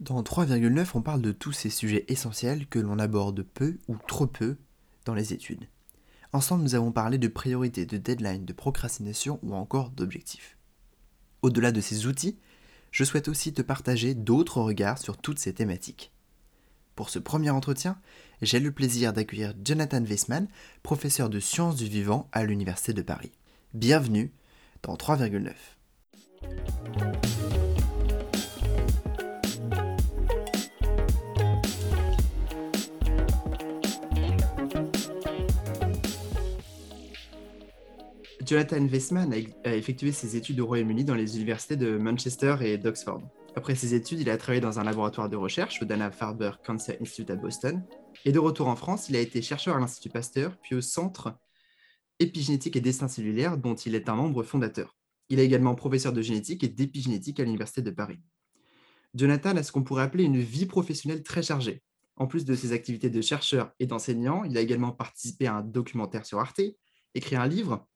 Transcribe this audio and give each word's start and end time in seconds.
Dans 0.00 0.22
3,9, 0.22 0.90
on 0.94 1.02
parle 1.02 1.22
de 1.22 1.32
tous 1.32 1.50
ces 1.50 1.70
sujets 1.70 2.04
essentiels 2.06 2.68
que 2.68 2.78
l'on 2.78 3.00
aborde 3.00 3.42
peu 3.42 3.78
ou 3.88 3.96
trop 4.06 4.28
peu 4.28 4.56
dans 5.04 5.14
les 5.14 5.32
études. 5.32 5.66
Ensemble, 6.32 6.62
nous 6.62 6.76
avons 6.76 6.92
parlé 6.92 7.18
de 7.18 7.26
priorités, 7.26 7.84
de 7.84 7.96
deadlines, 7.96 8.44
de 8.44 8.52
procrastination 8.52 9.40
ou 9.42 9.54
encore 9.54 9.90
d'objectifs. 9.90 10.56
Au-delà 11.42 11.72
de 11.72 11.80
ces 11.80 12.06
outils, 12.06 12.38
je 12.92 13.02
souhaite 13.02 13.26
aussi 13.26 13.52
te 13.52 13.62
partager 13.62 14.14
d'autres 14.14 14.60
regards 14.60 14.98
sur 14.98 15.16
toutes 15.16 15.40
ces 15.40 15.52
thématiques. 15.52 16.12
Pour 16.94 17.10
ce 17.10 17.18
premier 17.18 17.50
entretien, 17.50 17.98
j'ai 18.40 18.60
le 18.60 18.70
plaisir 18.70 19.12
d'accueillir 19.12 19.54
Jonathan 19.64 20.04
Weissman, 20.04 20.46
professeur 20.84 21.28
de 21.28 21.40
sciences 21.40 21.74
du 21.76 21.86
vivant 21.86 22.28
à 22.30 22.44
l'Université 22.44 22.92
de 22.92 23.02
Paris. 23.02 23.32
Bienvenue 23.74 24.32
dans 24.82 24.94
3,9. 24.94 25.54
Jonathan 38.48 38.86
Weissman 38.86 39.30
a 39.64 39.74
effectué 39.74 40.10
ses 40.10 40.34
études 40.34 40.58
au 40.60 40.66
Royaume-Uni 40.66 41.04
dans 41.04 41.14
les 41.14 41.36
universités 41.36 41.76
de 41.76 41.98
Manchester 41.98 42.56
et 42.62 42.78
d'Oxford. 42.78 43.20
Après 43.54 43.74
ses 43.74 43.92
études, 43.92 44.20
il 44.20 44.30
a 44.30 44.38
travaillé 44.38 44.62
dans 44.62 44.78
un 44.78 44.84
laboratoire 44.84 45.28
de 45.28 45.36
recherche 45.36 45.82
au 45.82 45.84
Dana-Farber 45.84 46.52
Cancer 46.64 46.96
Institute 46.98 47.28
à 47.28 47.36
Boston. 47.36 47.84
Et 48.24 48.32
de 48.32 48.38
retour 48.38 48.68
en 48.68 48.74
France, 48.74 49.10
il 49.10 49.16
a 49.16 49.20
été 49.20 49.42
chercheur 49.42 49.76
à 49.76 49.80
l'Institut 49.80 50.08
Pasteur, 50.08 50.56
puis 50.62 50.74
au 50.74 50.80
Centre 50.80 51.36
épigénétique 52.20 52.74
et 52.76 52.80
destin 52.80 53.06
cellulaire, 53.06 53.58
dont 53.58 53.74
il 53.74 53.94
est 53.94 54.08
un 54.08 54.14
membre 54.14 54.42
fondateur. 54.42 54.96
Il 55.28 55.40
est 55.40 55.44
également 55.44 55.74
professeur 55.74 56.14
de 56.14 56.22
génétique 56.22 56.64
et 56.64 56.68
d'épigénétique 56.68 57.40
à 57.40 57.44
l'Université 57.44 57.82
de 57.82 57.90
Paris. 57.90 58.18
Jonathan 59.14 59.58
a 59.58 59.62
ce 59.62 59.72
qu'on 59.72 59.82
pourrait 59.82 60.04
appeler 60.04 60.24
une 60.24 60.40
vie 60.40 60.64
professionnelle 60.64 61.22
très 61.22 61.42
chargée. 61.42 61.82
En 62.16 62.26
plus 62.26 62.46
de 62.46 62.54
ses 62.54 62.72
activités 62.72 63.10
de 63.10 63.20
chercheur 63.20 63.72
et 63.78 63.86
d'enseignant, 63.86 64.44
il 64.44 64.56
a 64.56 64.62
également 64.62 64.92
participé 64.92 65.46
à 65.46 65.56
un 65.56 65.62
documentaire 65.62 66.24
sur 66.24 66.40
Arte, 66.40 66.62
écrit 67.14 67.36
un 67.36 67.46
livre 67.46 67.86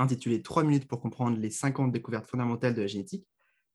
intitulé 0.00 0.42
3 0.42 0.64
minutes 0.64 0.88
pour 0.88 1.00
comprendre 1.00 1.38
les 1.38 1.50
50 1.50 1.92
découvertes 1.92 2.26
fondamentales 2.26 2.74
de 2.74 2.80
la 2.80 2.86
génétique. 2.86 3.26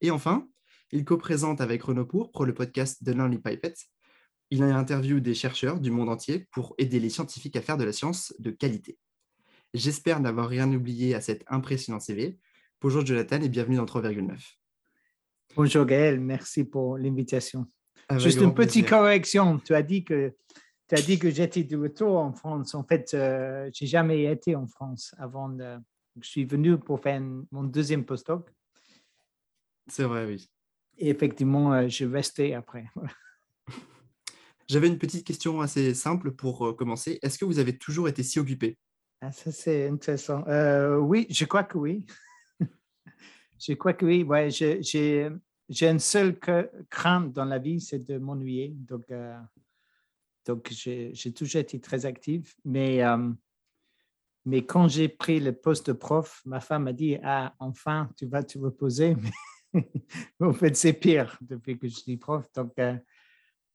Et 0.02 0.12
enfin, 0.12 0.48
il 0.92 1.06
co-présente 1.06 1.62
avec 1.62 1.84
Renaud 1.84 2.06
Pourpre 2.06 2.46
le 2.46 2.54
podcast 2.54 3.04
The 3.04 3.10
Lonely 3.10 3.38
Pipette. 3.38 3.80
Il 4.52 4.64
a 4.64 4.78
interviewé 4.78 5.22
des 5.22 5.34
chercheurs 5.34 5.80
du 5.80 5.92
monde 5.92 6.10
entier 6.10 6.48
pour 6.52 6.76
aider 6.78 7.00
les 7.00 7.10
scientifiques 7.10 7.56
à 7.56 7.62
faire 7.62 7.78
de 7.78 7.84
la 7.84 7.92
science 7.92 8.34
de 8.40 8.52
qualité. 8.52 8.98
J'espère 9.74 10.20
n'avoir 10.20 10.48
rien 10.48 10.72
oublié 10.72 11.16
à 11.16 11.22
cet 11.22 11.44
impressionnant 11.48 12.00
CV. 12.00 12.38
Bonjour 12.82 13.06
Jonathan 13.06 13.42
et 13.42 13.50
bienvenue 13.50 13.78
dans 13.78 13.86
3,9. 13.86 14.38
Bonjour 15.56 15.86
Gaël, 15.86 16.20
merci 16.20 16.64
pour 16.64 16.98
l'invitation. 16.98 17.66
Juste 18.18 18.42
une 18.42 18.54
petite 18.54 18.88
correction, 18.88 19.60
tu 19.60 19.74
as 19.74 19.82
dit 19.82 20.04
que 20.04 20.34
tu 20.88 20.96
as 20.96 21.02
dit 21.02 21.18
que 21.18 21.32
j'étais 21.32 21.64
de 21.64 21.78
retour 21.78 22.18
en 22.18 22.32
France. 22.32 22.76
En 22.76 22.84
fait, 22.84 23.16
euh, 23.16 23.70
j'ai 23.74 23.88
jamais 23.88 24.26
été 24.26 24.56
en 24.56 24.68
France 24.68 25.16
avant 25.18 25.50
de, 25.50 25.78
je 26.22 26.28
suis 26.28 26.46
venu 26.46 26.78
pour 26.78 27.02
faire 27.02 27.22
mon 27.52 27.64
deuxième 27.64 28.06
postdoc. 28.06 28.50
C'est 29.88 30.04
vrai, 30.04 30.26
oui. 30.26 30.50
Et 30.98 31.10
effectivement, 31.10 31.74
euh, 31.74 31.88
je 31.88 32.06
restais 32.06 32.54
après. 32.54 32.86
J'avais 34.68 34.88
une 34.88 34.98
petite 34.98 35.26
question 35.26 35.62
assez 35.62 35.94
simple 35.94 36.32
pour 36.32 36.68
euh, 36.68 36.74
commencer. 36.74 37.20
Est-ce 37.22 37.38
que 37.38 37.46
vous 37.46 37.60
avez 37.60 37.78
toujours 37.78 38.08
été 38.08 38.24
si 38.24 38.40
occupé? 38.40 38.78
Ah, 39.22 39.32
Ça, 39.32 39.52
c'est 39.52 39.88
intéressant. 39.88 40.44
Euh, 40.48 40.98
oui, 40.98 41.28
je 41.30 41.46
crois 41.46 41.64
que 41.64 41.78
oui. 41.78 42.06
je 43.60 43.74
crois 43.74 43.94
que 43.94 44.06
oui. 44.06 44.24
Ouais, 44.24 44.50
j'ai 44.50 45.30
une 45.70 46.00
seule 46.00 46.40
crainte 46.90 47.34
dans 47.34 47.46
la 47.46 47.60
vie, 47.60 47.80
c'est 47.80 48.00
de 48.00 48.18
m'ennuyer. 48.18 48.70
Donc, 48.70 49.12
donc 50.46 50.70
j'ai 50.72 51.34
toujours 51.34 51.62
été 51.62 51.80
très 51.80 52.06
active. 52.06 52.54
Mais 52.64 53.02
mais 54.46 54.64
quand 54.64 54.88
j'ai 54.88 55.10
pris 55.10 55.40
le 55.40 55.54
poste 55.54 55.88
de 55.88 55.94
prof, 55.94 56.42
ma 56.46 56.60
femme 56.60 56.84
m'a 56.84 56.94
dit 56.94 57.18
Ah, 57.24 57.56
enfin, 57.60 58.10
tu 58.16 58.28
vas 58.28 58.44
te 58.44 58.58
reposer. 58.60 59.16
en 60.40 60.54
fait, 60.54 60.76
c'est 60.76 60.94
pire 60.94 61.38
depuis 61.42 61.78
que 61.80 61.88
je 61.88 61.96
suis 61.96 62.18
prof. 62.18 62.46
Donc, 62.54 62.74
euh, 62.80 62.96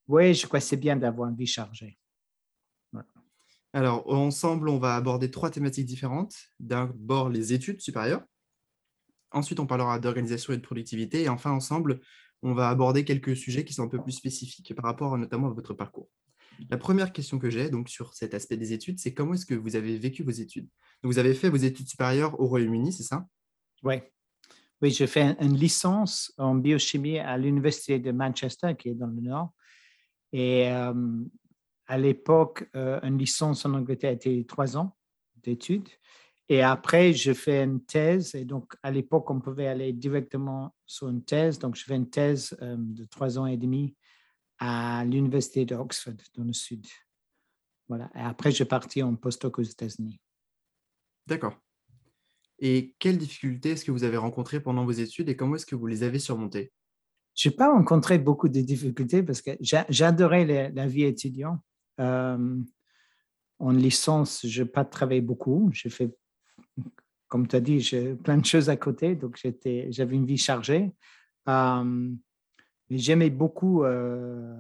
oui, 0.07 0.35
je 0.35 0.47
crois 0.47 0.61
que 0.61 0.67
c'est 0.67 0.77
bien 0.77 0.97
d'avoir 0.97 1.29
une 1.29 1.37
vie 1.37 1.47
chargée. 1.47 1.99
Alors, 3.73 4.09
ensemble, 4.13 4.69
on 4.69 4.79
va 4.79 4.97
aborder 4.97 5.31
trois 5.31 5.51
thématiques 5.51 5.87
différentes. 5.87 6.35
D'abord, 6.59 7.29
les 7.29 7.53
études 7.53 7.81
supérieures. 7.81 8.25
Ensuite, 9.31 9.61
on 9.61 9.67
parlera 9.67 10.01
d'organisation 10.01 10.53
et 10.53 10.57
de 10.57 10.63
productivité. 10.63 11.23
Et 11.23 11.29
enfin, 11.29 11.53
ensemble, 11.53 12.01
on 12.43 12.53
va 12.53 12.69
aborder 12.69 13.05
quelques 13.05 13.37
sujets 13.37 13.65
qui 13.65 13.73
sont 13.73 13.85
un 13.85 13.89
peu 13.89 14.03
plus 14.03 14.13
spécifiques 14.13 14.75
par 14.75 14.87
rapport 14.87 15.17
notamment 15.17 15.49
à 15.49 15.53
votre 15.53 15.75
parcours. 15.75 16.09
La 16.69 16.77
première 16.77 17.13
question 17.13 17.39
que 17.39 17.51
j'ai 17.51 17.71
donc 17.71 17.89
sur 17.89 18.15
cet 18.15 18.35
aspect 18.35 18.57
des 18.57 18.73
études, 18.73 18.99
c'est 18.99 19.15
comment 19.15 19.35
est-ce 19.35 19.47
que 19.47 19.55
vous 19.55 19.77
avez 19.77 19.97
vécu 19.97 20.23
vos 20.23 20.31
études? 20.31 20.69
Vous 21.03 21.19
avez 21.19 21.35
fait 21.35 21.49
vos 21.49 21.57
études 21.57 21.89
supérieures 21.89 22.39
au 22.41 22.47
Royaume-Uni, 22.47 22.93
c'est 22.93 23.03
ça? 23.03 23.27
Oui. 23.83 23.97
Oui, 24.83 24.91
j'ai 24.91 25.07
fait 25.07 25.37
une 25.41 25.57
licence 25.57 26.33
en 26.39 26.55
biochimie 26.55 27.19
à 27.19 27.37
l'Université 27.37 27.99
de 27.99 28.13
Manchester, 28.13 28.75
qui 28.79 28.91
est 28.91 28.95
dans 28.95 29.07
le 29.07 29.21
Nord. 29.21 29.53
Et 30.33 30.71
euh, 30.71 30.95
à 31.87 31.99
l'époque, 31.99 32.69
euh, 32.77 32.99
une 33.03 33.19
licence 33.19 33.67
en 33.67 33.75
Angleterre 33.75 34.13
était 34.13 34.45
trois 34.49 34.77
ans 34.77 34.97
d'études. 35.43 35.89
Et 36.49 36.63
après, 36.63 37.13
je 37.13 37.33
fais 37.33 37.63
une 37.63 37.85
thèse. 37.85 38.35
Et 38.35 38.45
donc, 38.45 38.75
à 38.83 38.91
l'époque, 38.91 39.31
on 39.31 39.41
pouvait 39.41 39.67
aller 39.67 39.93
directement 39.93 40.75
sur 40.87 41.09
une 41.09 41.23
thèse. 41.23 41.59
Donc, 41.59 41.77
je 41.77 41.85
fais 41.85 41.97
une 41.97 42.09
thèse 42.09 42.57
euh, 42.63 42.77
de 42.79 43.05
trois 43.05 43.39
ans 43.39 43.47
et 43.47 43.57
demi 43.57 43.95
à 44.61 45.05
l'université 45.05 45.65
d'Oxford, 45.65 46.15
dans 46.37 46.45
le 46.45 46.53
sud. 46.53 46.87
Voilà. 47.89 48.11
Et 48.15 48.21
après, 48.21 48.53
j'ai 48.53 48.67
parti 48.67 49.03
en 49.03 49.17
postdoc 49.17 49.59
aux 49.59 49.63
États-Unis. 49.63 50.21
D'accord. 51.27 51.57
Et 52.61 52.95
quelles 52.99 53.19
difficultés 53.19 53.71
est-ce 53.71 53.85
que 53.85 53.91
vous 53.91 54.05
avez 54.05 54.19
rencontrées 54.19 54.61
pendant 54.61 54.85
vos 54.85 54.93
études 54.93 55.31
et 55.31 55.37
comment 55.37 55.57
est-ce 55.57 55.67
que 55.67 55.75
vous 55.75 55.87
les 55.87 56.03
avez 56.03 56.19
surmontées? 56.19 56.73
Je 57.35 57.49
n'ai 57.49 57.55
pas 57.55 57.73
rencontré 57.73 58.19
beaucoup 58.19 58.49
de 58.49 58.61
difficultés 58.61 59.23
parce 59.23 59.41
que 59.41 59.53
j'adorais 59.61 60.71
la, 60.71 60.87
vie 60.87 61.05
étudiante. 61.05 61.61
Euh, 61.99 62.59
en 63.59 63.71
licence, 63.71 64.47
je 64.47 64.63
n'ai 64.63 64.69
pas 64.69 64.85
travaillé 64.85 65.23
beaucoup. 65.23 65.71
J'ai 65.73 65.89
fait, 65.89 66.15
comme 67.29 67.49
tu 67.49 67.57
as 67.57 67.61
dit, 67.61 67.91
plein 68.23 68.37
de 68.37 68.45
choses 68.45 68.69
à 68.69 68.77
côté, 68.77 69.15
donc 69.15 69.41
j'avais 69.89 70.17
une 70.17 70.27
vie 70.27 70.39
chargée. 70.39 70.93
Euh, 71.49 72.13
j'aimais 72.99 73.31
beaucoup, 73.31 73.85
euh, 73.85 74.57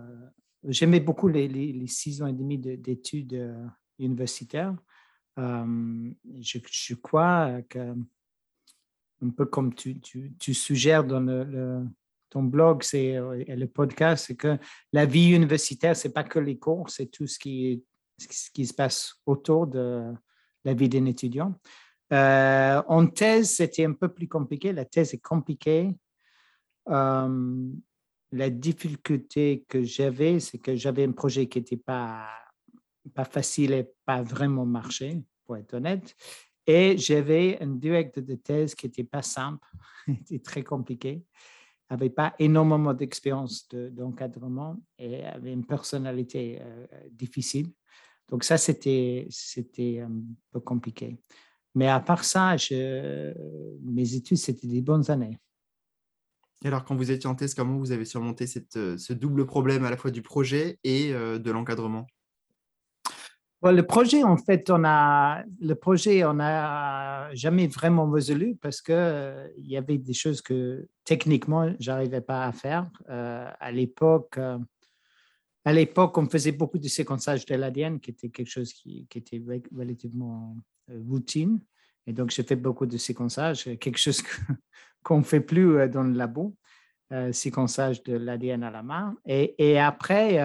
j'aimais 0.65 1.01
beaucoup 1.01 1.29
les, 1.29 1.87
six 1.87 2.23
ans 2.23 2.27
et 2.27 2.33
demi 2.33 2.59
d'études 2.59 3.35
euh, 3.35 3.67
universitaires. 3.99 4.77
Euh, 5.39 6.11
je, 6.41 6.95
crois 6.95 7.63
que, 7.69 7.95
un 9.23 9.31
peu 9.31 9.47
comme 9.47 9.75
tu, 9.75 10.01
suggères 10.55 11.05
dans 11.05 11.91
ton 12.29 12.43
blog 12.45 12.85
et 12.93 13.17
le 13.19 13.67
podcast, 13.67 14.27
c'est 14.27 14.37
que 14.37 14.59
la 14.93 15.07
vie 15.07 15.31
universitaire, 15.35 15.97
ce 15.97 16.09
n'est 16.09 16.15
pas 16.15 16.25
que 16.25 16.39
les 16.39 16.59
cours, 16.59 16.91
c'est 16.91 17.07
tout 17.07 17.27
ce 17.27 17.39
qui 17.39 17.85
se 18.19 18.75
passe 18.75 19.15
autour 19.27 19.67
de 19.67 20.13
la 20.65 20.75
vie 20.75 20.89
d'un 20.89 21.07
étudiant. 21.07 21.59
en 22.11 23.07
thèse, 23.07 23.51
c'était 23.57 23.87
un 23.87 23.95
peu 23.95 24.09
plus 24.09 24.29
compliqué. 24.29 24.73
La 24.73 24.85
thèse 24.85 25.15
est 25.15 25.23
compliquée 25.23 25.97
la 28.33 28.51
difficulté 28.51 29.65
que 29.69 29.83
j'avais, 29.83 30.41
c'est 30.41 30.59
que 30.59 30.77
j'avais 30.77 31.05
un 31.05 31.13
projet 31.13 31.49
qui 31.49 31.59
n'était 31.59 31.77
pas, 31.77 32.29
facile 33.31 33.73
et 33.73 33.89
pas 34.05 34.23
vraiment 34.23 34.67
marché, 34.67 35.23
pour 35.45 35.57
être 35.57 35.75
honnête. 35.75 36.15
Et 36.67 36.97
j'avais 36.97 37.61
un 37.61 37.75
directeur 37.75 38.23
de 38.23 38.35
thèse 38.35 38.75
qui 38.75 38.87
n'était 38.87 39.05
pas 39.05 39.23
simple, 39.23 39.67
était 40.09 40.39
très 40.39 40.63
compliqué, 40.63 41.25
n'avait 41.91 42.11
pas 42.11 42.35
énormément 42.39 42.95
d'expérience 42.95 43.69
d'encadrement 43.69 44.81
et 44.97 45.25
avait 45.25 45.53
une 45.53 45.67
personnalité 45.67 46.59
euh, 46.61 46.87
difficile. 47.11 47.73
Donc 48.29 48.45
ça, 48.45 48.57
c'était 48.57 49.27
un 50.01 50.23
peu 50.53 50.61
compliqué. 50.61 51.19
Mais 51.75 51.89
à 51.89 51.99
part 51.99 52.25
ça, 52.25 52.55
mes 53.83 54.15
études, 54.15 54.39
c'était 54.39 54.69
des 54.69 54.83
bonnes 54.83 55.11
années. 55.11 55.39
Alors, 56.65 56.85
quand 56.85 56.95
vous 56.95 57.11
étiez 57.11 57.29
en 57.29 57.35
thèse, 57.35 57.55
comment 57.55 57.79
vous 57.79 57.93
avez 57.93 58.05
surmonté 58.05 58.45
euh, 58.77 58.99
ce 58.99 59.13
double 59.15 59.47
problème 59.47 59.85
à 59.85 59.91
la 59.91 59.97
fois 59.97 60.11
du 60.11 60.21
projet 60.21 60.79
et 60.85 61.13
euh, 61.13 61.39
de 61.39 61.51
l'encadrement? 61.51 62.07
Le 63.63 63.83
projet, 63.83 64.23
en 64.25 64.37
fait, 64.37 64.71
on 64.71 64.85
a 64.85 65.43
le 65.61 65.75
projet, 65.75 66.25
on 66.25 66.35
n'a 66.35 67.35
jamais 67.35 67.67
vraiment 67.67 68.11
résolu 68.11 68.57
parce 68.57 68.81
que 68.81 68.93
euh, 68.93 69.49
il 69.59 69.71
y 69.71 69.77
avait 69.77 69.99
des 69.99 70.15
choses 70.15 70.41
que 70.41 70.87
techniquement, 71.05 71.71
j'arrivais 71.79 72.23
pas 72.23 72.45
à 72.45 72.53
faire. 72.53 72.91
à 73.09 73.73
l'époque, 73.73 74.39
à 75.65 75.73
l'époque, 75.73 76.17
on 76.17 76.29
faisait 76.29 76.53
beaucoup 76.53 76.79
de 76.79 76.89
séquençage 76.89 77.45
de 77.45 77.55
l'ADN, 77.55 78.01
qui 78.01 78.11
était 78.11 78.31
quelque 78.31 78.49
chose 78.49 78.73
qui 78.73 79.07
était 79.15 79.43
relativement 79.77 80.57
routine. 80.89 81.61
Et 82.11 82.13
donc, 82.13 82.31
j'ai 82.31 82.43
fait 82.43 82.57
beaucoup 82.57 82.87
de 82.87 82.97
séquençage, 82.97 83.63
quelque 83.79 83.97
chose 83.97 84.21
qu'on 85.05 85.19
ne 85.19 85.23
fait 85.23 85.41
plus 85.41 85.79
euh, 85.79 85.87
dans 85.87 86.03
le 86.03 86.13
labo. 86.13 86.57
séquençage 87.31 88.03
de 88.03 88.17
l'ADN 88.17 88.65
à 88.65 88.71
la 88.73 88.83
main. 88.83 89.17
Et, 89.25 89.79
après, 89.79 90.41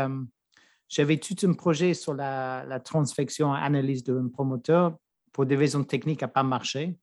j'avais 0.88 1.18
tout 1.18 1.36
un 1.48 1.54
projet 1.54 1.96
sur 1.96 2.14
la, 2.14 2.64
la 2.68 2.80
transfection 2.80 3.52
analyse 3.52 4.04
d'un 4.04 4.30
promoteur. 4.30 4.96
Pour 5.32 5.48
des 5.48 5.56
raisons 5.56 5.84
techniques, 5.84 6.22
n'a 6.22 6.28
pas 6.28 6.44
marché. 6.44 7.00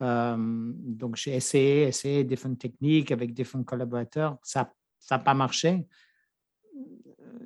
donc, 0.00 1.16
j'ai 1.16 1.36
essayé, 1.36 1.88
essayé 1.88 2.24
différentes 2.24 2.60
techniques 2.60 3.12
avec 3.12 3.34
différents 3.34 3.64
collaborateurs. 3.64 4.38
Ça 4.42 4.72
n'a 5.10 5.18
pas 5.18 5.34
marché 5.34 5.86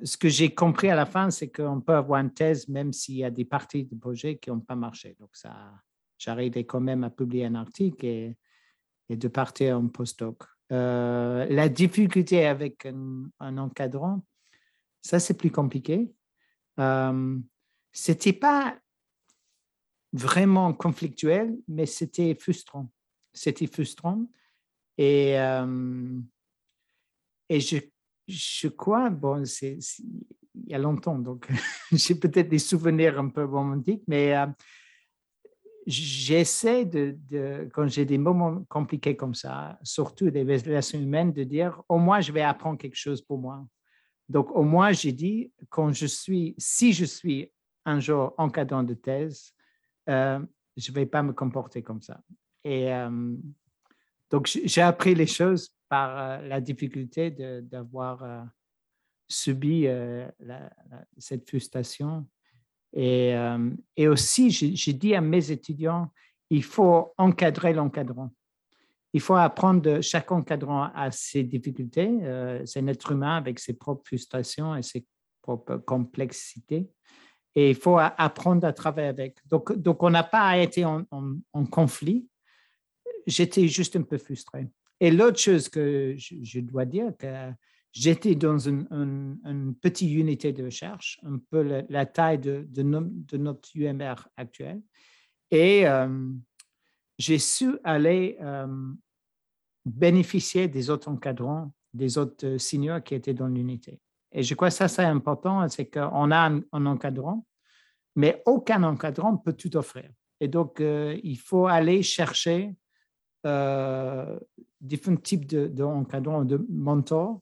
ce 0.03 0.17
que 0.17 0.29
j'ai 0.29 0.53
compris 0.53 0.89
à 0.89 0.95
la 0.95 1.05
fin, 1.05 1.29
c'est 1.29 1.49
qu'on 1.49 1.81
peut 1.81 1.95
avoir 1.95 2.19
une 2.19 2.33
thèse 2.33 2.67
même 2.67 2.91
s'il 2.93 3.15
y 3.15 3.23
a 3.23 3.31
des 3.31 3.45
parties 3.45 3.85
du 3.85 3.95
projet 3.95 4.37
qui 4.37 4.49
n'ont 4.49 4.59
pas 4.59 4.75
marché. 4.75 5.15
Donc, 5.19 5.29
ça, 5.33 5.71
j'arrivais 6.23 6.63
quand 6.65 6.79
même 6.79 7.03
à 7.03 7.09
publier 7.09 7.45
un 7.45 7.55
article 7.55 8.05
et, 8.05 8.37
de 9.09 9.27
partir 9.27 9.77
en 9.77 9.87
postdoc. 9.87 10.43
Euh, 10.71 11.45
la 11.49 11.69
difficulté 11.69 12.45
avec 12.45 12.85
un, 12.85 13.57
encadrant, 13.57 14.23
ça, 15.01 15.19
c'est 15.19 15.37
plus 15.37 15.51
compliqué. 15.51 16.11
Euh, 16.79 17.37
c'était 17.91 18.33
pas 18.33 18.75
vraiment 20.13 20.73
conflictuel, 20.73 21.55
mais 21.67 21.85
c'était 21.85 22.33
frustrant. 22.35 22.89
C'était 23.33 23.67
frustrant. 23.67 24.25
Et, 24.97 25.39
euh, 25.39 26.19
et 27.49 27.59
je 27.59 27.77
je 28.27 28.67
crois, 28.69 29.09
bon, 29.09 29.45
c'est 29.45 29.77
il 30.55 30.69
y 30.71 30.75
a 30.75 30.77
longtemps, 30.77 31.17
donc 31.17 31.47
j'ai 31.91 32.15
peut-être 32.15 32.49
des 32.49 32.59
souvenirs 32.59 33.19
un 33.19 33.29
peu 33.29 33.43
romantiques, 33.43 34.03
mais 34.07 34.35
euh, 34.35 34.45
j'essaie 35.85 36.85
de, 36.85 37.69
quand 37.73 37.87
j'ai 37.87 38.05
des 38.05 38.17
moments 38.17 38.63
compliqués 38.69 39.15
comme 39.15 39.35
ça, 39.35 39.77
surtout 39.83 40.29
des 40.29 40.43
relations 40.43 40.99
humaines, 40.99 41.33
de 41.33 41.43
dire 41.43 41.81
au 41.89 41.97
moins 41.97 42.21
je 42.21 42.31
vais 42.31 42.41
apprendre 42.41 42.77
quelque 42.77 42.95
chose 42.95 43.21
pour 43.21 43.37
moi. 43.37 43.65
Donc 44.29 44.51
au 44.51 44.63
moins 44.63 44.91
j'ai 44.91 45.11
dit 45.11 45.51
quand 45.69 45.91
je 45.91 46.05
suis, 46.05 46.55
si 46.57 46.93
je 46.93 47.05
suis 47.05 47.51
un 47.85 47.99
jour 47.99 48.33
encadrant 48.37 48.83
de 48.83 48.93
thèse, 48.93 49.53
euh, 50.09 50.39
je 50.77 50.91
ne 50.91 50.95
vais 50.95 51.05
pas 51.05 51.23
me 51.23 51.33
comporter 51.33 51.81
comme 51.81 52.01
ça. 52.01 52.21
Et 52.63 52.93
euh, 52.93 53.35
donc 54.29 54.47
j'ai 54.47 54.81
appris 54.81 55.15
les 55.15 55.27
choses 55.27 55.75
par 55.89 56.17
euh, 56.17 56.47
la 56.47 56.61
difficulté 56.61 57.31
d'avoir 57.61 58.47
subi 59.27 59.87
cette 61.17 61.49
frustration. 61.49 62.27
Et, 62.93 63.33
et 63.97 64.07
aussi, 64.07 64.51
j'ai 64.51 64.93
dit 64.93 65.15
à 65.15 65.21
mes 65.21 65.51
étudiants, 65.51 66.11
il 66.49 66.63
faut 66.63 67.13
encadrer 67.17 67.73
l'encadrant. 67.73 68.31
Il 69.13 69.21
faut 69.21 69.35
apprendre 69.35 70.01
chaque 70.01 70.31
encadrant 70.31 70.91
à 70.93 71.09
ses 71.11 71.43
difficultés. 71.43 72.09
c'est 72.65 72.79
un 72.79 72.87
être 72.87 73.11
humain 73.11 73.37
avec 73.37 73.59
ses 73.59 73.73
propres 73.73 74.05
frustrations 74.05 74.75
et 74.75 74.83
ses 74.83 75.05
propres 75.41 75.77
complexités. 75.77 76.87
Et 77.55 77.71
il 77.71 77.75
faut 77.75 77.97
apprendre 77.97 78.67
à 78.67 78.73
travailler 78.73 79.07
avec. 79.07 79.37
Donc, 79.47 79.73
donc 79.73 80.01
on 80.03 80.09
n'a 80.09 80.23
pas 80.23 80.57
été 80.57 80.85
en, 80.85 81.03
en 81.11 81.65
conflit. 81.65 82.27
J'étais 83.25 83.67
juste 83.67 83.95
un 83.95 84.03
peu 84.03 84.17
frustré. 84.17 84.67
Et 85.03 85.11
l'autre 85.11 85.37
chose 85.37 85.67
que 85.67 86.15
je, 86.17 86.59
dois 86.61 86.85
dire, 86.85 87.11
que 87.19 87.51
j'étais 87.93 88.35
dans 88.35 88.57
une, 88.57 89.75
petite 89.81 90.11
unité 90.11 90.51
de 90.51 90.65
recherche, 90.65 91.19
un 91.23 91.37
peu 91.37 91.85
la, 91.87 92.05
taille 92.05 92.39
de, 92.39 92.81
notre 92.81 93.69
UMR 93.75 94.15
actuel. 94.35 94.81
Et 95.51 95.87
euh, 95.87 96.31
j'ai 97.19 97.37
su 97.37 97.77
aller 97.83 98.37
euh, 98.41 98.67
bénéficier 99.85 100.67
des 100.67 100.89
autres 100.89 101.07
encadrants, 101.09 101.71
des 101.93 102.17
autres 102.17 102.57
seniors 102.57 103.03
qui 103.03 103.13
étaient 103.13 103.35
dans 103.35 103.47
l'unité. 103.47 104.01
Et 104.31 104.41
je 104.41 104.55
crois 104.55 104.69
que 104.69 104.73
ça, 104.73 104.87
c'est 104.87 105.03
important, 105.03 105.67
c'est 105.69 105.85
qu'on 105.85 106.31
a 106.31 106.49
un, 106.49 106.85
encadrant, 106.85 107.45
mais 108.15 108.41
aucun 108.47 108.81
encadrant 108.81 109.37
peut 109.37 109.53
tout 109.53 109.77
offrir. 109.77 110.09
Et 110.39 110.47
donc, 110.47 110.81
euh, 110.81 111.19
il 111.23 111.37
faut 111.37 111.67
aller 111.67 112.01
chercher 112.01 112.75
différents 114.79 115.17
types 115.17 115.45
d'encadrants, 115.45 116.45
de, 116.45 116.55
de, 116.57 116.65
mentors 116.69 117.41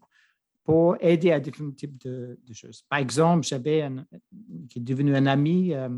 pour 0.64 0.96
aider 1.00 1.32
à 1.32 1.40
différents 1.40 1.72
types 1.72 1.98
de, 2.06 2.38
choses. 2.54 2.84
Par 2.90 3.00
exemple, 3.00 3.46
j'avais 3.46 3.82
un 3.82 4.06
qui 4.70 4.80
est 4.80 4.82
devenu 4.82 5.16
un 5.16 5.26
ami 5.26 5.74
euh, 5.74 5.90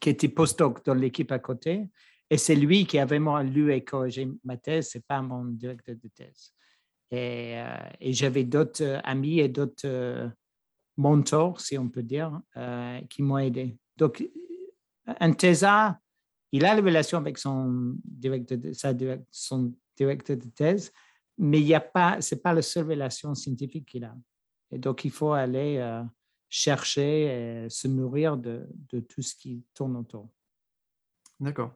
qui 0.00 0.10
était 0.10 0.28
postdoc 0.28 0.84
dans 0.84 0.94
l'équipe 0.94 1.30
à 1.32 1.38
côté, 1.38 1.88
et 2.30 2.38
c'est 2.38 2.56
lui 2.56 2.86
qui 2.86 2.98
a 2.98 3.06
vraiment 3.06 3.40
lu 3.40 3.72
et 3.72 3.82
corrigé 3.82 4.28
ma 4.44 4.56
thèse, 4.56 4.90
c'est 4.90 5.06
pas 5.06 5.22
mon 5.22 5.44
directeur 5.44 5.96
de 5.96 6.08
thèse. 6.08 6.52
Et, 7.10 7.58
euh, 7.58 7.76
j'avais 8.00 8.44
d'autres 8.44 9.00
amis 9.04 9.40
et 9.40 9.48
d'autres 9.48 10.30
mentors, 10.96 11.60
si 11.60 11.78
on 11.78 11.88
peut 11.88 12.02
dire, 12.02 12.40
qui 13.08 13.22
m'ont 13.22 13.38
aidé. 13.38 13.78
Donc, 13.96 14.22
un 15.06 15.32
thésard 15.32 15.96
il 16.52 16.64
a 16.64 16.74
la 16.74 16.82
relation 16.82 17.18
avec 17.18 17.38
son 17.38 17.94
directeur 18.04 18.58
de 18.58 18.72
thèse, 20.48 20.92
mais 21.38 21.60
il 21.60 21.80
pas, 21.92 22.20
ce 22.20 22.34
n'est 22.34 22.40
pas 22.40 22.52
la 22.52 22.62
seule 22.62 22.90
relation 22.90 23.34
scientifique 23.34 23.86
qu'il 23.86 24.04
a. 24.04 24.14
Et 24.70 24.78
donc, 24.78 25.04
il 25.04 25.10
faut 25.10 25.32
aller 25.32 25.78
euh, 25.78 26.02
chercher 26.48 27.64
et 27.64 27.70
se 27.70 27.88
nourrir 27.88 28.36
de, 28.36 28.66
tout 29.08 29.22
ce 29.22 29.34
qui 29.34 29.64
tourne 29.74 29.96
autour. 29.96 30.28
D'accord. 31.40 31.74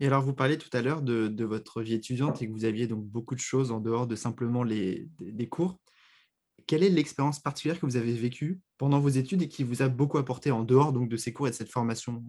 Et 0.00 0.06
alors, 0.06 0.22
vous 0.22 0.34
parlez 0.34 0.58
tout 0.58 0.70
à 0.72 0.82
l'heure 0.82 1.02
de, 1.02 1.44
votre 1.44 1.82
vie 1.82 1.94
étudiante 1.94 2.42
et 2.42 2.46
que 2.46 2.52
vous 2.52 2.64
aviez 2.64 2.86
donc 2.86 3.04
beaucoup 3.04 3.34
de 3.34 3.40
choses 3.40 3.70
en 3.70 3.80
dehors 3.80 4.06
de 4.06 4.16
simplement 4.16 4.62
les, 4.62 5.08
cours. 5.50 5.78
Quelle 6.66 6.82
est 6.82 6.90
l'expérience 6.90 7.38
particulière 7.38 7.78
que 7.78 7.86
vous 7.86 7.96
avez 7.96 8.14
vécue 8.14 8.60
pendant 8.76 8.98
vos 8.98 9.08
études 9.08 9.42
et 9.42 9.48
qui 9.48 9.62
vous 9.62 9.82
a 9.82 9.88
beaucoup 9.88 10.18
apporté 10.18 10.50
en 10.50 10.64
dehors 10.64 10.92
donc, 10.92 11.08
de 11.08 11.16
ces 11.16 11.32
cours 11.32 11.46
et 11.46 11.50
de 11.50 11.54
cette 11.54 11.70
formation 11.70 12.24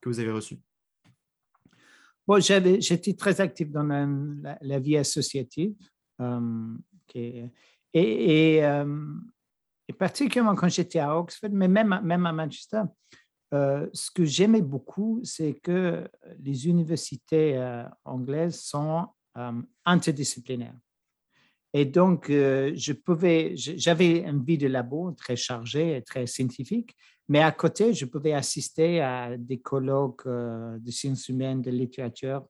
que 0.00 0.08
vous 0.08 0.20
avez 0.20 0.30
reçue? 0.30 0.58
Bon, 2.26 2.40
j'étais 2.40 3.14
très 3.14 3.40
actif 3.40 3.70
dans 3.70 3.84
la, 4.60 4.78
vie 4.80 4.96
associative. 4.96 5.74
Euh, 6.20 6.76
et, 7.14 8.64
euh, 8.64 9.06
et, 9.88 9.92
particulièrement 9.92 10.56
quand 10.56 10.68
j'étais 10.68 10.98
à 10.98 11.16
Oxford, 11.16 11.50
mais 11.52 11.68
même, 11.68 12.00
même 12.02 12.26
à 12.26 12.32
Manchester, 12.32 12.82
euh, 13.54 13.86
ce 13.92 14.10
que 14.10 14.24
j'aimais 14.24 14.60
beaucoup, 14.60 15.20
c'est 15.22 15.54
que 15.54 16.08
les 16.40 16.66
universités 16.66 17.78
anglaises 18.04 18.60
sont 18.60 19.06
interdisciplinaires. 19.84 20.76
Et 21.72 21.84
donc, 21.84 22.26
je 22.28 22.92
j'avais 23.54 24.20
une 24.20 24.42
vie 24.42 24.58
de 24.58 24.66
labo 24.66 25.12
très 25.12 25.36
chargée 25.36 25.96
et 25.96 26.02
très 26.02 26.26
scientifique, 26.26 26.96
mais 27.28 27.40
à 27.40 27.50
côté, 27.50 27.92
je 27.92 28.04
pouvais 28.04 28.32
assister 28.32 29.00
à 29.00 29.36
des 29.36 29.58
colloques 29.58 30.26
euh, 30.26 30.78
de 30.78 30.90
sciences 30.90 31.28
humaines, 31.28 31.60
de 31.60 31.70
littérature 31.70 32.46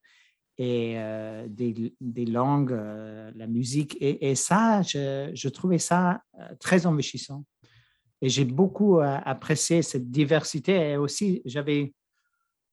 et 0.58 0.94
euh, 0.96 1.46
des, 1.48 2.26
langues, 2.26 2.72
euh, 2.72 3.30
la 3.34 3.46
musique. 3.46 3.96
Et, 4.00 4.34
ça, 4.34 4.82
je, 4.82 5.48
trouvais 5.48 5.78
ça 5.78 6.22
très 6.60 6.86
enrichissant. 6.86 7.44
Et 8.22 8.28
j'ai 8.28 8.44
beaucoup 8.44 9.00
apprécié 9.00 9.82
cette 9.82 10.10
diversité. 10.10 10.92
Et 10.92 10.96
aussi, 10.96 11.42
j'avais, 11.44 11.92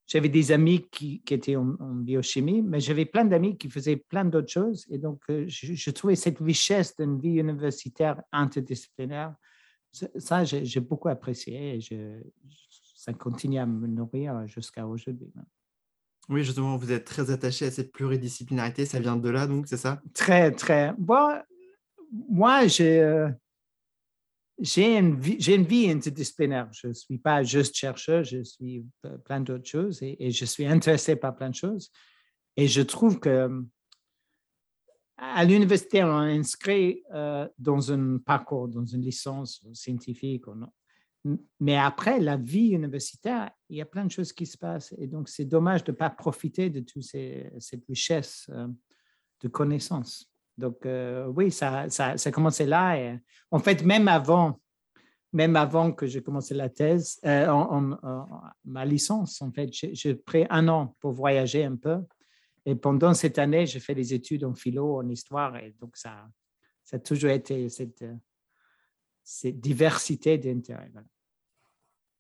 j'avais 0.08 0.30
des 0.30 0.54
amis 0.54 0.88
qui, 0.90 1.22
étaient 1.30 1.58
en, 1.58 1.76
biochimie, 1.96 2.62
mais 2.62 2.80
j'avais 2.80 3.06
plein 3.06 3.26
d'amis 3.26 3.58
qui 3.58 3.70
faisaient 3.70 3.98
plein 3.98 4.24
d'autres 4.24 4.52
choses. 4.52 4.86
Et 4.90 4.98
donc, 4.98 5.22
je 5.28 5.92
trouvais 5.92 6.16
cette 6.16 6.40
richesse 6.40 6.96
d'une 6.98 7.20
vie 7.20 7.36
universitaire 7.40 8.22
interdisciplinaire 8.32 9.36
ça, 9.94 10.44
j'ai 10.44 10.80
beaucoup 10.80 11.10
apprécié 11.10 11.78
et 11.78 12.24
ça 12.96 13.14
continue 13.14 13.60
à 13.60 13.66
me 13.66 13.88
nourrir 13.88 14.48
jusqu'à 14.48 14.88
aujourd'hui. 14.88 15.32
Oui, 16.30 16.44
justement, 16.44 16.78
vous 16.78 16.92
êtes 16.92 17.06
très 17.06 17.32
attaché 17.32 17.66
à 17.66 17.72
cette 17.72 17.92
pluridisciplinarité. 17.92 18.86
Ça 18.86 19.00
vient 19.00 19.18
de 19.18 19.30
là, 19.30 19.46
donc, 19.46 19.68
c'est 19.68 19.78
ça? 19.78 20.02
Très, 20.14 20.52
très. 20.52 20.94
Bon, 20.98 21.38
moi, 22.30 22.66
j'ai 22.68 23.02
euh, 23.02 23.30
une, 24.78 25.20
une, 25.22 25.64
vie 25.66 25.90
interdisciplinaire. 25.90 26.70
Je 26.72 26.88
ne 26.88 26.94
suis 26.94 27.18
pas 27.18 27.44
juste 27.44 27.76
chercheur, 27.76 28.24
je 28.24 28.42
suis 28.44 28.86
plein 29.26 29.42
d'autres 29.42 29.68
choses 29.68 30.02
et, 30.02 30.16
et, 30.20 30.32
je 30.32 30.46
suis 30.46 30.66
intéressé 30.66 31.16
par 31.18 31.36
plein 31.36 31.50
de 31.50 31.56
choses. 31.56 31.92
Et 32.56 32.68
je 32.68 32.82
trouve 32.82 33.20
que 33.20 33.50
à 35.32 35.44
l'université, 35.46 36.04
on 36.04 36.24
est 36.24 36.38
inscrit 36.38 37.04
euh, 37.14 37.48
dans 37.58 37.92
un 37.92 38.18
parcours, 38.18 38.68
dans 38.68 38.86
une 38.86 39.02
licence 39.02 39.66
scientifique. 39.74 40.44
Mais 41.60 41.78
après, 41.78 42.20
la 42.20 42.36
vie 42.36 42.70
universitaire, 42.70 43.50
il 43.70 43.78
y 43.78 43.82
a 43.82 43.86
plein 43.86 44.06
de 44.06 44.12
choses 44.12 44.34
qui 44.34 44.46
se 44.46 44.58
passent. 44.58 44.94
Et 44.98 45.08
donc, 45.08 45.30
c'est 45.30 45.46
dommage 45.46 45.84
de 45.86 45.92
ne 45.92 45.98
pas 45.98 46.10
profiter 46.10 46.70
de 46.70 46.82
toute 46.82 47.04
cette 47.04 47.86
richesse 47.88 48.48
euh, 48.50 48.68
de 49.42 49.48
connaissances. 49.48 50.30
Donc, 50.58 50.86
euh, 50.86 51.28
oui, 51.28 51.52
ça, 51.52 51.90
ça, 51.90 52.18
ça, 52.18 52.30
a 52.30 52.32
commencé 52.32 52.66
là. 52.66 53.18
En 53.50 53.60
fait, 53.60 53.84
même 53.84 54.08
avant, 54.08 54.60
même 55.32 55.56
avant 55.56 55.94
que 55.94 56.06
j'ai 56.06 56.22
commencé 56.22 56.54
la 56.54 56.70
thèse, 56.70 57.20
ma 57.24 58.86
licence, 58.86 59.42
en 59.42 59.52
fait, 59.52 59.70
j'ai 59.72 60.16
pris 60.16 60.46
un 60.50 60.68
an 60.68 60.96
pour 61.00 61.14
voyager 61.14 61.64
un 61.64 61.78
peu 61.78 62.00
et 62.66 62.76
pendant 62.76 63.14
cette 63.14 63.40
année, 63.40 63.66
j'ai 63.66 63.80
fait 63.80 63.96
des 63.96 64.14
études 64.14 64.46
en 64.46 64.54
philo, 64.54 64.98
en 64.98 65.10
histoire, 65.10 65.56
et 65.58 65.76
donc 65.80 65.98
ça, 65.98 66.28
ça 66.84 66.98
a 66.98 67.00
toujours 67.00 67.32
été 67.32 67.70
cette, 67.70 68.06
cette 69.24 69.60
diversité 69.60 70.38
d'intérêts. 70.38 70.92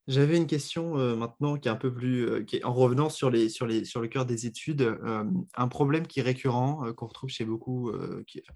J'avais 0.08 0.36
une 0.36 0.48
question 0.48 0.98
euh, 0.98 1.16
maintenant 1.16 1.56
qui 1.56 1.70
est 1.70 1.72
un 1.72 1.78
peu 1.78 1.94
plus, 1.94 2.28
euh, 2.28 2.44
qui 2.44 2.58
est, 2.58 2.66
en 2.66 2.74
revenant 2.74 3.08
sur, 3.08 3.30
les, 3.30 3.48
sur, 3.48 3.66
les, 3.66 3.86
sur 3.86 4.02
le 4.02 4.10
cœur 4.10 4.26
des 4.26 4.46
études, 4.46 4.82
euh, 4.82 5.24
un 5.56 5.68
problème 5.70 6.08
qui 6.08 6.20
est 6.20 6.24
récurrent, 6.24 6.94
qu'on 6.94 7.08
retrouve 7.08 7.30
chez 7.30 7.46
beaucoup. 7.46 7.90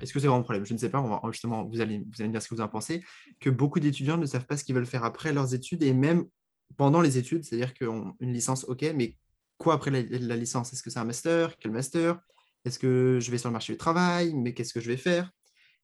Est-ce 0.02 0.12
que 0.12 0.20
c'est 0.20 0.28
vraiment 0.28 0.42
un 0.42 0.44
problème? 0.44 0.66
Je 0.66 0.74
ne 0.74 0.78
sais 0.78 0.90
pas, 0.90 1.22
justement, 1.32 1.64
vous 1.64 1.80
allez, 1.80 2.00
vous 2.00 2.20
allez 2.20 2.28
me 2.28 2.34
dire 2.34 2.42
ce 2.42 2.50
que 2.50 2.56
vous 2.56 2.62
en 2.62 2.68
pensez, 2.68 3.02
que 3.40 3.50
beaucoup 3.50 3.80
d'étudiants 3.80 4.18
ne 4.18 4.26
savent 4.26 4.46
pas 4.46 4.58
ce 4.58 4.66
qu'ils 4.66 4.76
veulent 4.76 4.86
faire 4.86 5.06
après 5.06 5.32
leurs 5.32 5.54
études 5.54 5.84
et 5.84 5.94
même 5.94 6.26
pendant 6.76 7.00
les 7.00 7.18
études, 7.18 7.46
c'est-à-dire 7.46 7.74
qu'une 7.74 8.14
licence, 8.20 8.66
ok, 8.66 8.92
mais 8.94 9.16
quoi 9.68 9.76
après 9.76 9.92
la, 9.92 10.02
la 10.02 10.36
licence? 10.38 10.72
Est-ce 10.72 10.82
que 10.82 10.90
c'est 10.90 11.00
un 11.00 11.04
master? 11.04 11.58
Quel 11.58 11.72
master? 11.72 12.22
Est-ce 12.64 12.80
que 12.80 13.20
je 13.20 13.30
vais 13.32 13.38
sur 13.38 13.50
le 13.50 13.54
marché 13.54 13.74
du 13.74 13.78
travail? 13.78 14.34
Mais 14.34 14.54
qu'est-ce 14.54 14.74
que 14.74 14.80
je 14.80 14.88
vais 14.88 14.96
faire? 14.96 15.30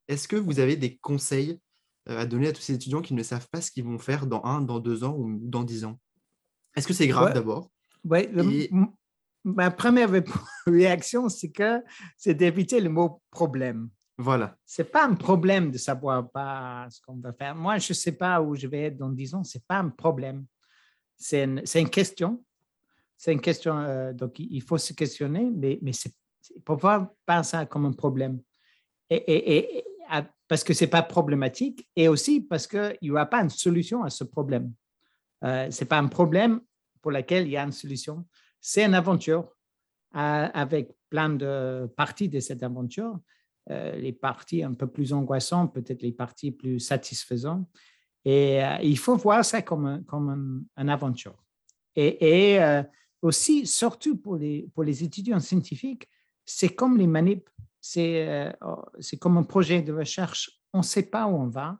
Est-ce 0.07 0.25
que 0.25 0.37
vous 0.37 0.61
avez 0.61 0.77
des 0.77 0.95
conseils 0.97 1.59
euh, 2.07 2.19
à 2.19 2.25
donner 2.25 2.47
à 2.47 2.53
tous 2.53 2.61
ces 2.61 2.75
étudiants 2.75 3.01
qui 3.01 3.13
ne 3.13 3.23
savent 3.23 3.49
pas 3.49 3.59
ce 3.59 3.71
qu'ils 3.71 3.83
vont 3.83 3.99
faire 3.99 4.25
dans 4.25 4.41
un, 4.45 4.61
dans 4.61 4.79
deux 4.79 5.03
ans 5.03 5.15
ou 5.17 5.37
dans 5.41 5.63
dix 5.63 5.83
ans? 5.83 5.99
Est-ce 6.77 6.87
que 6.87 6.93
c'est 6.93 7.09
grave 7.09 7.33
d'abord? 7.33 7.69
Oui, 8.05 8.69
ma 9.43 9.69
première 9.69 10.09
réaction, 10.65 11.27
c'est 11.27 11.51
que 11.51 11.81
c'est 12.15 12.35
d'éviter 12.35 12.79
le 12.79 12.89
mot 12.89 13.21
problème. 13.31 13.89
Voilà. 14.17 14.55
Ce 14.65 14.81
n'est 14.81 14.87
pas 14.87 15.05
un 15.05 15.15
problème 15.15 15.71
de 15.71 15.77
savoir 15.77 16.31
pas 16.31 16.87
ce 16.89 17.01
qu'on 17.01 17.17
va 17.17 17.33
faire. 17.33 17.53
Moi, 17.53 17.79
je 17.79 17.91
ne 17.91 17.95
sais 17.95 18.13
pas 18.13 18.41
où 18.41 18.55
je 18.55 18.67
vais 18.67 18.83
être 18.83 18.97
dans 18.97 19.09
dix 19.09 19.33
ans. 19.35 19.43
Ce 19.43 19.57
n'est 19.57 19.63
pas 19.67 19.79
un 19.79 19.89
problème. 19.89 20.45
C'est 21.17 21.43
une, 21.43 21.63
une, 21.75 21.89
question. 21.89 22.41
C'est 23.23 23.31
une 23.31 23.39
question. 23.39 23.77
Euh, 23.77 24.11
donc, 24.11 24.37
il 24.37 24.61
faut 24.61 24.77
se 24.77 24.91
questionner, 24.91 25.49
mais, 25.49 25.79
mais 25.81 25.93
c'est, 25.93 26.13
faut 26.67 26.75
pas 26.75 27.43
ça 27.43 27.65
comme 27.65 27.85
un 27.85 27.93
problème. 27.93 28.41
Et, 29.09 29.81
parce 30.45 30.61
que 30.61 30.73
ce 30.73 30.83
n'est 30.83 30.89
pas 30.89 31.03
problématique 31.03 31.87
et 31.95 32.09
aussi 32.09 32.41
parce 32.41 32.67
qu'il 32.67 32.97
n'y 33.01 33.11
aura 33.11 33.25
pas 33.25 33.41
une 33.41 33.49
solution 33.49 34.03
à 34.03 34.09
ce 34.09 34.25
problème. 34.25 34.73
Euh, 35.45 35.71
ce 35.71 35.81
n'est 35.81 35.87
pas 35.87 35.99
un 35.99 36.09
problème 36.09 36.59
pour 37.01 37.11
lequel 37.11 37.45
il 37.45 37.51
y 37.51 37.55
a 37.55 37.63
une 37.63 37.71
solution. 37.71 38.25
C'est 38.59 38.83
une 38.83 38.93
aventure 38.93 39.55
euh, 40.17 40.49
avec 40.53 40.91
plein 41.09 41.29
de 41.29 41.89
parties 41.95 42.27
de 42.27 42.41
cette 42.41 42.61
aventure. 42.61 43.17
Euh, 43.69 43.95
les 43.95 44.11
parties 44.11 44.63
un 44.63 44.73
peu 44.73 44.87
plus 44.87 45.13
angoissantes, 45.13 45.73
peut-être 45.73 46.01
les 46.01 46.11
parties 46.11 46.51
plus 46.51 46.81
satisfaisantes. 46.81 47.69
Et 48.25 48.59
il 48.81 48.97
faut 48.97 49.15
voir 49.15 49.45
ça 49.45 49.61
comme, 49.61 50.03
comme 50.03 50.65
une 50.75 50.89
aventure. 50.89 51.41
Et 51.95 52.59
aussi, 53.23 53.65
surtout 53.65 54.17
pour 54.17 54.35
les, 54.35 54.69
pour 54.73 54.83
les 54.83 55.03
étudiants 55.03 55.39
scientifiques, 55.39 56.07
c'est 56.45 56.69
comme 56.69 56.97
les 56.97 57.07
manips 57.07 57.49
euh, 57.97 58.51
oh, 58.61 58.85
c'est 58.99 59.17
comme 59.17 59.37
un 59.37 59.43
projet 59.43 59.81
de 59.81 59.93
recherche, 59.93 60.51
on 60.71 60.79
ne 60.79 60.83
sait 60.83 61.03
pas 61.03 61.27
où 61.27 61.35
on 61.35 61.47
va. 61.47 61.79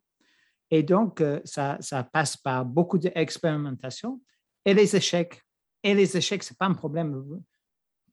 Et 0.69 0.83
donc, 0.83 1.21
euh, 1.21 1.39
ça, 1.45 1.77
ça 1.79 2.03
passe 2.03 2.35
par 2.35 2.65
beaucoup 2.65 2.97
d'expérimentation 2.97 4.21
et 4.65 4.73
les 4.73 4.95
échecs. 4.95 5.41
Et 5.83 5.93
les 5.93 6.17
échecs, 6.17 6.43
ce 6.43 6.53
n'est 6.53 6.57
pas 6.57 6.65
un 6.65 6.73
problème. 6.73 7.23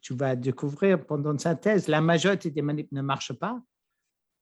Tu 0.01 0.15
vas 0.15 0.37
découvrir 0.37 1.05
pendant 1.05 1.37
sa 1.39 1.55
thèse, 1.55 1.89
la 1.89 2.01
majorité 2.01 2.51
des 2.51 2.63
manips 2.63 2.93
ne 2.93 3.03
marchent 3.03 3.33
pas. 3.33 3.61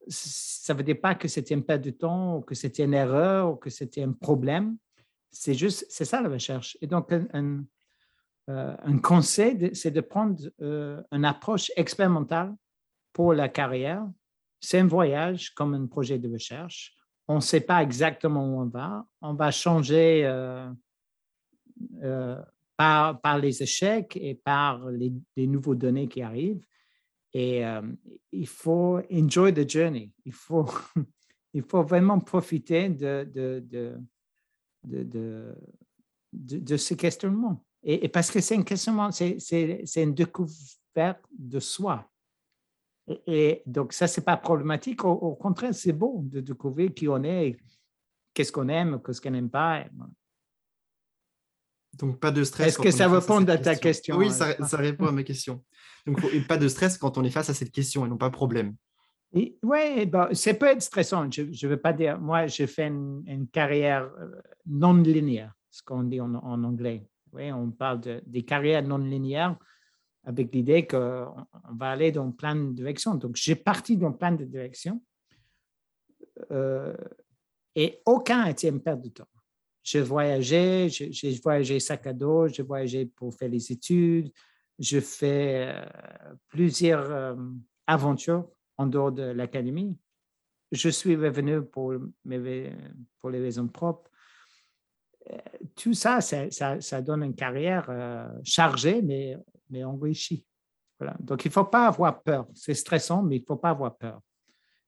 Ça 0.08 0.72
ne 0.72 0.78
veut 0.78 0.84
dire 0.84 1.00
pas 1.00 1.14
que 1.14 1.28
c'était 1.28 1.54
une 1.54 1.64
perte 1.64 1.82
de 1.82 1.90
temps, 1.90 2.38
ou 2.38 2.40
que 2.40 2.54
c'était 2.54 2.84
une 2.84 2.94
erreur, 2.94 3.52
ou 3.52 3.56
que 3.56 3.70
c'était 3.70 4.02
un 4.02 4.12
problème. 4.12 4.78
C'est 5.30 5.54
juste, 5.54 5.86
c'est 5.90 6.04
ça 6.04 6.22
la 6.22 6.28
recherche. 6.28 6.78
Et 6.80 6.86
donc, 6.86 7.12
un, 7.12 7.64
euh, 8.48 8.74
un 8.82 8.98
conseil, 8.98 9.70
c'est 9.74 9.90
de 9.90 10.00
prendre 10.00 10.42
une 10.60 11.24
approche 11.24 11.70
expérimentale 11.76 12.54
pour 13.12 13.34
la 13.34 13.48
carrière. 13.48 14.08
C'est 14.60 14.78
un 14.78 14.86
voyage 14.86 15.50
comme 15.50 15.74
un 15.74 15.86
projet 15.86 16.18
de 16.18 16.32
recherche. 16.32 16.94
On 17.26 17.36
ne 17.36 17.40
sait 17.40 17.60
pas 17.60 17.82
exactement 17.82 18.44
où 18.46 18.60
on 18.60 18.66
va. 18.66 19.06
On 19.20 19.34
va 19.34 19.50
changer 19.50 20.24
euh, 20.24 20.70
euh, 22.02 22.40
par, 22.76 23.38
les 23.38 23.62
échecs 23.62 24.16
et 24.16 24.34
par 24.34 24.88
les, 24.90 25.12
nouveaux 25.46 25.74
données 25.74 26.08
qui 26.08 26.22
arrivent. 26.22 26.64
Et 27.34 27.66
euh, 27.66 27.82
il 28.32 28.46
faut 28.46 29.00
enjoy 29.12 29.52
the 29.52 29.68
journey. 29.68 30.12
Il 30.24 30.32
faut, 30.32 30.66
vraiment 31.54 32.20
profiter 32.20 32.88
de, 32.88 33.28
de, 33.34 33.98
de, 34.84 35.54
de 36.32 36.76
ce 36.76 36.94
questionnement. 36.94 37.64
Et, 37.88 38.04
et, 38.04 38.08
parce 38.08 38.30
que 38.30 38.40
c'est 38.40 38.54
un 38.54 38.62
questionnement, 38.62 39.10
c'est 39.10 39.80
une 39.96 40.12
découverte 40.12 41.24
de 41.38 41.58
soi. 41.58 42.06
Et, 43.26 43.62
donc, 43.64 43.94
ça, 43.94 44.06
ce 44.06 44.20
n'est 44.20 44.24
pas 44.24 44.36
problématique. 44.36 45.02
Au, 45.04 45.34
contraire, 45.36 45.74
c'est 45.74 45.94
beau 45.94 46.20
de 46.24 46.40
découvrir 46.40 46.92
qui 46.92 47.08
on 47.08 47.24
est, 47.24 47.56
qu'est-ce 48.34 48.52
qu'on 48.52 48.68
aime, 48.68 49.00
qu'est-ce 49.02 49.22
qu'on 49.22 49.30
n'aime 49.30 49.48
pas. 49.48 49.86
Donc, 51.94 52.20
pas 52.20 52.30
de 52.30 52.44
stress. 52.44 52.68
Est-ce 52.68 52.78
que 52.78 52.90
ça 52.90 53.08
répond 53.08 53.42
à, 53.48 53.56
ta 53.56 53.74
question, 53.74 54.18
Oui, 54.18 54.30
ça, 54.30 54.54
répond 54.76 55.06
à 55.06 55.12
ma 55.12 55.22
question. 55.22 55.64
Donc, 56.06 56.20
pas 56.46 56.58
de 56.58 56.68
stress 56.68 56.98
quand 56.98 57.16
on 57.16 57.24
est 57.24 57.30
face 57.30 57.48
à 57.48 57.54
cette 57.54 57.72
question 57.72 58.04
et 58.04 58.08
non 58.10 58.18
pas 58.18 58.28
problème. 58.28 58.76
Oui, 59.32 59.58
bon, 60.06 60.34
ça 60.34 60.52
peut 60.52 60.66
être 60.66 60.82
stressant. 60.82 61.30
Je 61.30 61.42
ne 61.42 61.70
veux 61.70 61.80
pas 61.80 61.94
dire, 61.94 62.20
moi, 62.20 62.46
j'ai 62.46 62.66
fait 62.66 62.88
une, 62.88 63.46
carrière 63.50 64.10
euh, 64.18 64.30
non 64.66 64.94
linéaire, 64.94 65.54
ce 65.70 65.82
qu'on 65.82 66.02
dit 66.02 66.20
en, 66.20 66.34
anglais. 66.34 67.06
Oui, 67.32 67.52
on 67.52 67.70
parle 67.70 68.00
de, 68.00 68.22
des 68.26 68.42
carrières 68.42 68.82
non 68.82 68.98
linéaires 68.98 69.56
avec 70.24 70.54
l'idée 70.54 70.86
qu'on 70.86 71.46
va 71.70 71.90
aller 71.90 72.12
dans 72.12 72.30
plein 72.32 72.54
de 72.54 72.72
directions. 72.72 73.14
Donc, 73.14 73.36
j'ai 73.36 73.54
parti 73.54 73.96
dans 73.96 74.12
plein 74.12 74.32
de 74.32 74.44
directions 74.44 75.02
euh, 76.50 76.94
et 77.74 78.00
aucun 78.04 78.44
n'était 78.44 78.68
une 78.68 78.82
perte 78.82 79.02
de 79.02 79.08
temps. 79.08 79.28
J'ai 79.82 80.02
voyagé, 80.02 80.88
j'ai 80.90 81.40
voyagé 81.42 81.80
sac 81.80 82.06
à 82.06 82.12
dos, 82.12 82.48
j'ai 82.48 82.62
voyagé 82.62 83.06
pour 83.06 83.34
faire 83.34 83.48
les 83.48 83.72
études, 83.72 84.30
je 84.78 85.00
fais 85.00 85.72
euh, 85.74 86.34
plusieurs 86.48 87.10
euh, 87.10 87.34
aventures 87.86 88.50
en 88.76 88.86
dehors 88.86 89.12
de 89.12 89.22
l'académie. 89.22 89.96
Je 90.72 90.90
suis 90.90 91.16
revenu 91.16 91.62
pour 91.62 91.94
les 92.34 92.70
raisons 93.24 93.68
propres. 93.68 94.10
Tout 95.76 95.94
ça, 95.94 96.20
ça, 96.20 96.80
ça 96.80 97.02
donne 97.02 97.22
une 97.22 97.34
carrière 97.34 97.90
chargée, 98.44 99.02
mais 99.02 99.36
mais 99.70 99.84
enrichi. 99.84 100.44
Voilà. 100.98 101.16
Donc, 101.20 101.44
il 101.44 101.48
ne 101.48 101.52
faut 101.52 101.64
pas 101.64 101.86
avoir 101.86 102.22
peur. 102.22 102.46
C'est 102.54 102.74
stressant, 102.74 103.22
mais 103.22 103.36
il 103.36 103.40
ne 103.40 103.46
faut 103.46 103.56
pas 103.56 103.70
avoir 103.70 103.96
peur. 103.96 104.20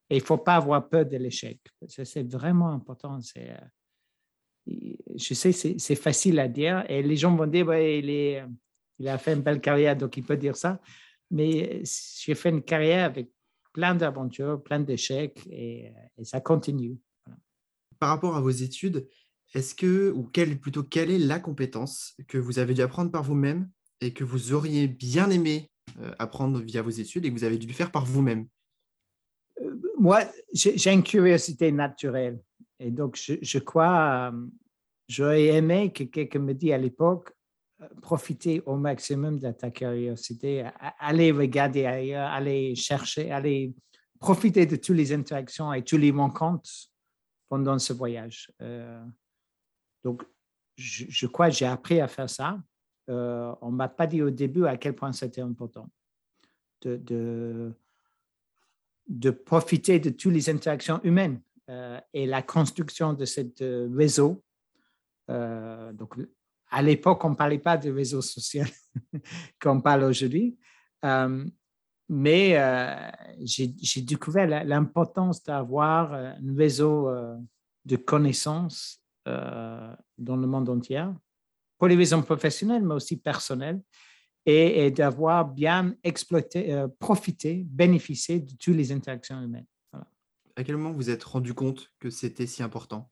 Et 0.09 0.17
il 0.17 0.21
ne 0.21 0.25
faut 0.25 0.39
pas 0.39 0.57
avoir 0.57 0.89
peur 0.89 1.07
de 1.07 1.17
l'échec. 1.17 1.61
C'est 1.87 2.29
vraiment 2.29 2.71
important. 2.71 3.19
Euh, 3.37 3.57
je 5.15 5.35
sais, 5.35 5.53
c'est 5.53 5.95
facile 5.95 6.41
à 6.41 6.49
dire. 6.49 6.85
Et 6.89 7.03
les 7.03 7.17
gens 7.17 7.35
vont 7.37 7.47
dire, 7.47 7.69
ouais, 7.69 8.01
il, 8.01 8.11
est, 8.11 8.45
il 8.99 9.09
a 9.09 9.19
fait 9.19 9.35
une 9.35 9.43
belle 9.43 9.61
carrière, 9.61 9.97
donc 9.97 10.17
il 10.17 10.25
peut 10.25 10.37
dire 10.37 10.57
ça. 10.57 10.81
Mais 11.31 11.83
j'ai 11.85 12.35
fait 12.35 12.51
une 12.51 12.63
carrière 12.63 13.05
avec 13.05 13.31
plein 13.73 13.95
d'aventures, 13.95 14.61
plein 14.61 14.81
d'échecs, 14.81 15.47
et, 15.49 15.93
ça 16.25 16.41
continue. 16.41 16.99
Par 18.01 18.09
rapport 18.09 18.35
à 18.35 18.41
vos 18.41 18.51
études, 18.51 19.07
est-ce 19.55 19.75
que, 19.75 20.13
ou 20.13 20.25
quelle, 20.25 20.59
plutôt, 20.59 20.83
quelle 20.83 21.11
est 21.11 21.19
la 21.19 21.41
compétence 21.41 22.15
que 22.29 22.39
vous 22.39 22.59
avez 22.59 22.75
dû 22.75 22.83
apprendre 22.83 23.11
par 23.11 23.25
vous-même 23.25 23.69
et 24.01 24.13
que 24.13 24.23
vous 24.23 24.53
auriez 24.53 24.87
bien 24.87 25.29
aimé 25.31 25.71
euh, 26.01 26.13
apprendre 26.19 26.61
via 26.61 26.83
vos 26.83 26.91
études 26.91 27.25
et 27.25 27.31
que 27.31 27.35
vous 27.35 27.45
avez 27.45 27.59
dû 27.59 27.67
le 27.67 27.73
faire 27.73 27.91
par 27.91 28.05
vous-même? 28.05 28.47
Euh, 29.61 29.81
Moi, 29.99 30.21
j'ai 30.53 30.93
une 30.93 31.03
curiosité 31.03 31.73
naturelle. 31.73 32.41
Et 32.79 32.91
donc, 32.91 33.17
je, 33.17 33.59
crois, 33.59 34.31
euh, 34.33 34.47
j'aurais 35.09 35.47
aimé 35.47 35.93
que 35.93 36.05
quelqu'un 36.05 36.39
me 36.39 36.55
dise 36.55 36.73
à 36.73 36.79
l'époque, 36.79 37.33
profiter 38.03 38.63
au 38.67 38.77
maximum 38.77 39.39
de 39.39 39.51
ta 39.53 39.71
curiosité, 39.71 40.65
aller 40.99 41.33
regarder 41.33 41.87
ailleurs, 41.87 42.31
aller 42.31 42.75
chercher, 42.75 43.31
aller 43.31 43.75
profiter 44.19 44.67
de 44.67 44.77
toutes 44.77 44.97
les 44.97 45.13
interactions 45.13 45.73
et 45.73 45.83
tous 45.83 45.97
les 45.97 46.11
rencontres 46.11 46.91
pendant 47.49 47.79
ce 47.79 47.95
voyage. 47.95 48.53
Donc, 50.05 50.23
je, 50.77 51.27
crois 51.27 51.51
que 51.51 51.57
j'ai 51.57 51.67
appris 51.67 52.01
à 52.01 52.09
faire 52.09 52.31
ça. 52.31 52.59
Euh, 53.09 53.55
on 53.61 53.71
ne 53.71 53.77
m'a 53.77 53.89
pas 53.89 54.07
dit 54.07 54.23
au 54.23 54.31
début 54.31 54.67
à 54.67 54.77
quel 54.77 54.95
point 54.95 55.13
c'était 55.13 55.41
important 55.41 55.89
de, 56.83 57.75
profiter 59.45 59.99
de 59.99 60.11
toutes 60.11 60.33
les 60.33 60.49
interactions 60.49 61.01
humaines 61.03 61.43
euh, 61.69 62.01
et 62.15 62.27
la 62.27 62.43
construction 62.43 63.13
de 63.13 63.25
ce 63.25 63.43
euh, 63.63 63.91
réseau. 63.95 64.43
donc, 65.29 66.15
à 66.71 66.83
l'époque, 66.83 67.25
on 67.25 67.31
ne 67.31 67.35
parlait 67.35 67.59
pas 67.59 67.77
de 67.77 67.91
réseau 67.91 68.23
social 68.23 68.69
comme 69.59 69.79
on 69.79 69.81
parle 69.81 70.05
aujourd'hui. 70.05 70.57
mais 72.09 72.57
j'ai 73.41 74.03
découvert 74.03 74.65
l'importance 74.65 75.43
d'avoir 75.43 76.15
un 76.15 76.57
réseau 76.57 77.11
de 77.85 77.97
connaissances 77.97 79.00
dans 79.27 80.37
le 80.37 80.47
monde 80.47 80.69
entier 80.69 81.05
pour 81.81 81.89
les 81.89 81.97
raisons 81.97 82.23
professionnelles, 82.23 82.85
mais 82.85 82.95
aussi 82.95 83.17
personnelles, 83.17 83.81
et, 84.47 84.91
d'avoir 84.91 85.47
bien 85.47 85.95
exploité, 86.05 86.73
euh, 86.73 86.89
profité, 86.99 87.65
bénéficié 87.67 88.41
de 88.41 88.53
toutes 88.55 88.77
les 88.77 88.93
interactions 88.93 89.41
humaines. 89.41 89.67
À 90.57 90.65
quel 90.65 90.77
moment 90.77 90.93
vous 90.93 91.11
êtes 91.11 91.25
rendu 91.25 91.55
compte 91.55 91.91
que 91.99 92.11
c'était 92.11 92.47
si 92.47 92.63
important? 92.63 93.11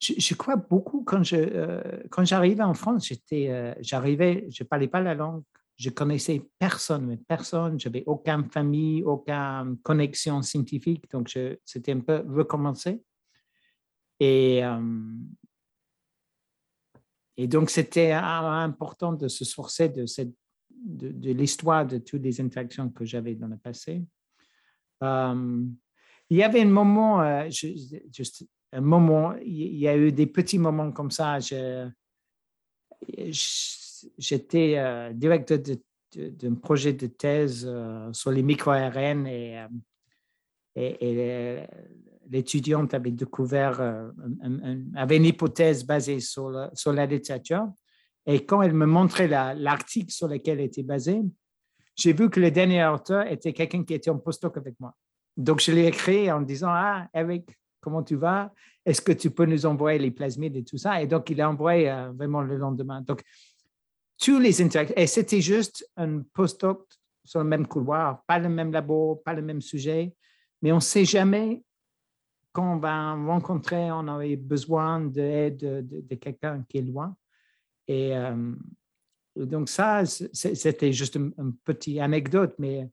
Je, 0.00 0.34
crois 0.34 0.56
beaucoup 0.56 1.02
quand 1.02 1.22
je 1.22 1.36
euh, 1.36 1.82
quand 2.10 2.24
j'arrivais 2.24 2.62
en 2.62 2.72
France, 2.72 3.08
j'étais 3.08 3.48
euh, 3.50 3.74
j'arrivais, 3.80 4.46
je 4.48 4.62
parlais 4.62 4.88
pas 4.88 5.00
la 5.00 5.14
langue, 5.14 5.42
je 5.76 5.90
connaissais 5.90 6.42
personne, 6.58 7.06
mais 7.06 7.18
personne, 7.18 7.78
j'avais 7.78 8.04
aucune 8.06 8.48
famille, 8.50 9.02
aucune 9.02 9.76
connexion 9.82 10.40
scientifique, 10.40 11.10
donc 11.10 11.36
c'était 11.64 11.92
un 11.92 12.00
peu 12.00 12.24
recommencer. 12.28 13.02
Et 14.20 14.62
et 17.42 17.46
donc, 17.46 17.70
c'était 17.70 18.12
important 18.12 19.14
de 19.14 19.26
se 19.26 19.46
sourcer 19.46 19.88
de, 19.88 20.04
de, 20.68 21.32
l'histoire 21.32 21.86
de 21.86 21.96
toutes 21.96 22.20
les 22.20 22.38
interactions 22.38 22.90
que 22.90 23.06
j'avais 23.06 23.34
dans 23.34 23.46
le 23.46 23.56
passé. 23.56 24.04
Euh, 25.02 25.64
il 26.28 26.36
y 26.36 26.42
avait 26.42 26.60
un 26.60 26.66
moment, 26.66 27.22
euh, 27.22 27.48
juste 27.48 28.44
un 28.74 28.82
moment, 28.82 29.36
il 29.42 29.74
y 29.74 29.88
a 29.88 29.96
eu 29.96 30.12
des 30.12 30.26
petits 30.26 30.58
moments 30.58 30.92
comme 30.92 31.10
ça. 31.10 31.38
J'étais 34.18 34.74
euh, 34.76 35.10
directeur 35.14 35.60
d'un 36.14 36.54
projet 36.56 36.92
de 36.92 37.06
thèse 37.06 37.66
sur 38.12 38.32
les 38.32 38.42
micro-ARN 38.42 39.26
et, 39.26 39.56
l'étudiante 42.30 42.94
avait 42.94 43.10
découvert, 43.10 43.80
euh, 43.80 44.10
avait 44.94 45.16
une 45.16 45.26
hypothèse 45.26 45.84
basée 45.84 46.20
sur, 46.20 46.48
la, 46.48 46.70
sur 46.74 46.92
la 46.92 47.06
littérature. 47.06 47.66
Et 48.26 48.44
quand 48.46 48.62
elle 48.62 48.74
me 48.74 48.86
montrait 48.86 49.28
l'article 49.28 50.12
sur 50.12 50.28
lequel 50.28 50.60
elle 50.60 50.66
était 50.66 50.82
basée, 50.82 51.20
j'ai 51.96 52.12
vu 52.12 52.30
que 52.30 52.38
le 52.38 52.50
dernier 52.50 52.86
auteur 52.86 53.26
était 53.26 53.52
quelqu'un 53.52 53.84
qui 53.84 53.94
était 53.94 54.10
en 54.10 54.18
postdoc 54.18 54.56
avec 54.56 54.78
moi. 54.78 54.94
Donc, 55.36 55.60
je 55.60 55.72
l'ai 55.72 55.86
écrit 55.86 56.30
en 56.30 56.40
disant 56.40 56.70
Ah, 56.70 57.08
Eric, 57.12 57.50
comment 57.80 58.02
tu 58.02 58.16
vas? 58.16 58.52
Est-ce 58.84 59.00
que 59.00 59.12
tu 59.12 59.30
peux 59.30 59.46
nous 59.46 59.66
envoyer 59.66 59.98
les 59.98 60.10
plasmides 60.10 60.56
et 60.56 60.64
tout 60.64 60.78
ça 60.78 61.02
Et 61.02 61.06
donc, 61.06 61.28
il 61.30 61.40
a 61.40 61.50
envoyé 61.50 61.90
euh, 61.90 62.10
vraiment 62.12 62.42
le 62.42 62.56
lendemain. 62.56 63.00
Donc, 63.02 63.22
tous 64.18 64.38
les 64.38 64.62
interactions, 64.62 64.96
et 64.96 65.06
c'était 65.06 65.40
juste 65.40 65.88
un 65.96 66.22
postdoc 66.34 66.86
sur 67.24 67.40
le 67.40 67.46
même 67.46 67.66
couloir, 67.66 68.22
pas 68.26 68.38
le 68.38 68.48
même 68.48 68.70
labo, 68.70 69.16
pas 69.24 69.34
le 69.34 69.42
même 69.42 69.60
sujet, 69.60 70.14
mais 70.62 70.72
on 70.72 70.76
ne 70.76 70.80
sait 70.80 71.04
jamais 71.04 71.62
quand 72.52 72.74
on 72.74 72.78
va 72.78 73.14
rencontrer, 73.14 73.90
on 73.92 74.08
avait 74.08 74.36
besoin 74.36 75.00
d'aide 75.00 75.56
de, 75.58 76.00
de, 76.00 76.14
quelqu'un 76.16 76.64
qui 76.68 76.78
est 76.78 76.82
loin. 76.82 77.16
Et 77.86 78.16
euh, 78.16 78.52
donc 79.36 79.68
ça, 79.68 80.04
c'était 80.04 80.92
juste 80.92 81.16
une, 81.16 81.56
petite 81.64 81.98
anecdote, 81.98 82.54
mais, 82.58 82.88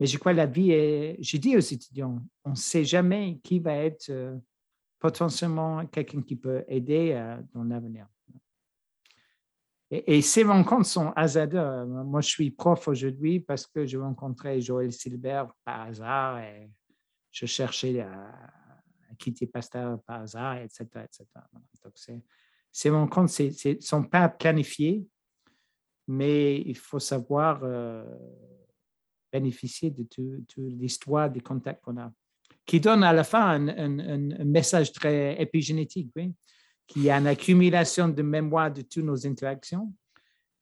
mais 0.00 0.06
je 0.06 0.18
crois 0.18 0.32
que 0.32 0.38
la 0.38 0.46
vie 0.46 0.72
est... 0.72 1.16
J'ai 1.20 1.38
dit 1.38 1.56
aux 1.56 1.60
étudiants, 1.60 2.22
on 2.44 2.50
ne 2.50 2.56
sait 2.56 2.84
jamais 2.84 3.38
qui 3.42 3.58
va 3.58 3.74
être 3.74 4.10
euh, 4.10 4.36
potentiellement 4.98 5.86
quelqu'un 5.86 6.22
qui 6.22 6.36
peut 6.36 6.64
aider 6.68 7.12
euh, 7.12 7.36
dans 7.54 7.64
l'avenir. 7.64 8.06
Et, 9.90 10.22
ces 10.22 10.42
rencontres 10.42 10.86
sont 10.86 11.12
hasardeuses. 11.14 11.86
Moi, 11.86 12.22
je 12.22 12.28
suis 12.28 12.50
prof 12.50 12.88
aujourd'hui 12.88 13.40
parce 13.40 13.66
que 13.66 13.84
je 13.84 13.98
rencontrais 13.98 14.58
Joël 14.58 14.90
Silbert 14.90 15.52
par 15.66 15.82
hasard 15.82 16.38
et 16.38 16.70
je 17.30 17.44
cherchais 17.44 18.00
à 18.00 18.32
quitter 19.18 19.46
Pasteur 19.46 20.00
par 20.02 20.22
hasard, 20.22 20.58
etc. 20.58 20.84
etc. 21.04 21.26
Donc, 21.82 21.94
ces 22.70 22.90
rencontres 22.90 23.42
ne 23.42 23.80
sont 23.80 24.04
pas 24.04 24.28
planifiées, 24.28 25.06
mais 26.08 26.60
il 26.60 26.76
faut 26.76 26.98
savoir 26.98 27.60
euh, 27.62 28.04
bénéficier 29.32 29.90
de 29.90 30.04
toute 30.04 30.56
l'histoire 30.56 31.30
des 31.30 31.40
contacts 31.40 31.82
qu'on 31.84 31.98
a, 31.98 32.12
qui 32.66 32.80
donne 32.80 33.02
à 33.04 33.12
la 33.12 33.24
fin 33.24 33.66
un, 33.68 34.44
message 34.44 34.92
très 34.92 35.40
épigénétique, 35.40 36.12
qui 36.86 37.10
a 37.10 37.18
une 37.18 37.26
accumulation 37.26 38.08
de 38.08 38.22
mémoire 38.22 38.72
de 38.72 38.82
toutes 38.82 39.04
nos 39.04 39.26
interactions. 39.26 39.92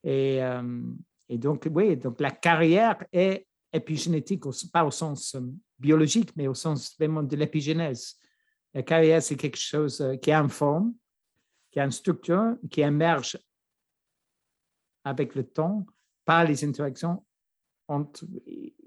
Et, 0.02 0.42
euh, 0.42 0.82
et 1.28 1.38
donc, 1.38 1.68
oui, 1.72 1.96
donc 1.96 2.20
la 2.20 2.30
carrière 2.30 3.04
est 3.12 3.46
épigénétique, 3.72 4.42
pas 4.72 4.84
au 4.84 4.90
sens 4.90 5.34
euh, 5.34 5.40
biologique, 5.78 6.30
mais 6.36 6.48
au 6.48 6.54
sens 6.54 6.94
vraiment 6.98 7.22
de 7.22 7.36
l'épigénèse. 7.36 8.16
La 8.74 8.82
carrière, 8.82 9.22
c'est 9.22 9.36
quelque 9.36 9.58
chose 9.58 10.00
euh, 10.00 10.16
qui 10.16 10.30
a 10.30 10.40
une 10.40 10.48
forme, 10.48 10.94
qui 11.70 11.80
a 11.80 11.84
une 11.84 11.90
structure, 11.90 12.56
qui 12.70 12.80
émerge 12.80 13.38
avec 15.04 15.34
le 15.34 15.44
temps 15.44 15.86
par 16.24 16.44
les 16.44 16.64
interactions 16.64 17.24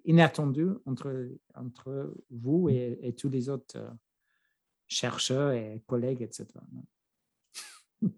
inattendues 0.05 0.71
entre, 0.85 1.29
entre 1.55 2.13
vous 2.29 2.69
et, 2.69 3.13
tous 3.17 3.29
les 3.29 3.49
autres 3.49 3.77
euh, 3.77 3.89
chercheurs 4.87 5.51
et 5.51 5.81
collègues, 5.85 6.21
etc. 6.21 6.47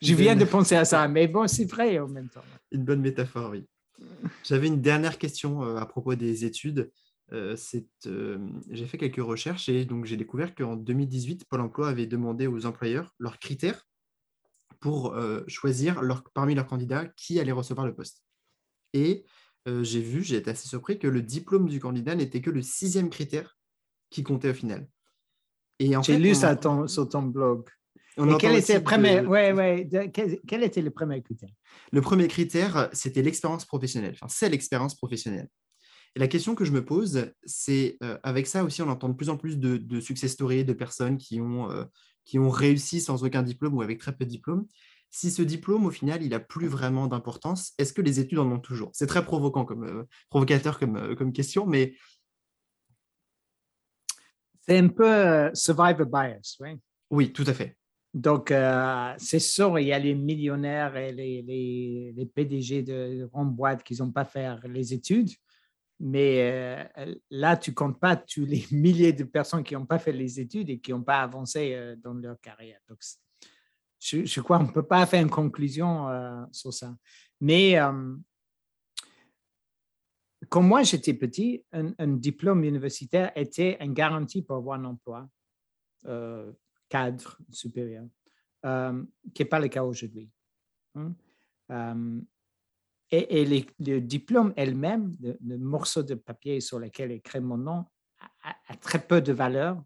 Je 0.00 0.14
viens 0.14 0.36
de 0.36 0.44
penser 0.44 0.76
à 0.76 0.84
ça, 0.84 1.08
mais 1.08 1.26
bon, 1.26 1.48
c'est 1.48 1.64
vrai 1.64 1.98
en 1.98 2.08
même 2.08 2.28
temps. 2.28 2.44
Une 2.70 2.84
bonne 2.84 3.00
métaphore, 3.00 3.50
oui. 3.50 3.66
J'avais 4.44 4.68
une 4.68 4.80
dernière 4.80 5.18
question 5.18 5.64
euh, 5.64 5.76
à 5.76 5.86
propos 5.86 6.14
des 6.14 6.44
études. 6.44 6.90
Euh, 7.32 7.56
euh, 8.06 8.38
j'ai 8.70 8.86
fait 8.86 8.96
quelques 8.96 9.22
recherches 9.22 9.68
et 9.68 9.84
donc 9.84 10.06
j'ai 10.06 10.16
découvert 10.16 10.54
qu'en 10.54 10.76
2018, 10.76 11.44
Pôle 11.44 11.60
emploi 11.60 11.88
avait 11.88 12.06
demandé 12.06 12.46
aux 12.46 12.64
employeurs 12.64 13.14
leurs 13.18 13.38
critères 13.38 13.86
pour 14.80 15.14
euh, 15.14 15.42
choisir 15.46 16.00
parmi 16.34 16.54
leurs 16.54 16.66
candidats 16.66 17.06
qui 17.16 17.38
allait 17.38 17.52
recevoir 17.52 17.86
le 17.86 17.94
poste. 17.94 18.22
Et 18.94 19.24
j'ai 19.82 20.00
vu, 20.00 20.22
j'ai 20.22 20.36
été 20.36 20.48
assez 20.48 20.66
surpris 20.66 20.98
que 20.98 21.06
le 21.06 21.20
diplôme 21.20 21.68
du 21.68 21.78
candidat 21.78 22.14
n'était 22.14 22.40
que 22.40 22.48
le 22.48 22.62
sixième 22.62 23.10
critère 23.10 23.58
qui 24.08 24.22
comptait 24.22 24.48
au 24.48 24.54
final. 24.54 24.88
J'ai 25.78 26.16
lu 26.16 26.34
ça 26.34 26.58
sur 26.86 27.06
ton 27.06 27.22
blog. 27.24 27.68
quel 28.38 28.56
était, 28.56 28.78
le 28.78 28.82
premier, 28.82 29.20
ouais, 29.20 29.52
ouais, 29.52 29.86
quel, 30.46 30.62
était 30.62 30.80
le 30.80 30.90
premier 30.90 31.20
critère? 31.20 31.50
Le 31.92 32.00
premier 32.00 32.28
critère, 32.28 32.88
c'était 32.94 33.20
l'expérience 33.20 33.66
professionnelle. 33.66 34.14
Enfin, 34.14 34.28
c'est 34.30 34.48
l'expérience 34.48 34.94
professionnelle. 34.94 35.50
Et 36.14 36.20
la 36.20 36.28
question 36.28 36.54
que 36.54 36.64
je 36.64 36.72
me 36.72 36.84
pose, 36.84 37.32
c'est 37.44 37.96
euh, 38.02 38.18
avec 38.22 38.46
ça 38.46 38.64
aussi, 38.64 38.82
on 38.82 38.88
entend 38.88 39.08
de 39.08 39.14
plus 39.14 39.28
en 39.28 39.36
plus 39.36 39.58
de, 39.58 40.00
success 40.00 40.32
stories 40.32 40.64
de 40.64 40.72
personnes 40.72 41.16
qui 41.16 41.40
ont, 41.40 41.70
euh, 41.70 41.84
qui 42.24 42.38
ont 42.38 42.50
réussi 42.50 43.00
sans 43.00 43.24
aucun 43.24 43.42
diplôme 43.42 43.76
ou 43.76 43.82
avec 43.82 43.98
très 43.98 44.14
peu 44.14 44.24
de 44.24 44.30
diplômes. 44.30 44.66
Si 45.10 45.30
ce 45.30 45.42
diplôme, 45.42 45.86
au 45.86 45.90
final, 45.90 46.22
il 46.22 46.30
n'a 46.30 46.40
plus 46.40 46.66
vraiment 46.66 47.06
d'importance, 47.06 47.72
est-ce 47.78 47.92
que 47.92 48.02
les 48.02 48.20
études 48.20 48.38
en 48.38 48.50
ont 48.50 48.58
toujours? 48.58 48.90
C'est 48.92 49.06
très 49.06 49.24
provoquant 49.24 49.64
comme, 49.64 49.84
euh, 49.84 50.04
provocateur 50.28 50.78
comme, 50.78 51.14
comme 51.16 51.32
question, 51.32 51.66
mais... 51.66 51.94
C'est 54.66 54.78
un 54.78 54.88
peu 54.88 55.50
survivor 55.54 56.06
bias, 56.06 56.56
oui. 56.60 56.78
Oui, 57.10 57.32
tout 57.32 57.44
à 57.46 57.54
fait. 57.54 57.74
Donc, 58.12 58.52
c'est 59.16 59.38
sûr, 59.38 59.78
il 59.78 59.86
y 59.86 59.92
a 59.94 59.98
les 59.98 60.14
millionnaires 60.14 60.94
et 60.96 61.10
les, 61.10 61.40
les, 61.40 62.12
les 62.14 62.26
PDG 62.26 62.82
de 62.82 63.26
grandes 63.32 63.54
boîtes 63.54 63.82
qui 63.82 63.94
n'ont 63.98 64.10
pas 64.10 64.26
fait 64.26 64.46
les 64.66 64.92
études. 64.92 65.30
Mais 66.00 66.86
euh, 66.96 67.14
là, 67.30 67.56
tu 67.56 67.74
comptes 67.74 67.98
pas 67.98 68.16
tous 68.16 68.44
les 68.44 68.64
milliers 68.72 69.12
de 69.12 69.24
personnes 69.24 69.64
qui 69.64 69.74
n'ont 69.74 69.86
pas 69.86 69.98
fait 69.98 70.12
les 70.12 70.38
études 70.40 70.70
et 70.70 70.78
qui 70.78 70.92
n'ont 70.92 71.02
pas 71.02 71.22
avancé 71.22 71.74
euh, 71.74 71.96
dans 71.96 72.14
leur 72.14 72.40
carrière. 72.40 72.80
Donc, 72.88 72.98
je, 74.00 74.40
crois 74.40 74.58
qu'on 74.58 74.66
ne 74.66 74.72
peut 74.72 74.86
pas 74.86 75.04
faire 75.06 75.22
une 75.22 75.30
conclusion 75.30 76.08
euh, 76.08 76.44
sur 76.52 76.72
ça. 76.72 76.96
Mais 77.40 77.76
quand 80.48 80.62
moi 80.62 80.82
j'étais 80.84 81.14
petit, 81.14 81.64
un, 81.72 82.16
diplôme 82.16 82.62
universitaire 82.62 83.32
était 83.34 83.76
une 83.80 83.94
garantie 83.94 84.42
pour 84.42 84.56
avoir 84.56 84.78
un 84.78 84.84
emploi 84.84 85.28
cadre 86.88 87.38
supérieur, 87.50 88.06
qui 88.62 89.42
n'est 89.42 89.48
pas 89.48 89.60
le 89.60 89.68
cas 89.68 89.82
aujourd'hui. 89.82 90.30
Hein. 90.94 91.14
Et, 93.10 93.44
le 93.78 94.00
diplôme 94.00 94.52
elle-même, 94.56 95.16
le, 95.20 95.58
morceau 95.58 96.02
de 96.02 96.14
papier 96.14 96.60
sur 96.60 96.78
lequel 96.78 97.10
est 97.10 97.16
écrit 97.16 97.40
mon 97.40 97.56
nom, 97.56 97.84
a, 98.42 98.76
très 98.76 98.98
peu 98.98 99.20
de 99.20 99.32
valeur. 99.32 99.82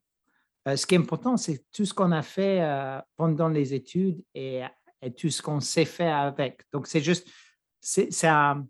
Euh, 0.68 0.76
ce 0.76 0.87
qui 0.87 0.94
est 0.94 0.98
important, 0.98 1.37
c'est 1.37 1.64
tout 1.72 1.85
ce 1.85 1.94
qu'on 1.94 2.12
a 2.12 2.22
fait 2.22 2.62
euh, 2.62 3.00
pendant 3.16 3.48
les 3.48 3.74
études 3.74 4.22
et, 4.35 4.62
tout 5.16 5.30
ce 5.30 5.42
qu'on 5.42 5.61
sait 5.61 5.85
faire 5.85 6.16
avec. 6.16 6.62
Donc, 6.72 6.87
c'est 6.87 7.00
juste, 7.00 7.28
ça, 7.80 8.62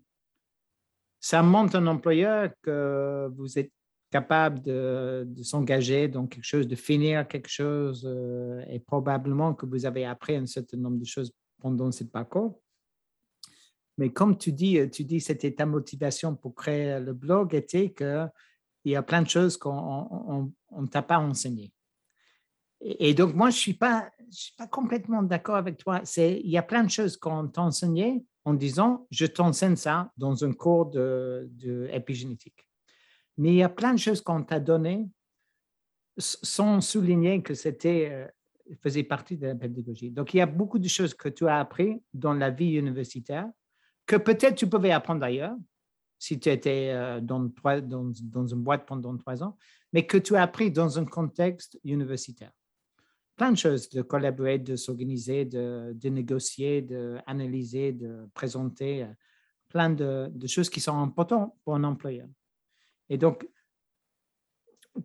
ça 1.19 1.43
montre 1.43 1.75
un 1.75 1.85
employeur 1.85 2.49
que 2.63 3.29
vous 3.35 3.59
êtes 3.59 3.71
capable 4.13 4.61
de, 4.61 5.25
s'engager 5.41 6.07
dans 6.07 6.27
quelque 6.27 6.45
chose, 6.45 6.67
de 6.67 6.75
finir 6.75 7.27
quelque 7.27 7.49
chose, 7.49 8.05
euh, 8.07 8.63
et 8.69 8.79
probablement 8.79 9.55
que 9.55 9.65
vous 9.65 9.87
avez 9.87 10.05
appris 10.05 10.35
un 10.35 10.45
certain 10.45 10.77
nombre 10.77 10.99
de 10.99 11.05
choses 11.05 11.31
pendant 11.59 11.91
ce 11.91 12.03
parcours. 12.03 12.61
Mais 13.97 14.11
comme 14.11 14.37
tu 14.37 14.51
dis, 14.51 14.79
euh, 14.79 14.89
tu 14.89 15.03
dis 15.03 15.21
c'était 15.21 15.53
ta 15.53 15.65
motivation 15.65 16.35
pour 16.35 16.55
créer 16.55 16.99
le 16.99 17.13
blog 17.13 17.53
était 17.53 17.93
qu'il 17.93 18.31
y 18.85 18.95
a 18.95 19.03
plein 19.03 19.21
de 19.21 19.29
choses 19.29 19.57
qu'on 19.57 20.51
ne 20.71 20.87
t'a 20.87 21.01
pas 21.01 21.19
enseigné. 21.19 21.71
Et, 22.85 23.13
donc, 23.13 23.33
moi, 23.33 23.49
je 23.49 23.57
suis, 23.57 23.73
pas, 23.73 24.11
suis 24.29 24.53
pas 24.57 24.67
complètement 24.67 25.23
d'accord 25.23 25.55
avec 25.55 25.77
toi. 25.77 26.01
Il 26.17 26.49
y 26.49 26.57
a 26.57 26.63
plein 26.63 26.83
de 26.83 26.89
choses 26.89 27.15
qu'on 27.15 27.47
t'a 27.47 27.61
enseigné 27.61 28.25
en 28.43 28.53
disant, 28.53 29.07
je 29.09 29.25
t'enseigne 29.25 29.77
ça 29.77 30.11
dans 30.17 30.43
un 30.43 30.51
cours 30.51 30.87
d'épigénétique. 30.87 32.57
De, 32.57 33.41
Mais 33.41 33.49
il 33.49 33.55
y 33.55 33.63
a 33.63 33.69
plein 33.69 33.93
de 33.93 33.99
choses 33.99 34.21
qu'on 34.21 34.43
t'a 34.43 34.59
donné 34.59 35.09
sans 36.17 36.81
souligner 36.81 37.41
que 37.41 37.53
c'était 37.53 38.09
euh, 38.11 38.27
faisait 38.81 39.03
partie 39.03 39.37
de 39.37 39.47
la 39.47 39.55
pédagogie. 39.55 40.11
Donc, 40.11 40.33
il 40.33 40.37
y 40.37 40.41
a 40.41 40.45
beaucoup 40.45 40.77
de 40.77 40.87
choses 40.89 41.13
que 41.13 41.29
tu 41.29 41.47
as 41.47 41.59
appris 41.59 42.03
dans 42.13 42.33
la 42.33 42.49
vie 42.49 42.73
universitaire 42.73 43.49
que 44.05 44.15
peut-être 44.15 44.55
tu 44.55 44.67
pouvais 44.67 44.91
apprendre 44.91 45.23
ailleurs 45.23 45.55
si 46.19 46.39
tu 46.39 46.49
étais 46.49 46.91
euh, 46.93 47.19
dans, 47.19 47.43
une 47.43 48.63
boîte 48.63 48.85
pendant 48.85 49.17
trois 49.17 49.43
ans, 49.43 49.57
mais 49.91 50.05
que 50.05 50.17
tu 50.17 50.35
as 50.35 50.43
appris 50.43 50.71
dans 50.71 50.97
un 50.97 51.05
contexte 51.05 51.77
universitaire. 51.83 52.51
Plein 53.35 53.51
de 53.51 53.57
choses, 53.57 53.89
de 53.89 54.01
collaborer, 54.01 54.59
de 54.59 54.75
s'organiser, 54.75 55.43
de, 55.43 55.91
de 55.93 56.09
négocier, 56.09 56.81
d'analyser, 56.81 57.91
de 57.91 58.29
présenter, 58.33 59.03
euh, 59.03 59.07
plein 59.69 59.89
de, 59.89 60.29
de 60.33 60.47
choses 60.47 60.69
qui 60.69 60.79
sont 60.79 60.97
importantes 60.97 61.53
pour 61.63 61.75
un 61.75 61.83
employeur. 61.83 62.27
Et 63.09 63.17
donc, 63.17 63.47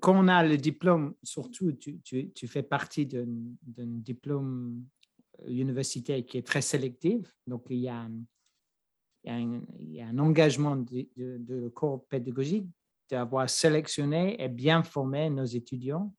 quand 0.01 0.15
on 0.15 0.29
a 0.29 0.45
le 0.45 0.57
diplôme, 0.57 1.15
surtout, 1.23 1.73
tu, 1.73 2.01
tu, 2.01 2.47
fais 2.47 2.63
partie 2.63 3.07
d'un 3.07 3.27
diplôme 3.65 4.85
universitaire 5.47 6.25
qui 6.27 6.39
est 6.39 6.47
très 6.47 6.61
sélectif. 6.61 7.35
Donc, 7.47 7.65
il 7.71 7.79
y 7.79 7.89
a, 7.89 8.07
il 9.37 9.93
y 9.93 10.01
a 10.01 10.07
un, 10.07 10.19
engagement 10.19 10.77
de, 10.77 11.09
de, 11.17 11.69
corps 11.69 12.05
pédagogique 12.07 12.67
d'avoir 13.11 13.49
sélectionné 13.49 14.43
et 14.43 14.49
bien 14.49 14.83
formé 14.83 15.31
nos 15.31 15.45
étudiants, 15.45 16.15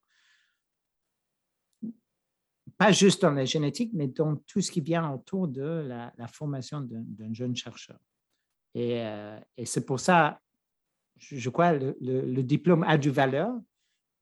pas 2.78 2.91
juste 2.91 3.22
dans 3.22 3.32
la 3.32 3.45
génétique, 3.45 3.91
mais 3.93 4.08
dans 4.08 4.36
tout 4.36 4.62
ce 4.62 4.72
qui 4.72 4.82
vient 4.82 5.12
autour 5.12 5.48
de 5.48 5.86
la, 5.88 6.28
formation 6.28 6.82
d'un 6.82 7.34
jeune 7.34 7.56
chercheur. 7.56 8.00
Et, 8.74 9.02
euh, 9.02 9.39
et 9.58 9.65
c'est 9.65 9.86
pour 9.86 10.00
ça 10.00 10.39
je 11.19 11.50
crois, 11.50 11.74
le, 11.74 12.41
diplôme 12.41 12.84
a 12.84 12.98
du 12.98 13.10
valeur 13.10 13.54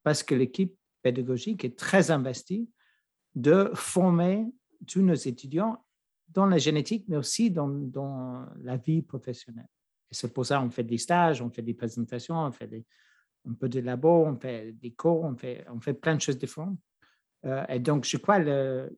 parce 0.03 0.23
que 0.23 0.35
l'équipe 0.35 0.75
pédagogique 1.01 1.63
est 1.63 1.77
très 1.77 2.11
investie 2.11 2.69
de 3.35 3.71
former 3.73 4.45
tous 4.87 5.01
nos 5.01 5.13
étudiants 5.13 5.83
dans 6.29 6.45
la 6.45 6.57
génétique, 6.57 7.05
mais 7.07 7.17
aussi 7.17 7.51
dans, 7.51 7.67
dans 7.67 8.45
la 8.61 8.77
vie 8.77 9.01
professionnelle. 9.01 9.67
Et 10.09 10.13
c'est 10.13 10.33
pour 10.33 10.45
ça 10.45 10.59
qu'on 10.59 10.69
fait 10.69 10.83
des 10.83 10.97
stages, 10.97 11.41
on 11.41 11.49
fait 11.49 11.61
des 11.61 11.73
présentations, 11.73 12.35
on 12.35 12.51
fait 12.51 12.67
des, 12.67 12.85
un 13.47 13.53
peu 13.53 13.69
de 13.69 13.79
labo, 13.79 14.25
on 14.25 14.37
fait 14.37 14.71
des 14.73 14.91
cours, 14.91 15.23
on 15.23 15.35
fait, 15.35 15.65
on 15.69 15.79
fait 15.79 15.93
plein 15.93 16.15
de 16.15 16.21
choses 16.21 16.37
différentes. 16.37 16.77
Euh, 17.45 17.65
et 17.67 17.79
donc, 17.79 18.05
je 18.05 18.17
crois 18.17 18.39
le, 18.39 18.97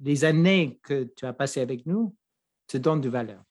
les 0.00 0.24
années 0.24 0.78
que 0.82 1.04
tu 1.04 1.26
as 1.26 1.32
passées 1.32 1.60
avec 1.60 1.86
nous 1.86 2.14
te 2.66 2.76
donnent 2.78 3.00
de 3.00 3.08
valeur. 3.08 3.42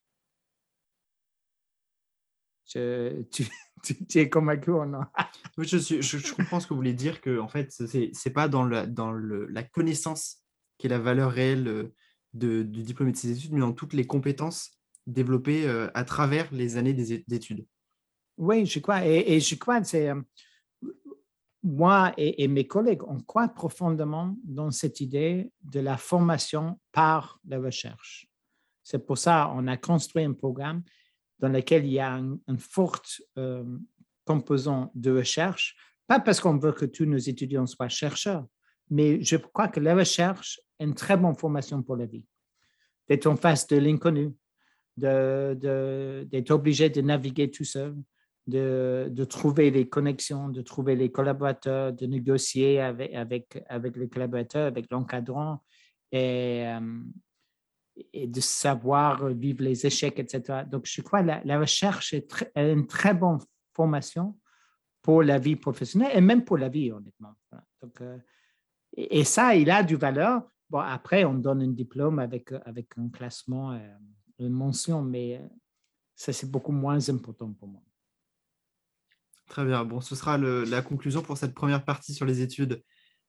Je, 2.65 3.21
tu, 3.23 3.45
tu, 4.07 4.19
es 4.19 4.29
convaincu 4.29 4.71
ou 4.71 4.85
non? 4.85 5.01
Je, 5.57 5.77
suis, 5.77 6.01
je, 6.01 6.33
comprends 6.33 6.59
ce 6.59 6.67
que 6.67 6.73
vous 6.73 6.79
voulez 6.79 6.93
dire, 6.93 7.21
que 7.21 7.39
en 7.39 7.47
fait, 7.47 7.71
ce 7.71 7.97
n'est 7.97 8.33
pas 8.33 8.47
dans, 8.47 8.65
la, 8.65 8.85
dans 8.85 9.11
le, 9.11 9.47
la 9.47 9.63
connaissance 9.63 10.43
qui 10.77 10.87
est 10.87 10.89
la 10.89 10.99
valeur 10.99 11.31
réelle 11.31 11.67
euh, 11.67 11.93
du 12.33 12.83
diplôme 12.83 13.09
et 13.09 13.11
de 13.13 13.17
ses 13.17 13.31
études, 13.31 13.53
mais 13.53 13.59
dans 13.59 13.73
toutes 13.73 13.93
les 13.93 14.05
compétences 14.05 14.71
développées 15.05 15.67
euh, 15.67 15.89
à 15.93 16.03
travers 16.03 16.53
les 16.53 16.77
années 16.77 16.93
d'études. 16.93 17.65
Oui, 18.37 18.65
je 18.65 18.79
crois. 18.79 19.05
Et, 19.05 19.39
je 19.39 19.55
crois 19.55 19.81
que 19.81 19.87
c'est. 19.87 20.09
Euh, 20.09 20.21
moi 21.63 22.13
et, 22.17 22.43
et, 22.43 22.47
mes 22.47 22.67
collègues, 22.67 23.03
on 23.07 23.19
croit 23.19 23.47
profondément 23.47 24.37
dans 24.43 24.71
cette 24.71 25.01
idée 25.01 25.51
de 25.63 25.79
la 25.79 25.97
formation 25.97 26.79
par 26.91 27.39
la 27.47 27.59
recherche. 27.59 28.27
C'est 28.83 29.05
pour 29.05 29.17
ça 29.17 29.49
qu'on 29.51 29.67
a 29.67 29.75
construit 29.75 30.23
un 30.23 30.33
programme 30.33 30.83
dans 31.39 31.49
lequel 31.49 31.85
il 31.85 31.93
y 31.93 31.99
a 31.99 32.13
un, 32.13 32.37
un 32.47 32.57
fort 32.57 33.01
euh, 33.37 33.65
composant 34.25 34.91
de 34.95 35.11
recherche, 35.11 35.75
pas 36.07 36.19
parce 36.19 36.39
qu'on 36.39 36.57
veut 36.57 36.73
que 36.73 36.85
tous 36.85 37.05
nos 37.05 37.17
étudiants 37.17 37.65
soient 37.65 37.89
chercheurs, 37.89 38.45
mais 38.89 39.21
je 39.21 39.37
crois 39.37 39.67
que 39.67 39.79
la 39.79 39.95
recherche 39.95 40.59
est 40.79 40.85
une 40.85 40.93
très 40.93 41.17
bonne 41.17 41.35
formation 41.35 41.81
pour 41.81 41.95
la 41.95 42.05
vie. 42.05 42.25
D'être 43.07 43.27
en 43.27 43.35
face 43.35 43.67
de 43.67 43.77
l'inconnu, 43.77 44.33
d'être 44.97 46.51
obligé 46.51 46.89
de 46.89 47.01
naviguer 47.01 47.49
tout 47.49 47.63
seul, 47.63 47.95
de, 48.47 49.23
trouver 49.25 49.71
les 49.71 49.87
connexions, 49.87 50.49
de 50.49 50.61
trouver 50.61 50.95
les 50.95 51.11
collaborateurs, 51.11 51.93
de 51.93 52.05
négocier 52.05 52.79
avec, 52.79 53.63
les 53.95 54.09
collaborateurs, 54.09 54.67
avec 54.67 54.89
l'encadrant. 54.91 55.61
Et, 56.11 56.63
euh, 56.65 57.01
et 58.13 58.27
de 58.27 58.41
savoir 58.41 59.27
vivre 59.29 59.63
les 59.63 59.85
échecs, 59.85 60.19
etc. 60.19 60.63
Donc, 60.69 60.85
je 60.85 61.01
crois 61.01 61.21
que 61.21 61.47
la, 61.47 61.59
recherche 61.59 62.13
est, 62.13 62.27
une 62.55 62.87
très 62.87 63.13
bonne 63.13 63.39
formation 63.73 64.37
pour 65.01 65.23
la 65.23 65.39
vie 65.39 65.55
professionnelle 65.55 66.11
et 66.13 66.21
même 66.21 66.43
pour 66.43 66.57
la 66.57 66.69
vie, 66.69 66.91
honnêtement. 66.91 67.33
Donc, 67.81 68.01
euh, 68.01 68.17
et, 68.97 69.23
ça, 69.23 69.55
il 69.55 69.69
a 69.69 69.83
du 69.83 69.95
valeur. 69.95 70.41
Bon, 70.69 70.79
après, 70.79 71.23
on 71.23 71.33
donne 71.33 71.61
un 71.61 71.71
diplôme 71.71 72.19
avec, 72.19 72.51
avec 72.65 72.97
un 72.97 73.09
classement, 73.09 73.71
euh, 73.71 73.79
une 74.39 74.49
mention, 74.49 75.01
mais 75.01 75.37
euh, 75.37 75.47
ça, 76.15 76.33
c'est 76.33 76.49
beaucoup 76.49 76.71
moins 76.71 77.09
important 77.09 77.53
pour 77.53 77.67
moi. 77.67 77.81
Très 79.47 79.63
bien. 79.65 79.85
Bon, 79.85 80.01
ce 80.01 80.15
sera 80.15 80.37
la 80.37 80.81
conclusion 80.81 81.21
pour 81.21 81.37
cette 81.37 81.53
première 81.53 81.85
partie 81.85 82.13
sur 82.13 82.25
les 82.25 82.41
études 82.41 82.83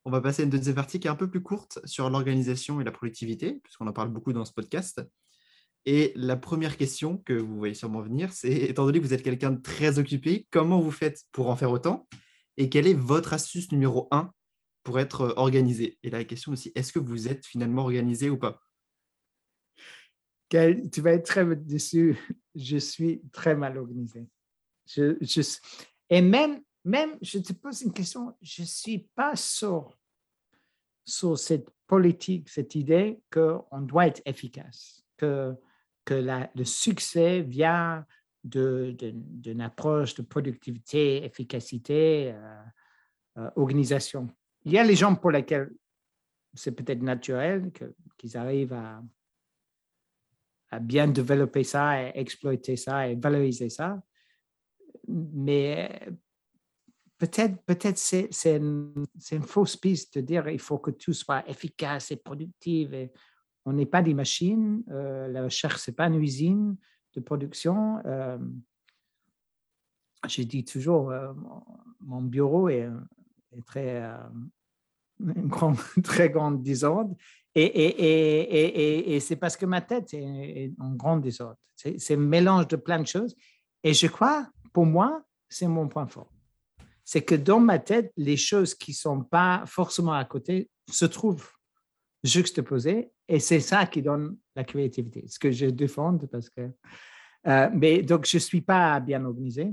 on 0.09 0.11
va 0.11 0.23
passer 0.23 0.41
à 0.43 0.45
une 0.45 0.51
deuxième 0.51 0.75
partie 0.75 1.01
qui 1.01 1.07
est 1.07 1.11
un 1.11 1.17
peu 1.17 1.29
plus 1.29 1.43
courte 1.43 1.81
sur 1.85 2.09
l'organisation 2.09 2.81
et 2.81 2.85
la 2.85 2.93
productivité, 2.93 3.61
puisqu'on 3.63 3.87
en 3.87 3.93
parle 3.93 4.09
beaucoup 4.09 4.33
dans 4.33 4.47
ce 4.47 4.53
podcast. 4.55 5.03
Et 5.85 6.13
la 6.17 6.37
première 6.37 6.79
question 6.79 7.19
que 7.19 7.35
vous 7.35 7.59
voyez 7.59 7.75
sûrement 7.75 8.01
venir, 8.01 8.33
c'est, 8.33 8.53
étant 8.71 8.87
donné 8.87 9.01
que 9.01 9.05
vous 9.05 9.13
êtes 9.13 9.23
quelqu'un 9.23 9.51
de 9.51 9.61
très 9.61 9.99
occupé, 9.99 10.47
comment 10.51 10.81
vous 10.81 10.91
faites 10.91 11.25
pour 11.31 11.51
en 11.51 11.57
faire 11.57 11.71
autant? 11.71 12.09
Et 12.57 12.71
quelle 12.71 12.87
est 12.87 12.95
votre 12.95 13.35
astuce 13.35 13.71
numéro 13.71 14.09
un 14.11 14.31
pour 14.83 14.99
être 14.99 15.35
organisé 15.37 15.99
Et 16.03 16.11
la 16.11 16.25
question 16.25 16.53
aussi, 16.53 16.73
est-ce 16.75 16.93
que 16.93 16.99
vous 16.99 17.29
êtes 17.29 17.45
finalement 17.45 17.83
organisé 17.83 18.31
ou 18.31 18.39
pas? 18.39 18.61
Tu 20.49 21.01
vas 21.01 21.13
être 21.13 21.27
très 21.27 21.45
déçu. 21.57 22.19
Je 22.55 22.79
suis 22.79 23.23
très 23.33 23.55
mal 23.55 23.77
organisé. 23.77 24.27
Et 26.11 26.23
même, 26.23 26.63
même, 26.85 27.19
je 27.21 27.39
te 27.39 27.53
pose 27.53 27.83
une 27.83 27.93
question, 27.93 28.35
je 28.41 28.63
ne 28.63 28.67
suis 28.67 28.99
pas 29.15 29.37
sûr 29.37 29.97
sur 31.05 31.39
cette 31.39 31.69
politique, 31.87 32.49
cette 32.49 32.75
idée 32.75 33.21
qu'on 33.31 33.81
doit 33.81 34.07
être 34.07 34.23
efficace, 34.25 35.05
que, 35.17 35.55
que 36.05 36.15
le 36.55 36.65
succès 36.65 37.43
vient 37.43 38.07
d'une 38.45 39.61
approche 39.61 40.15
de 40.15 40.23
productivité, 40.23 41.25
efficacité, 41.25 42.33
euh, 42.35 42.63
euh, 43.39 43.51
organisation. 43.57 44.29
Il 44.65 44.73
y 44.73 44.79
a 44.79 44.85
les 44.85 44.97
gens 44.97 45.15
pour 45.15 45.31
lesquels 45.31 45.71
c'est 46.55 46.73
peut-être 46.73 47.03
naturel 47.03 47.71
qu'ils 48.17 48.37
arrivent 48.37 48.73
à, 48.73 49.03
bien 50.81 51.09
développer 51.09 51.65
ça 51.65 52.03
et 52.03 52.13
exploiter 52.15 52.77
ça 52.77 53.09
et 53.09 53.15
valoriser 53.15 53.71
ça. 53.71 54.03
Mais 55.07 56.01
peut-être 57.17 57.63
peut-être 57.65 57.97
c'est, 57.99 58.29
une, 58.57 59.07
fausse 59.43 59.77
piste 59.77 60.19
de 60.19 60.21
dire 60.21 60.49
il 60.49 60.59
faut 60.59 60.79
que 60.79 60.91
tout 60.91 61.15
soit 61.15 61.49
efficace 61.49 62.11
et 62.11 62.17
productif. 62.17 62.91
On 63.65 63.73
n'est 63.73 63.87
pas 63.87 64.03
des 64.03 64.15
machines. 64.15 64.83
Euh, 64.91 65.29
la 65.29 65.45
recherche, 65.45 65.81
ce 65.81 65.91
n'est 65.91 65.95
pas 65.95 66.07
une 66.07 66.23
usine 66.23 66.77
de 67.15 67.21
production. 67.21 67.99
Euh, 68.07 68.39
je 70.27 70.43
dis 70.43 70.65
toujours, 70.65 71.11
euh, 71.11 71.33
mon 72.01 72.23
bureau 72.23 72.69
est, 72.69 72.89
est 73.18 73.18
très, 73.67 74.03
une 75.21 75.49
grande, 75.49 75.77
très 76.03 76.31
grande 76.31 76.63
désordre. 76.63 77.15
Et, 77.55 77.65
et, 77.65 78.41
et, 78.41 79.15
et, 79.15 79.21
c'est 79.21 79.37
parce 79.37 79.57
que 79.57 79.67
ma 79.67 79.81
tête 79.81 80.15
est, 80.15 80.73
en 80.79 80.95
grand 80.95 81.17
désordre. 81.17 81.57
C'est, 81.75 81.99
c'est 81.99 82.15
un 82.15 82.19
mélange 82.19 82.69
de 82.69 82.77
plein 82.77 83.01
de 83.01 83.07
choses. 83.07 83.35
Et 83.83 83.95
je 83.95 84.07
crois, 84.07 84.49
pour 84.73 84.87
moi, 84.87 85.23
c'est 85.49 85.67
mon 85.67 85.89
point 85.89 86.07
fort 86.07 86.31
c'est 87.09 87.23
que 87.23 87.35
dans 87.35 87.59
ma 87.59 87.79
tête, 87.79 88.13
les 88.19 88.37
choses 88.37 88.75
qui 88.75 88.91
ne 88.91 88.97
sont 88.97 89.23
pas 89.23 89.65
forcément 89.65 90.13
à 90.13 90.27
côté 90.27 90.69
se 90.91 91.07
trouvent 91.07 91.51
juxtaposées 92.23 93.11
et 93.27 93.41
c'est 93.41 93.61
ça 93.61 93.87
qui 93.87 94.03
donne 94.03 94.37
la 94.55 94.63
créativité, 94.63 95.25
ce 95.27 95.39
que 95.39 95.51
je 95.51 95.65
défends 95.65 96.19
parce 96.31 96.51
que. 96.51 96.71
Euh, 97.47 97.71
mais 97.73 98.03
donc, 98.03 98.27
je 98.27 98.37
ne 98.37 98.41
suis 98.41 98.61
pas 98.61 99.01
bien 99.01 99.25
organisé 99.25 99.73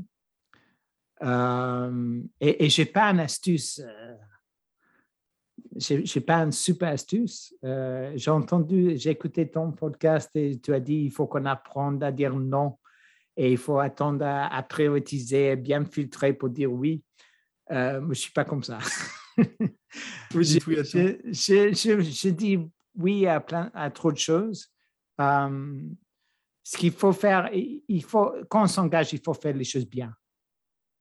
euh, 1.24 2.22
et, 2.40 2.66
et 2.66 2.70
je 2.70 2.82
n'ai 2.82 2.86
pas 2.86 3.12
une 3.12 3.20
astuce. 3.20 3.80
Euh, 3.80 4.16
je 5.78 5.96
n'ai 5.96 6.26
pas 6.26 6.38
une 6.38 6.52
super 6.52 6.90
astuce. 6.90 7.54
j'ai 7.62 8.32
entendu, 8.32 8.98
j'ai 8.98 9.10
écouté 9.10 9.50
ton 9.50 9.72
podcast 9.72 10.30
et 10.36 10.60
tu 10.60 10.74
as 10.74 10.80
dit 10.80 11.04
il 11.06 11.12
faut 11.12 11.28
qu'on 11.28 11.46
apprenne 11.46 12.02
à 12.02 12.12
dire 12.12 12.34
non 12.34 12.78
et 13.36 13.52
il 13.52 13.58
faut 13.58 13.80
attendre 13.80 14.26
à, 14.26 14.48
à 14.48 14.64
prioriser, 14.64 15.56
bien 15.58 15.84
filtrer 15.86 16.34
pour 16.34 16.50
dire 16.50 16.72
oui. 16.72 17.04
Euh, 17.72 18.00
je 18.02 18.08
ne 18.08 18.14
suis 18.14 18.32
pas 18.32 18.46
comme 18.46 18.64
ça. 18.64 18.80
je, 20.32 22.30
dis 22.30 22.60
oui 22.96 23.28
à, 23.28 23.40
plein, 23.40 23.72
à 23.74 23.90
trop 23.90 24.12
de 24.12 24.18
choses. 24.18 24.72
Um, 25.18 25.96
ce 26.64 26.78
qu'il 26.78 26.92
faut 26.92 27.14
faire, 27.14 27.50
il 27.54 28.04
faut, 28.04 28.34
quand 28.50 28.64
on 28.64 28.68
s'engage, 28.68 29.14
il 29.14 29.22
faut 29.22 29.34
faire 29.34 29.56
les 29.56 29.64
choses 29.64 29.88
bien. 29.88 30.14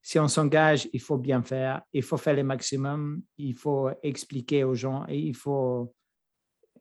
Si 0.07 0.19
on 0.19 0.29
s'engage, 0.29 0.87
il 0.93 1.01
faut 1.01 1.17
bien 1.17 1.43
faire, 1.43 1.81
il 1.95 2.03
faut 2.03 2.19
faire 2.19 2.37
le 2.37 2.45
maximum, 2.45 3.23
il 3.39 3.55
faut 3.55 3.89
expliquer 4.03 4.63
aux 4.63 4.75
gens 4.75 5.07
et 5.09 5.19
il 5.19 5.35
faut, 5.35 5.95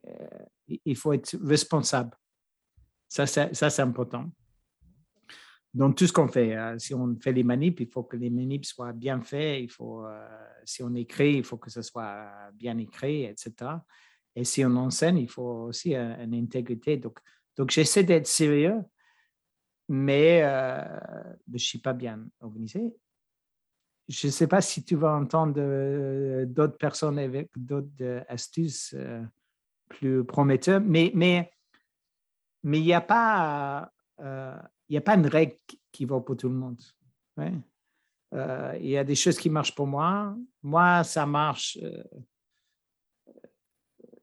euh, 0.06 0.46
il 0.68 0.96
faut 0.98 1.14
être 1.14 1.38
responsable. 1.42 2.18
Ça, 3.08 3.26
c'est 3.26 3.80
important. 3.80 4.30
Dans 5.74 5.94
tout 5.94 6.06
ce 6.06 6.12
qu'on 6.12 6.28
fait, 6.28 6.54
hein. 6.54 6.78
si 6.78 6.94
on 6.94 7.16
fait 7.18 7.32
les 7.32 7.46
manips, 7.46 7.80
il 7.80 7.88
faut 7.88 8.04
que 8.04 8.18
les 8.18 8.30
manips 8.30 8.66
soient 8.66 8.92
bien 8.92 9.22
faits. 9.22 9.64
Il 9.64 9.72
faut, 9.72 10.06
euh, 10.06 10.28
si 10.66 10.84
on 10.84 10.94
écrit, 10.94 11.38
il 11.38 11.44
faut 11.46 11.58
que 11.58 11.70
ce 11.70 11.82
soit 11.82 12.30
bien 12.54 12.78
écrit, 12.78 13.24
etc. 13.24 13.54
Et 14.36 14.44
si 14.44 14.66
on 14.66 14.76
enseigne, 14.76 15.20
il 15.20 15.30
faut 15.30 15.68
aussi 15.70 15.96
une 15.96 16.36
intégrité. 16.36 16.98
Donc, 16.98 17.20
donc 17.56 17.72
j'essaie 17.72 18.04
d'être 18.04 18.28
sérieux, 18.28 18.82
mais 19.88 20.44
euh, 20.44 20.84
je 21.48 21.54
ne 21.54 21.58
suis 21.58 21.80
pas 21.80 21.94
bien 21.94 22.28
organisé 22.42 22.94
je 24.10 24.28
ne 24.28 24.32
sais 24.32 24.48
pas 24.48 24.62
si 24.62 24.84
tu 24.84 24.96
vas 24.96 25.16
entendre 25.16 25.56
euh, 25.58 26.46
d'autres 26.46 26.78
personnes 26.78 27.20
avec 27.20 27.50
d'autres 27.56 27.88
euh, 28.02 28.22
astuces 28.28 28.94
euh, 28.98 29.24
plus 29.88 30.24
prometteuses, 30.26 30.82
mais 30.86 31.12
mais 31.16 31.52
mais 32.64 32.80
il 32.80 32.86
n'y 32.86 32.94
a 32.94 33.02
pas 33.02 33.90
il 34.90 34.98
a 34.98 35.02
pas 35.02 35.16
une 35.16 35.28
règle 35.28 35.56
qui 35.92 36.06
va 36.06 36.20
pour 36.22 36.38
tout 36.38 36.50
le 36.50 36.56
monde. 36.56 36.82
Il 37.38 38.90
y 38.90 38.98
a 38.98 39.04
des 39.04 39.16
choses 39.16 39.38
qui 39.38 39.50
marchent 39.50 39.76
pour 39.76 39.88
moi. 39.88 40.36
Moi, 40.62 41.04
ça 41.04 41.26
marche. 41.26 41.78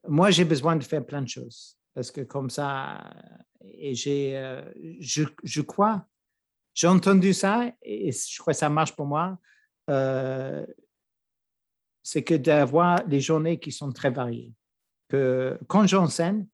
moi, 0.09 0.31
j'ai 0.31 0.45
besoin 0.45 0.77
de 0.77 0.85
faire 0.85 1.05
plein 1.05 1.23
de 1.23 1.29
choses 1.29 1.77
parce 1.95 2.11
que 2.11 2.23
comme 2.23 2.51
ça, 2.51 3.13
et 3.63 3.95
j'ai, 3.95 4.63
je, 5.01 5.25
je 5.45 5.61
crois, 5.61 6.07
j'ai 6.73 6.89
entendu 6.89 7.35
ça 7.35 7.71
et 7.83 8.11
je 8.11 8.39
crois 8.39 8.55
que 8.55 8.59
ça 8.59 8.71
marche 8.71 8.97
pour 8.97 9.07
moi. 9.07 9.39
Euh, 9.89 10.67
c'est 12.03 12.25
que 12.25 12.35
d'avoir 12.35 13.05
des 13.07 13.21
journées 13.21 13.59
qui 13.59 13.73
sont 13.73 13.93
très 13.93 14.11
variées. 14.11 14.53
Que 15.09 15.59
quand 15.69 15.87
j'enseigne, 15.87 16.47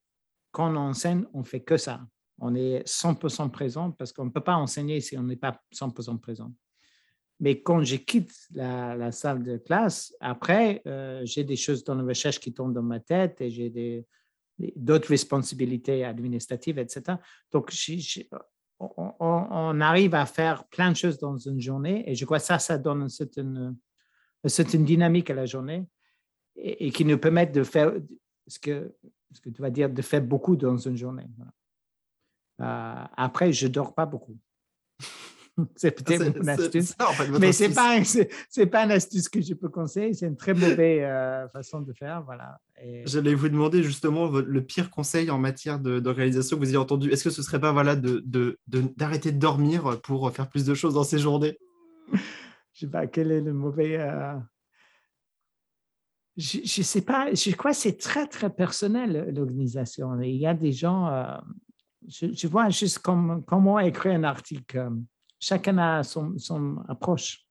quand 0.50 0.72
on 0.72 0.76
enseigne, 0.76 1.24
on 1.34 1.44
fait 1.44 1.60
que 1.60 1.76
ça. 1.76 2.06
On 2.38 2.54
est 2.54 2.86
100% 2.86 3.50
présent 3.50 3.90
parce 3.92 4.12
qu'on 4.12 4.26
ne 4.26 4.30
peut 4.30 4.42
pas 4.42 4.56
enseigner 4.56 5.00
si 5.00 5.16
on 5.16 5.22
n'est 5.22 5.36
pas 5.36 5.60
100% 5.74 6.18
présent. 6.18 6.52
Mais 7.40 7.60
quand 7.60 7.82
je 7.82 7.96
quitte 7.96 8.32
la, 8.54 9.12
salle 9.12 9.42
de 9.42 9.58
classe, 9.58 10.14
après, 10.20 10.82
euh, 10.86 11.20
j'ai 11.24 11.44
des 11.44 11.56
choses 11.56 11.84
dans 11.84 11.94
la 11.94 12.04
recherche 12.04 12.40
qui 12.40 12.52
tombent 12.52 12.72
dans 12.72 12.82
ma 12.82 13.00
tête 13.00 13.40
et 13.42 13.50
j'ai 13.50 14.06
d'autres 14.74 15.08
responsabilités 15.08 16.04
administratives, 16.04 16.78
etc. 16.78 17.18
Donc, 17.52 17.70
on, 18.78 19.80
arrive 19.80 20.14
à 20.14 20.26
faire 20.26 20.64
plein 20.64 20.90
de 20.90 20.96
choses 20.96 21.18
dans 21.18 21.36
une 21.36 21.60
journée 21.60 22.08
et 22.10 22.14
je 22.14 22.24
crois 22.24 22.38
que 22.38 22.44
ça, 22.44 22.58
ça 22.58 22.78
donne 22.78 23.02
une 23.02 23.08
certaine, 23.08 24.84
dynamique 24.84 25.30
à 25.30 25.34
la 25.34 25.46
journée 25.46 25.86
et, 26.56 26.90
qui 26.90 27.04
nous 27.04 27.18
permet 27.18 27.46
de 27.46 27.62
faire 27.62 27.92
ce 28.46 28.58
que, 28.58 28.94
ce 29.32 29.40
que 29.40 29.50
tu 29.50 29.62
vas 29.62 29.70
dire, 29.70 29.90
de 29.90 30.02
faire 30.02 30.22
beaucoup 30.22 30.56
dans 30.56 30.76
une 30.76 30.96
journée. 30.96 31.26
Euh, 32.60 33.04
après, 33.16 33.52
je 33.52 33.66
dors 33.68 33.94
pas 33.94 34.06
beaucoup. 34.06 34.38
c'est 35.76 35.90
peut-être 35.90 36.36
une 36.36 36.48
astuce. 36.48 36.94
mais 37.40 37.52
ce 37.52 37.64
n'est 37.64 38.66
pas, 38.66 38.78
pas 38.78 38.84
une 38.84 38.90
astuce 38.90 39.28
que 39.28 39.40
je 39.40 39.54
peux 39.54 39.68
conseiller. 39.68 40.12
C'est 40.12 40.26
une 40.26 40.36
très 40.36 40.54
mauvaise 40.54 41.00
euh, 41.02 41.48
façon 41.48 41.80
de 41.80 41.92
faire. 41.92 42.22
Voilà. 42.22 42.60
J'allais 43.06 43.34
vous 43.34 43.48
demander 43.48 43.82
justement 43.82 44.28
le 44.28 44.64
pire 44.64 44.90
conseil 44.90 45.30
en 45.30 45.38
matière 45.38 45.78
d'organisation 45.78 46.56
que 46.56 46.62
vous 46.62 46.68
ayez 46.68 46.76
entendu. 46.76 47.10
Est-ce 47.10 47.24
que 47.24 47.30
ce 47.30 47.40
ne 47.40 47.44
serait 47.44 47.60
pas 47.60 47.72
voilà, 47.72 47.96
de, 47.96 48.22
de, 48.26 48.58
d'arrêter 48.68 49.32
de, 49.32 49.38
dormir 49.38 50.00
pour 50.02 50.30
faire 50.32 50.48
plus 50.48 50.64
de 50.64 50.74
choses 50.74 50.94
dans 50.94 51.04
ces 51.04 51.18
journées? 51.18 51.58
Je 52.12 52.18
ne 52.18 52.20
sais 52.74 52.90
pas 52.90 53.06
quel 53.06 53.32
est 53.32 53.40
le 53.40 53.54
mauvais. 53.54 53.98
Euh, 53.98 54.34
je 56.36 56.58
ne 56.58 56.84
sais 56.84 57.00
pas. 57.00 57.32
Je 57.32 57.54
crois 57.56 57.70
que 57.70 57.78
c'est 57.78 57.96
très, 57.96 58.26
très 58.26 58.50
personnel, 58.50 59.32
l'organisation. 59.34 60.20
Il 60.20 60.36
y 60.36 60.46
a 60.46 60.52
des 60.52 60.72
gens. 60.72 61.08
Euh, 61.08 61.38
je, 62.06 62.46
vois 62.46 62.68
juste 62.68 62.98
comme, 62.98 63.42
comment 63.46 63.78
écrire 63.78 64.12
un 64.12 64.24
article 64.24 64.90
chacun 65.38 65.78
a 65.78 66.02
son, 66.02 66.36
son 66.38 66.78
approche. 66.88 67.46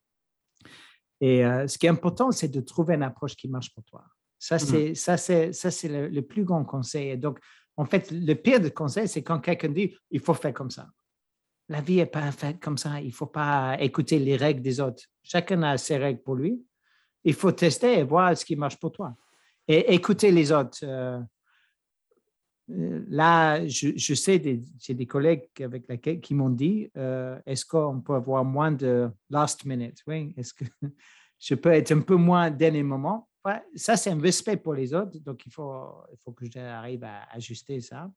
Et 1.22 1.46
euh, 1.46 1.68
ce 1.68 1.78
qui 1.78 1.86
est 1.86 1.90
important, 1.90 2.32
c'est 2.32 2.50
de 2.50 2.62
trouver 2.62 2.96
une 2.96 3.04
approche 3.04 3.36
qui 3.36 3.48
marche 3.48 3.74
pour 3.74 3.84
toi. 3.84 4.04
Ça, 4.38 4.58
mmh 4.58 4.60
c'est, 4.60 5.18
c'est, 5.18 5.54
ça, 5.54 5.72
c'est 5.72 6.10
le, 6.10 6.22
plus 6.22 6.44
grand 6.44 6.66
conseil. 6.66 7.18
donc, 7.18 7.40
en 7.78 7.86
fait, 7.86 8.12
le 8.12 8.34
pire 8.36 8.60
de 8.60 8.70
conseil, 8.70 9.08
c'est 9.08 9.24
quand 9.24 9.40
quelqu'un 9.40 9.70
dit 9.70 9.96
il 10.12 10.20
faut 10.20 10.34
faire 10.34 10.54
comme 10.54 10.72
ça. 10.72 10.88
La 11.68 11.82
vie 11.82 11.98
n'est 11.98 12.06
pas 12.06 12.32
faite 12.32 12.60
comme 12.60 12.78
ça. 12.78 13.02
Il 13.02 13.08
ne 13.08 13.12
faut 13.12 13.26
pas 13.26 13.76
écouter 13.80 14.20
les 14.20 14.38
règles 14.38 14.62
des 14.62 14.80
autres. 14.80 15.04
Chacun 15.24 15.64
a 15.64 15.78
ses 15.78 15.98
règles 15.98 16.22
pour 16.22 16.36
lui. 16.36 16.64
Il 17.24 17.34
faut 17.34 17.52
tester 17.52 18.00
et 18.00 18.04
voir 18.04 18.38
ce 18.38 18.46
qui 18.46 18.56
marche 18.56 18.78
pour 18.78 18.92
toi. 18.92 19.16
Et 19.68 19.94
écouter 19.94 20.32
les 20.32 20.52
autres. 20.52 20.78
Euh, 20.84 21.20
là, 22.68 23.66
je, 23.68 24.14
sais, 24.14 24.42
j'ai 24.80 24.94
des 24.94 25.06
collègues 25.06 25.50
avec 25.62 26.22
qui 26.22 26.34
m'ont 26.34 26.50
dit 26.50 26.90
euh, 26.98 27.40
est-ce 27.46 27.66
qu'on 27.66 28.02
peut 28.02 28.16
avoir 28.16 28.44
moins 28.44 28.72
de 28.72 29.10
last 29.30 29.66
minute? 29.66 30.02
Oui? 30.08 30.34
Est-ce 30.38 30.54
que 30.54 30.66
je 31.40 31.56
peux 31.56 31.72
être 31.72 31.92
un 31.92 32.02
peu 32.02 32.16
moins 32.16 32.50
dernier 32.50 32.84
moment? 32.84 33.30
Ça, 33.76 33.96
c'est 33.96 34.10
un 34.10 34.20
respect 34.20 34.58
pour 34.58 34.74
les 34.74 34.92
autres, 34.96 35.20
donc 35.20 35.46
il 35.46 35.52
faut, 35.52 36.02
il 36.12 36.18
faut 36.18 36.32
que 36.32 36.50
j'arrive 36.50 37.04
à 37.04 37.26
ajuster 37.32 37.80
ça. 37.80 38.10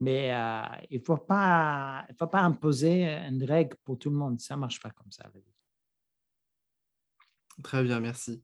Mais 0.00 0.34
euh, 0.34 0.62
il 0.90 0.98
ne 0.98 1.04
faut, 1.04 1.18
pas, 1.18 2.06
faut 2.18 2.26
pas 2.26 2.40
imposer 2.40 3.04
une 3.04 3.44
règle 3.44 3.76
pour 3.84 3.98
tout 3.98 4.10
le 4.10 4.16
monde. 4.16 4.40
Ça 4.40 4.56
ne 4.56 4.60
marche 4.60 4.80
pas 4.80 4.90
comme 4.90 5.12
ça. 5.12 5.30
Très 7.62 7.82
bien, 7.84 8.00
merci. 8.00 8.42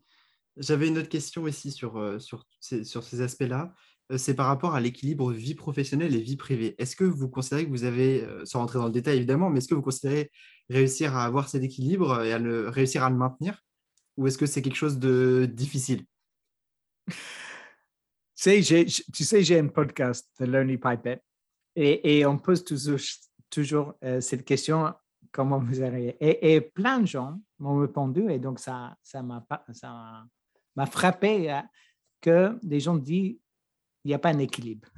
J'avais 0.56 0.88
une 0.88 0.98
autre 0.98 1.08
question 1.08 1.42
aussi 1.42 1.72
sur, 1.72 1.96
euh, 1.96 2.18
sur 2.18 2.46
sur 2.60 3.02
ces 3.02 3.20
aspects-là. 3.22 3.74
Euh, 4.10 4.18
c'est 4.18 4.34
par 4.34 4.46
rapport 4.46 4.74
à 4.74 4.80
l'équilibre 4.80 5.32
vie 5.32 5.54
professionnelle 5.54 6.14
et 6.14 6.20
vie 6.20 6.36
privée. 6.36 6.74
Est-ce 6.78 6.96
que 6.96 7.04
vous 7.04 7.28
considérez 7.28 7.64
que 7.64 7.70
vous 7.70 7.84
avez, 7.84 8.24
euh, 8.24 8.44
sans 8.44 8.60
rentrer 8.60 8.78
dans 8.78 8.86
le 8.86 8.92
détail 8.92 9.18
évidemment, 9.18 9.50
mais 9.50 9.58
est-ce 9.58 9.68
que 9.68 9.74
vous 9.74 9.82
considérez 9.82 10.30
réussir 10.68 11.16
à 11.16 11.24
avoir 11.24 11.48
cet 11.48 11.62
équilibre 11.62 12.22
et 12.22 12.32
à 12.32 12.38
le, 12.38 12.68
réussir 12.68 13.04
à 13.04 13.10
le 13.10 13.16
maintenir? 13.16 13.62
Ou 14.16 14.26
est-ce 14.26 14.38
que 14.38 14.46
c'est 14.46 14.62
quelque 14.62 14.76
chose 14.76 14.98
de 14.98 15.48
difficile? 15.50 16.04
Tu 18.42 18.62
sais, 18.62 19.42
j'ai 19.42 19.58
un 19.58 19.68
podcast, 19.68 20.26
The 20.38 20.46
Lonely 20.46 20.78
Pipette, 20.78 21.22
et, 21.76 22.24
on 22.24 22.38
pose 22.38 22.64
toujours, 22.64 22.98
toujours 23.50 23.94
euh, 24.02 24.22
cette 24.22 24.46
question 24.46 24.94
comment 25.30 25.58
vous 25.58 25.82
et, 25.82 26.16
et, 26.54 26.60
plein 26.62 27.00
de 27.00 27.06
gens 27.06 27.38
m'ont 27.58 27.78
répondu, 27.78 28.30
et 28.30 28.38
donc 28.38 28.58
ça 28.58 28.96
m'a 29.14 29.46
ça 29.72 30.24
m'a 30.74 30.86
frappé 30.86 31.60
que 32.22 32.58
des 32.62 32.80
gens 32.80 32.96
disent 32.96 33.36
il 34.04 34.08
n'y 34.08 34.14
a 34.14 34.18
pas 34.18 34.30
un 34.30 34.38
équilibre. 34.38 34.88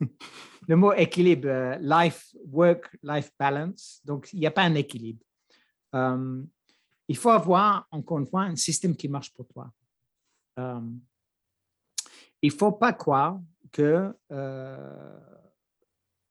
le 0.68 0.76
mot 0.76 0.92
équilibre, 0.92 1.48
euh, 1.48 1.76
life, 1.80 2.34
work, 2.46 2.96
life 3.02 3.30
balance, 3.38 4.00
donc 4.04 4.32
il 4.32 4.40
n'y 4.40 4.46
a 4.46 4.50
pas 4.50 4.62
un 4.62 4.74
équilibre. 4.74 5.24
Euh, 5.94 6.42
il 7.08 7.16
faut 7.16 7.30
avoir, 7.30 7.86
encore 7.90 8.18
une 8.18 8.26
fois, 8.26 8.42
un 8.42 8.56
système 8.56 8.96
qui 8.96 9.08
marche 9.08 9.32
pour 9.32 9.46
toi. 9.48 9.70
Euh, 10.58 10.80
il 12.40 12.50
ne 12.50 12.56
faut 12.56 12.72
pas 12.72 12.92
croire 12.92 13.40
que, 13.72 14.14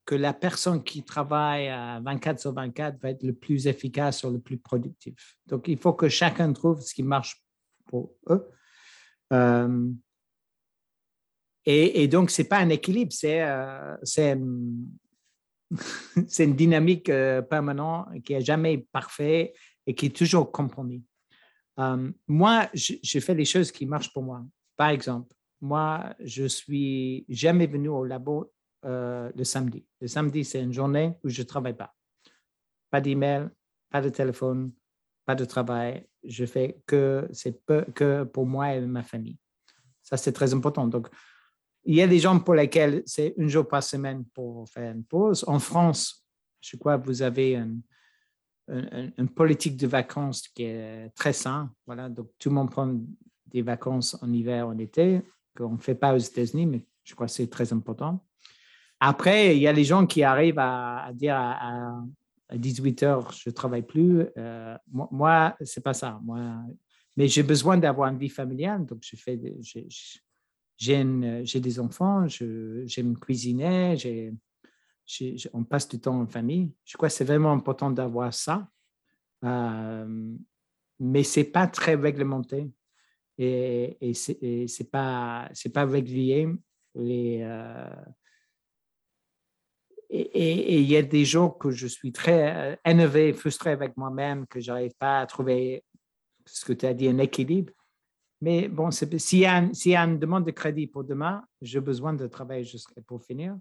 que 0.06 0.16
la 0.16 0.34
personne 0.34 0.84
qui 0.84 1.04
travaille 1.04 1.68
à 1.70 2.00
24 2.00 2.40
sur 2.40 2.54
24 2.54 3.00
va 3.02 3.10
être 3.10 3.24
le 3.24 3.34
plus 3.34 3.68
efficace 3.68 4.24
ou 4.24 4.32
le 4.32 4.40
plus 4.40 4.58
productif. 4.58 5.38
Donc, 5.48 5.68
il 5.68 5.78
faut 5.78 5.94
que 5.94 6.10
chacun 6.10 6.54
trouve 6.54 6.82
ce 6.82 6.94
qui 6.94 7.04
marche 7.04 7.44
pour 7.88 8.14
eux. 8.30 8.48
Et, 11.66 12.08
donc, 12.08 12.30
ce 12.30 12.42
n'est 12.42 12.48
pas 12.48 12.58
un 12.58 12.70
équilibre, 12.70 13.14
c'est 13.14 13.42
euh, 13.42 13.96
une 16.40 16.56
dynamique 16.56 17.10
euh, 17.10 17.42
permanente 17.42 18.08
qui 18.24 18.34
n'est 18.34 18.42
jamais 18.42 18.86
parfaite 18.92 19.56
et 19.88 19.96
qui 19.96 20.08
est 20.08 20.16
toujours 20.16 20.52
compromis. 20.52 21.04
Euh, 21.80 22.12
moi, 22.28 22.70
je, 22.74 23.20
fais 23.20 23.34
les 23.34 23.46
choses 23.46 23.72
qui 23.72 23.86
marchent 23.86 24.12
pour 24.12 24.24
moi. 24.24 24.44
Par 24.76 24.90
exemple, 24.90 25.34
moi, 25.62 26.14
je 26.20 26.46
suis 26.46 27.26
jamais 27.30 27.68
venu 27.68 27.88
au 27.88 28.04
labo 28.04 28.52
le 28.84 29.44
samedi. 29.44 29.86
Le 30.02 30.08
samedi, 30.08 30.44
c'est 30.44 30.62
une 30.62 30.74
journée 30.74 31.14
où 31.24 31.30
je 31.30 31.42
ne 31.42 31.48
travaille 31.48 31.78
pas. 31.78 31.94
Pas 32.92 33.00
d'email, 33.00 33.48
pas 33.90 34.02
de 34.02 34.10
téléphone, 34.10 34.74
pas 35.26 35.36
de 35.36 35.46
travail. 35.46 36.06
Je 36.26 36.46
fais 36.46 36.82
que 36.86 37.30
c'est 37.32 37.62
que 37.96 38.24
pour 38.26 38.46
moi 38.46 38.74
et 38.76 38.82
ma 38.82 39.04
famille. 39.04 39.38
Ça, 40.02 40.18
c'est 40.18 40.34
très 40.34 40.54
important. 40.54 40.86
Donc, 40.88 41.08
il 41.86 41.96
y 41.96 42.02
a 42.02 42.08
des 42.08 42.20
gens 42.20 42.40
pour 42.40 42.56
lesquels 42.56 43.04
c'est 43.06 43.36
un 43.38 43.48
jour 43.48 43.68
par 43.68 43.84
semaine 43.84 44.26
pour 44.34 44.68
faire 44.70 44.92
une 44.94 45.04
pause. 45.04 45.44
En 45.48 45.60
France, 45.60 46.26
je 46.62 46.78
crois 46.78 46.98
que 46.98 47.06
vous 47.06 47.22
avez 47.22 47.56
une, 47.56 47.82
politique 49.36 49.76
de 49.76 49.88
vacances 49.88 50.48
qui 50.48 50.64
est 50.64 51.10
très 51.16 51.34
sain. 51.34 51.72
Voilà, 51.86 52.08
donc 52.08 52.30
tout 52.40 52.50
le 52.50 52.56
monde 52.56 52.72
prend 52.72 52.94
des 53.48 53.62
vacances 53.62 54.18
en 54.22 54.32
hiver, 54.32 54.68
en 54.68 54.78
été, 54.78 55.22
qu'on 55.56 55.74
ne 55.74 55.78
fait 55.78 55.96
pas 55.96 56.14
aux 56.14 56.20
États-Unis, 56.20 56.66
mais 56.66 56.86
je 57.04 57.14
crois 57.14 57.28
que 57.28 57.34
c'est 57.34 57.50
très 57.50 57.74
important. 57.74 58.26
Après, 59.00 59.56
il 59.56 59.62
y 59.62 59.68
a 59.68 59.74
les 59.74 59.84
gens 59.84 60.06
qui 60.06 60.24
arrivent 60.24 60.60
à, 60.60 61.12
dire 61.14 61.36
à, 61.36 62.02
à 62.48 62.58
18 62.58 63.04
heures, 63.04 63.32
je 63.34 63.50
ne 63.50 63.54
travaille 63.54 63.82
plus. 63.82 64.26
Euh, 64.38 64.78
moi, 64.90 65.56
ce 65.62 65.80
n'est 65.80 65.84
pas 65.84 65.94
ça. 65.94 66.20
Moi, 66.24 66.40
mais 67.18 67.28
j'ai 67.28 67.44
besoin 67.44 67.78
d'avoir 67.78 68.10
une 68.10 68.18
vie 68.18 68.30
familiale. 68.30 68.86
Donc, 68.86 69.00
je 69.04 69.16
fais, 69.16 69.40
j'ai 70.78 71.60
des 71.60 71.80
enfants, 71.80 72.28
j'aime 72.28 73.18
cuisiner, 73.18 73.96
on 75.54 75.64
passe 75.64 75.88
du 75.88 76.00
temps 76.00 76.20
en 76.22 76.28
famille. 76.28 76.72
Je 76.86 76.98
crois 76.98 77.10
que 77.10 77.16
c'est 77.16 77.26
vraiment 77.26 77.52
important 77.52 77.92
d'avoir 77.92 78.34
ça. 78.34 78.68
Euh, 79.44 80.36
mais 81.00 81.24
ce 81.24 81.42
n'est 81.42 81.46
pas 81.46 81.68
très 81.68 81.96
réglementé 81.96 82.72
et, 83.38 83.98
et 84.00 84.14
ce 84.14 84.32
n'est 84.32 84.90
pas, 84.90 85.50
pas 85.74 85.86
régulier. 85.86 86.48
Euh, 86.96 87.96
et 90.16 90.80
il 90.80 90.86
y 90.86 90.96
a 90.96 91.02
des 91.02 91.26
jours 91.26 91.58
que 91.58 91.72
je 91.72 91.88
suis 91.88 92.12
très 92.12 92.56
euh, 92.56 92.76
énervé, 92.86 93.34
frustré 93.34 93.72
avec 93.72 93.98
moi-même, 93.98 94.46
que 94.46 94.60
je 94.60 94.72
n'arrive 94.72 94.94
pas 95.00 95.22
à 95.22 95.26
trouver 95.26 95.84
ce 96.46 96.64
que 96.66 96.74
tu 96.74 96.86
as 96.86 96.94
dit, 96.94 97.08
un 97.08 97.18
équilibre. 97.18 97.74
Mais 98.44 98.68
bon, 98.68 98.92
s'il 98.92 99.40
y, 99.40 99.46
a 99.46 100.04
une 100.04 100.20
demande 100.20 100.44
de 100.44 100.52
crédit 100.52 100.86
pour 100.86 101.06
demain, 101.06 101.42
j'ai 101.62 101.80
besoin 101.80 102.12
de 102.14 102.28
travailler 102.28 102.66
jusqu'à 102.66 103.00
pour 103.00 103.24
finir. 103.24 103.58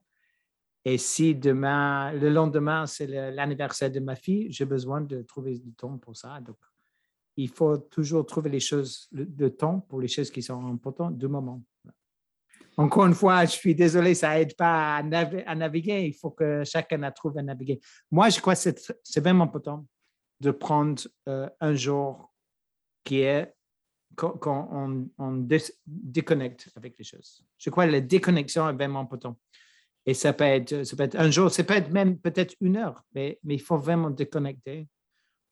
Et 0.84 0.98
si 0.98 1.36
demain, 1.36 2.10
le 2.10 2.28
lendemain, 2.28 2.84
c'est 2.86 3.06
l'anniversaire 3.06 3.92
de 3.92 4.00
ma 4.00 4.16
fille, 4.16 4.50
j'ai 4.50 4.64
besoin 4.64 5.00
de 5.00 5.22
trouver 5.22 5.56
du 5.56 5.72
temps 5.72 5.96
pour 5.98 6.16
ça. 6.16 6.40
Donc, 6.40 6.56
il 7.36 7.48
faut 7.48 7.78
toujours 7.78 8.26
trouver 8.26 8.50
les 8.50 8.58
choses, 8.58 9.06
de 9.12 9.46
temps 9.46 9.78
pour 9.88 10.00
les 10.00 10.08
choses 10.08 10.32
qui 10.32 10.42
sont 10.42 10.66
importantes 10.66 11.16
du 11.16 11.28
moment. 11.28 11.62
Encore 12.76 13.06
une 13.06 13.14
fois, 13.14 13.44
je 13.44 13.52
suis 13.52 13.76
désolé, 13.76 14.16
ça 14.16 14.34
n'aide 14.34 14.56
pas 14.56 14.96
à, 14.96 15.54
naviguer. 15.54 16.06
Il 16.08 16.14
faut 16.14 16.32
que 16.32 16.64
chacun 16.64 17.08
trouve 17.12 17.38
à 17.38 17.42
naviguer. 17.42 17.78
Moi, 18.10 18.30
je 18.30 18.40
crois 18.40 18.56
que 18.56 18.72
c'est 19.04 19.20
vraiment 19.20 19.44
important 19.44 19.86
de 20.40 20.50
prendre 20.50 21.00
euh, 21.28 21.48
un 21.60 21.74
jour 21.76 22.34
qui 23.04 23.20
est 23.20 23.54
quand, 24.14 25.09
on, 25.18 25.46
déconnecte 25.87 26.70
avec 26.77 26.96
les 26.98 27.05
choses. 27.05 27.44
Je 27.59 27.70
crois 27.70 27.87
que 27.87 27.92
la 27.92 28.01
déconnexion 28.01 28.68
est 28.68 28.72
vraiment 28.72 29.01
important. 29.01 29.38
Et 30.05 30.14
ça 30.14 30.33
peut 30.33 30.44
être, 30.44 30.85
ça 30.85 30.96
peut 30.96 31.05
être 31.05 31.18
un 31.18 31.31
jour, 31.31 31.51
ça 31.51 31.62
peut 31.62 31.75
être 31.75 31.90
même 31.90 32.18
peut-être 32.18 32.55
une 32.61 32.77
heure, 32.77 33.05
mais, 33.14 33.38
il 33.44 33.61
faut 33.61 33.77
vraiment 33.77 34.11
déconnecter 34.11 34.88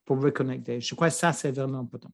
pour 0.05 0.21
reconnecter. 0.21 0.81
Je 0.81 0.95
crois 0.95 1.09
que 1.09 1.15
ça, 1.15 1.33
c'est 1.33 1.53
vraiment 1.53 1.79
important. 1.79 2.11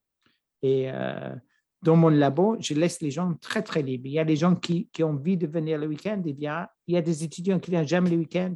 Et 0.61 0.91
euh, 0.91 1.35
dans 1.83 1.97
mon 1.97 2.09
labo, 2.09 2.57
je 2.61 2.75
laisse 2.75 3.01
les 3.01 3.11
gens 3.11 3.33
très, 3.35 3.63
très 3.63 3.83
libres. 3.83 4.07
Il 4.07 4.13
y 4.13 4.19
a 4.19 4.25
des 4.25 4.37
gens 4.37 4.55
qui, 4.55 4.89
qui 4.93 5.03
ont 5.03 5.11
envie 5.11 5.37
de 5.37 5.47
venir 5.47 5.79
le 5.79 5.87
week-end, 5.87 6.21
il 6.27 6.39
y 6.39 6.47
a, 6.47 6.71
il 6.87 6.95
y 6.95 6.99
a 6.99 7.03
des 7.03 7.25
étudiants 7.25 7.59
qui 7.59 7.71
viennent 7.71 7.89
jamais 7.89 8.11
le 8.11 8.19
week-end. 8.19 8.55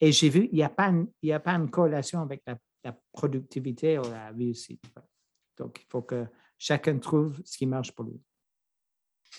Et 0.00 0.12
j'ai 0.12 0.28
vu, 0.28 0.48
il 0.52 0.56
n'y 0.56 0.62
a, 0.62 0.68
pas 0.68 0.92
il 1.22 1.32
a 1.32 1.40
pas 1.40 1.52
une 1.52 1.70
corrélation 1.70 2.20
avec 2.20 2.42
la, 2.46 2.56
la 2.84 2.96
productivité 3.12 3.98
ou 3.98 4.02
la 4.02 4.30
réussite. 4.30 4.84
Donc, 5.56 5.80
il 5.82 5.86
faut 5.90 6.02
que 6.02 6.26
chacun 6.58 6.98
trouve 6.98 7.40
ce 7.44 7.58
qui 7.58 7.66
marche 7.66 7.92
pour 7.92 8.04
lui. 8.04 8.20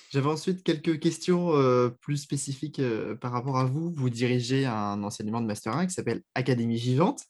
J'avais 0.09 0.27
ensuite 0.27 0.63
quelques 0.63 0.99
questions 0.99 1.53
euh, 1.53 1.89
plus 1.89 2.17
spécifiques 2.17 2.79
euh, 2.79 3.15
par 3.15 3.31
rapport 3.31 3.57
à 3.57 3.65
vous. 3.65 3.91
Vous 3.91 4.09
dirigez 4.09 4.65
un 4.65 5.03
enseignement 5.03 5.41
de 5.41 5.45
Master 5.45 5.75
1 5.75 5.87
qui 5.87 5.93
s'appelle 5.93 6.21
Académie 6.33 6.77
Vivante, 6.77 7.23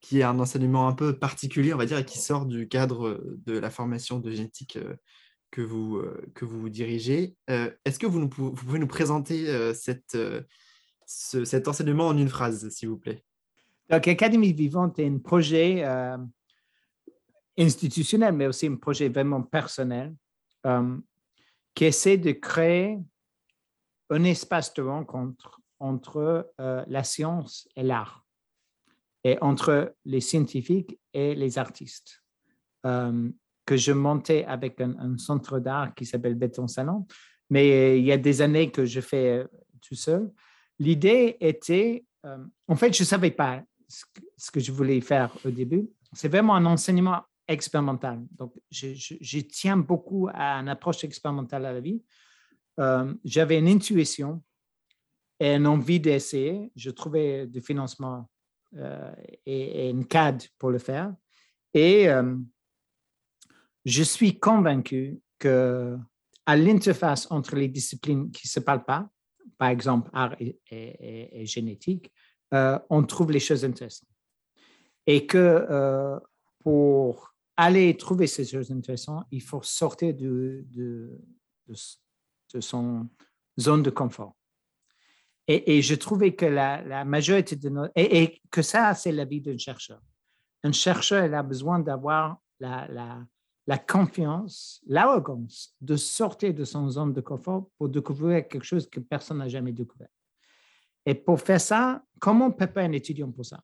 qui 0.00 0.20
est 0.20 0.24
un 0.24 0.38
enseignement 0.40 0.88
un 0.88 0.92
peu 0.92 1.18
particulier, 1.18 1.72
on 1.72 1.78
va 1.78 1.86
dire, 1.86 1.98
et 1.98 2.04
qui 2.04 2.18
sort 2.18 2.46
du 2.46 2.68
cadre 2.68 3.22
de 3.46 3.56
la 3.58 3.70
formation 3.70 4.18
de 4.18 4.30
génétique 4.32 4.76
euh, 4.76 4.96
que, 5.50 5.62
vous, 5.62 6.02
que 6.34 6.44
vous 6.44 6.68
dirigez. 6.68 7.36
Est-ce 7.46 8.00
que 8.00 8.06
vous, 8.06 8.18
nous, 8.18 8.28
vous, 8.36 8.52
pouvez 8.52 8.80
nous 8.80 8.88
présenter 8.88 9.72
cette, 9.72 10.18
cet 11.06 11.68
enseignement 11.68 12.08
en 12.08 12.18
une 12.18 12.28
phrase, 12.28 12.68
s'il 12.70 12.88
vous 12.88 12.98
plaît? 12.98 13.22
Donc, 13.88 14.08
Académie 14.08 14.52
Vivante 14.52 14.98
est 14.98 15.06
un 15.06 15.18
projet 15.18 15.84
institutionnel, 17.58 18.34
mais 18.34 18.46
aussi 18.46 18.66
un 18.66 18.76
projet 18.76 19.08
vraiment 19.08 19.42
personnel 19.42 20.14
euh, 20.66 20.96
qui 21.74 21.84
essaie 21.84 22.16
de 22.16 22.32
créer 22.32 22.98
un 24.10 24.24
espace 24.24 24.72
de 24.74 24.82
rencontre 24.82 25.60
entre 25.80 26.52
euh, 26.60 26.84
la 26.86 27.04
science 27.04 27.68
et 27.76 27.82
l'art 27.82 28.24
et 29.24 29.38
entre 29.40 29.94
les 30.04 30.20
scientifiques 30.20 30.98
et 31.12 31.34
les 31.34 31.58
artistes 31.58 32.22
euh, 32.86 33.30
que 33.66 33.76
je 33.76 33.92
montais 33.92 34.44
avec 34.44 34.80
un, 34.80 35.16
centre 35.16 35.58
d'art 35.58 35.94
qui 35.94 36.04
s'appelle 36.04 36.34
Béton 36.34 36.68
Salon. 36.68 37.06
Mais 37.48 37.98
il 37.98 38.04
y 38.04 38.12
a 38.12 38.18
des 38.18 38.42
années 38.42 38.70
que 38.70 38.84
je 38.84 39.00
fais 39.00 39.46
tout 39.80 39.94
seul. 39.94 40.30
L'idée 40.78 41.36
était, 41.40 42.04
en 42.68 42.76
fait, 42.76 42.92
je 42.92 43.02
ne 43.02 43.06
savais 43.06 43.30
pas 43.30 43.62
ce 43.88 44.50
que 44.50 44.60
je 44.60 44.70
voulais 44.70 45.00
faire 45.00 45.34
au 45.46 45.50
début. 45.50 45.88
C'est 46.12 46.28
vraiment 46.28 46.54
un 46.54 46.66
enseignement 46.66 47.22
expérimental. 47.46 48.24
Donc, 48.30 48.54
je, 48.70 49.40
tiens 49.40 49.76
beaucoup 49.76 50.28
à 50.32 50.54
une 50.60 50.68
approche 50.68 51.04
expérimentale 51.04 51.66
à 51.66 51.72
la 51.72 51.80
vie. 51.80 52.02
Euh, 52.80 53.14
j'avais 53.24 53.58
une 53.58 53.68
intuition 53.68 54.42
et 55.38 55.54
une 55.54 55.66
envie 55.66 56.00
d'essayer. 56.00 56.72
Je 56.74 56.90
trouvais 56.90 57.46
du 57.46 57.60
financement 57.60 58.28
euh, 58.76 59.14
et, 59.46 59.90
une 59.90 60.06
cadre 60.06 60.44
pour 60.58 60.70
le 60.70 60.78
faire. 60.78 61.14
Et 61.72 62.08
euh, 62.08 62.36
je 63.84 64.02
suis 64.02 64.38
convaincu 64.38 65.20
que 65.38 65.96
à 66.46 66.56
l'interface 66.56 67.30
entre 67.30 67.56
les 67.56 67.68
disciplines 67.68 68.30
qui 68.30 68.46
ne 68.46 68.50
se 68.50 68.60
parlent 68.60 68.84
pas, 68.84 69.08
par 69.56 69.68
exemple 69.68 70.10
art 70.12 70.36
et, 70.38 71.46
génétique, 71.46 72.12
on 72.52 73.02
trouve 73.04 73.32
les 73.32 73.40
choses 73.40 73.64
intéressantes. 73.64 74.08
Et 75.06 75.26
que 75.26 76.20
pour 76.60 77.33
aller 77.56 77.96
trouver 77.96 78.26
ces 78.26 78.44
choses 78.44 78.70
intéressantes, 78.70 79.26
il 79.30 79.42
faut 79.42 79.62
sortir 79.62 80.14
de, 80.14 80.64
de, 80.70 81.18
de, 81.66 82.60
son 82.60 83.08
zone 83.58 83.82
de 83.82 83.90
confort. 83.90 84.36
Et, 85.46 85.82
je 85.82 85.94
trouvais 85.94 86.34
que 86.34 86.46
la, 86.46 86.82
la 86.82 87.04
majorité 87.04 87.54
de 87.54 87.68
nos... 87.68 87.86
Et, 87.94 88.40
que 88.50 88.62
ça, 88.62 88.94
c'est 88.94 89.12
la 89.12 89.26
vie 89.26 89.42
d'un 89.42 89.58
chercheur. 89.58 90.00
Un 90.62 90.72
chercheur, 90.72 91.26
il 91.26 91.34
a 91.34 91.42
besoin 91.42 91.78
d'avoir 91.80 92.38
la, 92.58 92.88
la, 92.88 93.26
la 93.66 93.78
confiance, 93.78 94.80
l'arrogance 94.86 95.74
de 95.80 95.96
sortir 95.96 96.54
de 96.54 96.64
son 96.64 96.88
zone 96.88 97.12
de 97.12 97.20
confort 97.20 97.68
pour 97.76 97.90
découvrir 97.90 98.48
quelque 98.48 98.64
chose 98.64 98.88
que 98.88 99.00
personne 99.00 99.38
n'a 99.38 99.48
jamais 99.48 99.72
découvert. 99.72 100.08
Et 101.04 101.14
pour 101.14 101.40
faire 101.40 101.60
ça, 101.60 102.02
comment 102.18 102.46
on 102.46 102.52
prépare 102.52 102.84
un 102.84 102.92
étudiant 102.92 103.30
pour 103.30 103.44
ça? 103.44 103.62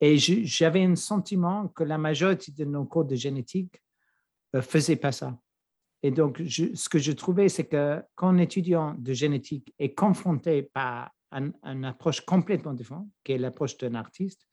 Et 0.00 0.16
j'avais 0.16 0.84
un 0.84 0.96
sentiment 0.96 1.68
que 1.68 1.82
la 1.84 1.98
majorité 1.98 2.52
de 2.52 2.64
nos 2.64 2.84
cours 2.84 3.04
de 3.04 3.16
génétique 3.16 3.82
ne 4.54 4.60
euh, 4.60 4.62
faisaient 4.62 4.96
pas 4.96 5.12
ça. 5.12 5.36
Et 6.02 6.10
donc, 6.10 6.40
ce 6.46 6.88
que 6.88 6.98
je 6.98 7.12
trouvais, 7.12 7.48
c'est 7.48 7.66
que 7.66 8.00
quand 8.14 8.28
un 8.28 8.38
étudiant 8.38 8.94
de 8.94 9.12
génétique 9.12 9.74
est 9.78 9.94
confronté 9.94 10.62
par 10.62 11.10
une 11.32 11.84
approche 11.84 12.20
complètement 12.20 12.72
différente, 12.72 13.08
qui 13.24 13.32
est 13.32 13.38
l'approche 13.38 13.76
d'un 13.76 13.94
artiste, 13.94 14.46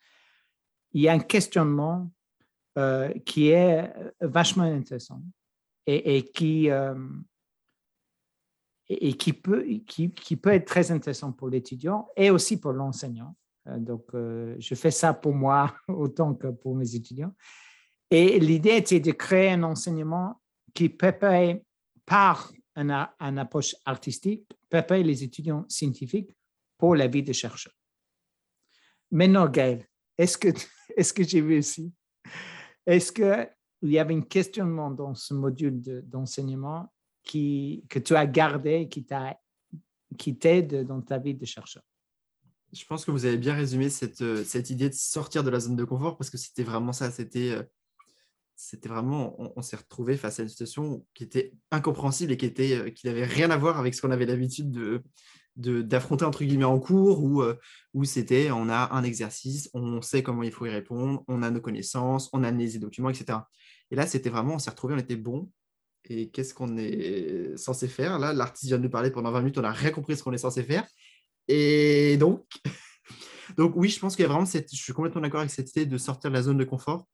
il 0.94 1.02
y 1.02 1.08
a 1.08 1.14
un 1.14 1.20
questionnement 1.20 2.12
euh, 2.78 3.10
qui 3.26 3.50
est 3.50 3.96
euh, 3.96 4.12
vachement 4.22 4.64
intéressant 4.64 5.22
et, 5.86 6.24
qui, 6.34 6.70
peut 9.34 10.54
être 10.54 10.66
très 10.66 10.92
intéressant 10.92 11.32
pour 11.32 11.50
l'étudiant 11.50 12.10
et 12.18 12.32
aussi 12.32 12.60
pour 12.60 12.74
l'enseignant. 12.74 13.36
Euh, 13.67 13.80
donc, 13.80 14.06
euh, 14.13 14.56
je 14.60 14.75
fais 14.75 14.91
ça 14.91 15.13
pour 15.13 15.34
moi 15.34 15.75
autant 15.88 16.34
que 16.34 16.47
pour 16.47 16.75
mes 16.75 16.95
étudiants. 16.95 17.34
Et 18.10 18.39
l'idée 18.39 18.78
était 18.78 18.99
de 18.99 19.12
créer 19.12 19.51
un 19.51 19.63
enseignement 19.63 20.41
qui 20.73 20.89
prépare 20.89 21.56
par 22.06 22.51
une, 22.75 22.91
approche 22.91 23.75
artistique, 23.86 24.45
prépare 24.69 24.99
les 24.99 25.23
étudiants 25.23 25.65
scientifiques 25.67 26.36
pour 26.78 26.95
la 26.95 27.08
vie 27.08 27.23
de 27.23 27.34
chercheur. 27.34 27.73
Maintenant, 29.12 29.47
Gaël, 29.47 29.88
est-ce 30.17 30.38
que, 30.38 30.49
est 30.97 31.13
que 31.13 31.24
j'ai 31.24 31.41
réussi? 31.41 31.91
Est-ce 32.86 33.11
qu'il 33.11 33.91
y 33.91 33.97
avait 33.97 34.13
un 34.13 34.22
questionnement 34.22 34.91
dans 34.91 35.16
ce 35.16 35.34
module 35.34 35.82
d'enseignement 36.05 36.93
qui, 37.24 37.84
que 37.89 37.97
tu 37.97 38.16
as 38.16 38.28
gardé, 38.28 38.88
qui 38.88 40.38
t'aide 40.38 40.86
dans 40.86 41.01
ta 41.01 41.18
vie 41.18 41.34
de 41.34 41.45
chercheur? 41.45 41.82
Je 42.76 42.86
pense 42.86 43.05
que 43.05 43.11
vous 43.11 43.26
avez 43.26 43.38
bien 43.38 43.55
résumé 43.55 43.89
cette, 43.89 44.21
euh, 44.21 44.43
cette, 44.43 44.69
idée 44.69 44.89
de 44.89 44.93
sortir 44.93 45.43
de 45.43 45.49
la 45.49 45.59
zone 45.59 45.76
de 45.76 45.84
confort 45.84 46.17
parce 46.17 46.30
que 46.30 46.38
c'était 46.38 46.63
vraiment 46.63 46.93
ça. 46.93 47.09
C'était, 47.11 47.51
euh, 47.51 47.63
c'était 48.55 48.89
vraiment, 48.89 49.36
on, 49.57 49.61
s'est 49.61 49.78
retrouvé 49.78 50.17
face 50.17 50.39
à 50.39 50.43
une 50.43 50.49
situation 50.49 51.05
qui 51.13 51.23
était 51.23 51.53
incompréhensible 51.71 52.32
et 52.34 52.38
qui 52.38 52.45
était, 52.45 52.73
euh, 52.73 52.89
qui 52.89 53.07
n'avait 53.07 53.26
rien 53.26 53.49
à 53.49 53.57
voir 53.57 53.80
avec 53.80 53.93
ce 53.95 54.01
qu'on 54.01 54.11
avait 54.11 54.26
l'habitude 54.26 54.71
de, 54.71 55.01
d'affronter 55.82 56.26
entre 56.26 56.43
guillemets 56.43 56.65
en 56.65 56.80
cours 56.80 57.23
où, 57.23 57.41
où 57.93 58.03
c'était 58.03 58.51
on 58.51 58.67
a 58.67 58.93
un 58.93 59.03
exercice, 59.03 59.69
on 59.73 60.01
sait 60.01 60.21
comment 60.21 60.43
il 60.43 60.51
faut 60.51 60.65
y 60.65 60.69
répondre, 60.69 61.23
on 61.30 61.41
a 61.43 61.49
nos 61.49 61.61
connaissances, 61.61 62.30
on 62.34 62.43
a 62.43 62.51
les 62.51 62.78
documents, 62.78 63.09
etc. 63.09 63.39
Et 63.89 63.95
là, 63.95 64.05
c'était 64.05 64.30
vraiment, 64.30 64.55
on 64.55 64.59
s'est 64.59 64.69
retrouvé, 64.69 64.95
on 64.95 64.97
était 64.97 65.15
bon. 65.15 65.49
Et 66.09 66.30
qu'est-ce 66.30 66.53
qu'on 66.53 66.78
est 66.78 67.55
censé 67.55 67.88
faire? 67.88 68.19
Là, 68.19 68.34
l'artiste 68.34 68.67
vient 68.67 68.78
de 68.78 68.84
nous 68.84 68.89
parler 68.89 69.11
pendant 69.11 69.32
20 69.32 69.39
minutes, 69.39 69.57
on 69.57 69.61
n'a 69.61 69.71
rien 69.71 69.91
compris 69.91 70.17
ce 70.17 70.23
qu'on 70.23 70.34
est 70.34 70.38
censé 70.38 70.61
faire. 70.61 70.86
Et 71.48 72.18
donc, 72.18 72.46
Donc 73.58 73.74
oui, 73.76 73.89
je 73.89 74.00
pense 74.00 74.16
qu'il 74.16 74.24
y 74.24 74.26
a 74.26 74.30
vraiment 74.30 74.46
cette, 74.46 74.74
je 74.74 74.82
suis 74.82 74.93
complètement 74.93 75.22
d'accord 75.22 75.39
avec 75.39 75.52
cette 75.52 75.70
idée 75.72 75.86
de 75.86 75.98
sortir 75.98 76.30
de 76.30 76.36
la 76.36 76.41
zone 76.41 76.58
de 76.58 76.64
confort 76.64 77.08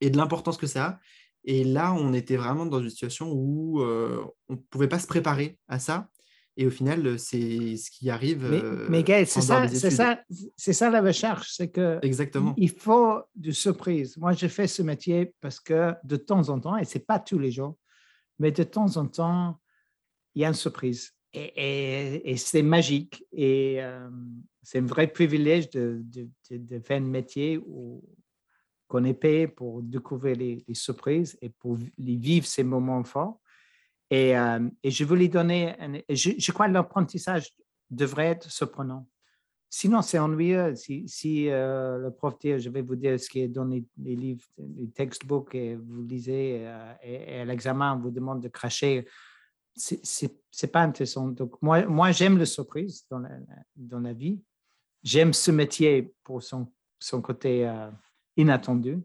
et 0.00 0.10
de 0.10 0.16
l'importance 0.16 0.56
que 0.56 0.66
ça 0.66 0.84
a. 0.86 1.00
Et 1.44 1.64
là, 1.64 1.92
on 1.92 2.12
était 2.14 2.36
vraiment 2.36 2.66
dans 2.66 2.80
une 2.80 2.90
situation 2.90 3.30
où 3.30 3.82
euh, 3.82 4.24
on 4.48 4.54
ne 4.54 4.58
pouvait 4.58 4.88
pas 4.88 4.98
se 4.98 5.06
préparer 5.06 5.58
à 5.68 5.78
ça. 5.78 6.08
Et 6.56 6.66
au 6.66 6.70
final, 6.70 7.18
c'est 7.18 7.76
ce 7.76 7.90
qui 7.90 8.10
arrive. 8.10 8.46
Mais, 8.88 9.02
mais 9.02 9.24
c'est 9.26 9.40
ça, 9.40 9.68
c'est 9.68 9.90
ça, 9.90 10.20
c'est 10.56 10.72
ça 10.72 10.88
la 10.88 11.02
recherche, 11.02 11.52
c'est 11.52 11.68
que 11.68 11.98
Exactement. 12.02 12.54
il 12.56 12.70
faut 12.70 13.20
de 13.34 13.50
surprise. 13.50 14.16
Moi, 14.18 14.32
j'ai 14.32 14.48
fait 14.48 14.68
ce 14.68 14.82
métier 14.82 15.34
parce 15.40 15.58
que 15.58 15.94
de 16.04 16.16
temps 16.16 16.48
en 16.50 16.60
temps, 16.60 16.76
et 16.76 16.84
c'est 16.84 17.04
pas 17.04 17.18
tous 17.18 17.40
les 17.40 17.50
jours, 17.50 17.76
mais 18.38 18.52
de 18.52 18.62
temps 18.62 18.96
en 18.96 19.06
temps, 19.06 19.60
il 20.36 20.42
y 20.42 20.44
a 20.44 20.48
une 20.48 20.54
surprise. 20.54 21.13
Et, 21.34 22.36
c'est 22.36 22.62
magique. 22.62 23.24
Et 23.32 23.82
euh, 23.82 24.08
c'est 24.62 24.78
un 24.78 24.86
vrai 24.86 25.08
privilège 25.08 25.68
de, 25.70 26.02
faire 26.84 26.98
un 26.98 27.00
métier 27.00 27.60
qu'on 28.88 29.04
est 29.04 29.14
payé 29.14 29.48
pour 29.48 29.82
découvrir 29.82 30.36
les, 30.36 30.64
les, 30.66 30.74
surprises 30.74 31.36
et 31.42 31.48
pour 31.48 31.78
les 31.98 32.16
vivre 32.16 32.46
ces 32.46 32.62
moments 32.62 33.02
forts. 33.04 33.40
Et, 34.10 34.36
euh, 34.36 34.68
et 34.82 34.90
je 34.90 35.04
lui 35.04 35.28
donner, 35.28 35.74
je, 36.08 36.52
crois 36.52 36.68
que 36.68 36.72
l'apprentissage 36.72 37.50
devrait 37.90 38.26
être 38.26 38.50
surprenant. 38.50 39.08
Sinon, 39.70 40.02
c'est 40.02 40.20
ennuyeux. 40.20 40.74
Si, 40.76 41.48
euh, 41.48 41.98
le 41.98 42.12
prof 42.12 42.38
dit, 42.38 42.60
je 42.60 42.70
vais 42.70 42.82
vous 42.82 42.94
dire 42.94 43.18
ce 43.18 43.28
qui 43.28 43.40
est 43.40 43.48
dans 43.48 43.64
les, 43.64 43.84
livres, 43.96 44.44
les 44.56 44.88
textbooks, 44.90 45.52
et 45.56 45.74
vous 45.74 46.02
lisez, 46.04 46.64
et, 47.02 47.40
à 47.40 47.44
l'examen, 47.44 47.96
on 47.96 48.00
vous 48.00 48.12
demande 48.12 48.40
de 48.40 48.48
cracher 48.48 49.04
c'est 49.76 50.72
pas 50.72 50.82
intéressant. 50.82 51.28
Donc, 51.28 51.60
moi, 51.60 51.84
moi 51.86 52.12
j'aime 52.12 52.38
la 52.38 52.46
surprise 52.46 53.04
dans 53.10 53.18
la, 53.18 53.30
dans 53.76 54.00
la 54.00 54.12
vie. 54.12 54.40
J'aime 55.02 55.32
ce 55.32 55.50
métier 55.50 56.14
pour 56.22 56.42
son, 56.42 56.72
son 56.98 57.20
côté 57.20 57.66
euh, 57.66 57.90
inattendu. 58.36 58.98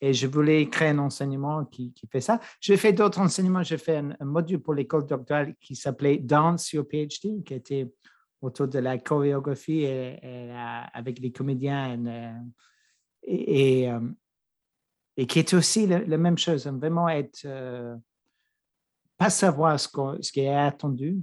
Et 0.00 0.12
je 0.12 0.26
voulais 0.26 0.68
créer 0.68 0.90
un 0.90 0.98
enseignement 0.98 1.64
qui, 1.64 1.92
qui 1.94 2.06
fait 2.06 2.20
ça. 2.20 2.40
J'ai 2.60 2.76
fait 2.76 2.92
d'autres 2.92 3.20
enseignements. 3.20 3.62
J'ai 3.62 3.78
fait 3.78 3.96
un, 3.96 4.14
module 4.20 4.60
pour 4.60 4.74
l'école 4.74 5.06
doctorale 5.06 5.54
qui 5.60 5.74
s'appelait 5.74 6.18
Dance 6.18 6.72
Your 6.72 6.84
PhD, 6.86 7.42
qui 7.42 7.54
était 7.54 7.90
autour 8.42 8.68
de 8.68 8.78
la 8.78 8.98
chorégraphie 8.98 9.84
et, 9.84 10.52
avec 10.92 11.18
les 11.18 11.32
comédiens 11.32 11.98
euh, 12.06 12.32
et, 13.22 13.90
euh, 13.90 14.00
et, 15.16 15.26
qui 15.26 15.38
était 15.38 15.56
aussi 15.56 15.86
la, 15.86 16.18
même 16.18 16.36
chose, 16.36 16.66
vraiment 16.66 17.08
être 17.08 17.46
pas 19.16 19.30
savoir 19.30 19.78
ce, 19.78 20.32
qui 20.32 20.40
est 20.40 20.54
attendu 20.54 21.22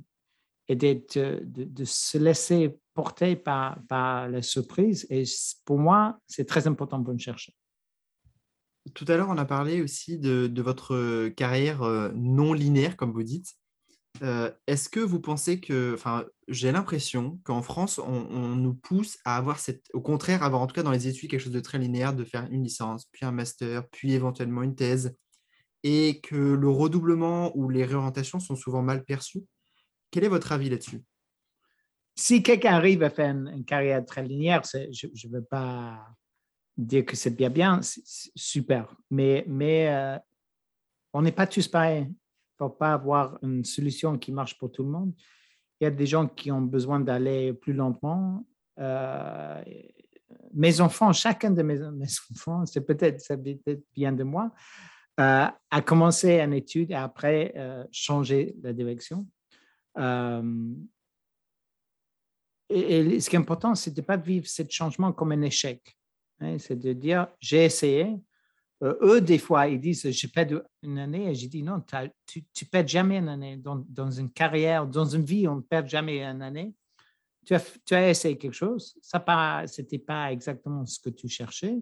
et 0.67 0.75
de, 0.75 1.41
de, 1.43 1.85
se 1.85 2.17
laisser 2.17 2.77
porter 2.93 3.35
par, 3.35 3.77
la 3.89 4.41
surprise. 4.41 5.05
Et 5.09 5.23
pour 5.65 5.77
moi, 5.77 6.19
c'est 6.27 6.45
très 6.45 6.67
important 6.67 7.03
pour 7.03 7.13
me 7.13 7.19
chercher. 7.19 7.53
Tout 8.93 9.05
à 9.07 9.15
l'heure, 9.15 9.29
on 9.29 9.37
a 9.37 9.45
parlé 9.45 9.81
aussi 9.81 10.17
de, 10.17 10.61
votre 10.61 11.29
carrière 11.29 11.83
euh, 11.83 12.11
non 12.15 12.53
linéaire, 12.53 12.97
comme 12.97 13.11
vous 13.11 13.23
dites. 13.23 13.53
Euh, 14.23 14.51
est-ce 14.67 14.89
que 14.89 14.99
vous 14.99 15.19
pensez 15.19 15.59
que, 15.59 15.93
enfin, 15.93 16.25
j'ai 16.47 16.71
l'impression 16.71 17.39
qu'en 17.43 17.61
France, 17.61 17.97
on, 17.97 18.27
on, 18.29 18.55
nous 18.55 18.73
pousse 18.73 19.17
à 19.23 19.37
avoir 19.37 19.59
cette, 19.59 19.85
au 19.93 20.01
contraire, 20.01 20.43
avoir 20.43 20.61
en 20.61 20.67
tout 20.67 20.75
cas 20.75 20.83
dans 20.83 20.91
les 20.91 21.07
études 21.07 21.29
quelque 21.29 21.39
chose 21.39 21.53
de 21.53 21.59
très 21.59 21.79
linéaire, 21.79 22.13
de 22.13 22.25
faire 22.25 22.47
une 22.51 22.63
licence, 22.63 23.07
puis 23.11 23.25
un 23.25 23.31
master, 23.31 23.87
puis 23.89 24.13
éventuellement 24.13 24.63
une 24.63 24.75
thèse, 24.75 25.15
et 25.83 26.19
que 26.21 26.35
le 26.35 26.69
redoublement 26.69 27.55
ou 27.57 27.69
les 27.69 27.85
réorientations 27.85 28.39
sont 28.39 28.55
souvent 28.55 28.81
mal 28.81 29.03
perçues. 29.03 29.43
Quel 30.11 30.23
est 30.23 30.29
votre 30.29 30.51
avis 30.51 30.69
là-dessus? 30.69 31.01
Si 32.15 32.43
quelqu'un 32.43 32.73
arrive 32.73 33.03
à 33.03 33.09
faire 33.09 33.33
une, 33.33 33.63
carrière 33.65 34.05
très 34.05 34.23
linéaire, 34.23 34.61
je 34.63 35.07
ne 35.07 35.31
veux 35.31 35.43
pas 35.43 36.05
dire 36.77 37.05
que 37.05 37.15
c'est 37.15 37.35
bien 37.35 37.49
bien, 37.49 37.79
super. 38.35 38.95
Mais, 39.09 39.45
euh, 39.89 40.17
on 41.13 41.21
n'est 41.21 41.31
pas 41.31 41.47
tous 41.47 41.67
pareils. 41.67 42.03
Il 42.03 42.63
ne 42.63 42.67
faut 42.67 42.69
pas 42.69 42.93
avoir 42.93 43.39
une 43.41 43.65
solution 43.65 44.17
qui 44.17 44.31
marche 44.31 44.57
pour 44.57 44.71
tout 44.71 44.83
le 44.83 44.89
monde. 44.89 45.13
Il 45.79 45.85
y 45.85 45.87
a 45.87 45.91
des 45.91 46.05
gens 46.05 46.27
qui 46.27 46.51
ont 46.51 46.61
besoin 46.61 46.99
d'aller 46.99 47.53
plus 47.53 47.73
lentement. 47.73 48.45
Euh, 48.79 49.63
mes 50.53 50.79
enfants, 50.79 51.11
chacun 51.11 51.51
de 51.51 51.63
mes, 51.63 51.79
mes 51.91 52.05
enfants, 52.31 52.65
c'est 52.65 52.81
peut-être, 52.81 53.19
ça 53.19 53.37
peut-être 53.37 53.83
bien 53.93 54.11
de 54.11 54.23
moi, 54.23 54.51
euh, 55.21 55.47
a 55.69 55.81
commencé 55.81 56.39
une 56.39 56.53
étude 56.53 56.91
et 56.91 56.95
après 56.95 57.53
euh, 57.55 57.83
changer 57.91 58.55
la 58.63 58.73
direction. 58.73 59.27
Euh, 59.97 60.73
et, 62.69 63.19
ce 63.19 63.29
qui 63.29 63.35
est 63.35 63.39
important, 63.39 63.75
c'est 63.75 63.91
de 63.91 64.01
ne 64.01 64.05
pas 64.05 64.17
vivre 64.17 64.47
ce 64.47 64.63
changement 64.67 65.11
comme 65.11 65.31
un 65.33 65.41
échec. 65.41 65.95
Hein, 66.39 66.57
c'est 66.57 66.79
de 66.79 66.93
dire, 66.93 67.27
j'ai 67.39 67.65
essayé. 67.65 68.17
eux, 68.81 69.21
des 69.21 69.37
fois, 69.37 69.67
ils 69.67 69.79
disent, 69.79 70.09
je 70.09 70.27
perds 70.27 70.61
une 70.81 70.97
année. 70.97 71.29
Et 71.29 71.35
j'ai 71.35 71.47
dit, 71.47 71.61
non, 71.61 71.83
tu 72.25 72.39
ne 72.39 72.67
perds 72.71 72.87
jamais 72.87 73.17
une 73.17 73.29
année. 73.29 73.57
Dans, 73.57 73.85
dans, 73.87 74.09
une 74.09 74.31
carrière, 74.31 74.87
dans 74.87 75.05
une 75.05 75.23
vie, 75.23 75.47
on 75.47 75.57
ne 75.57 75.61
perd 75.61 75.87
jamais 75.87 76.23
une 76.23 76.41
année. 76.41 76.73
Tu 77.45 77.53
as, 77.53 77.79
tu 77.85 77.93
as 77.93 78.09
essayé 78.09 78.37
quelque 78.37 78.53
chose. 78.53 78.97
Ce 79.01 79.81
n'était 79.81 79.99
pas 79.99 80.31
exactement 80.31 80.85
ce 80.85 80.99
que 80.99 81.09
tu 81.09 81.27
cherchais 81.27 81.77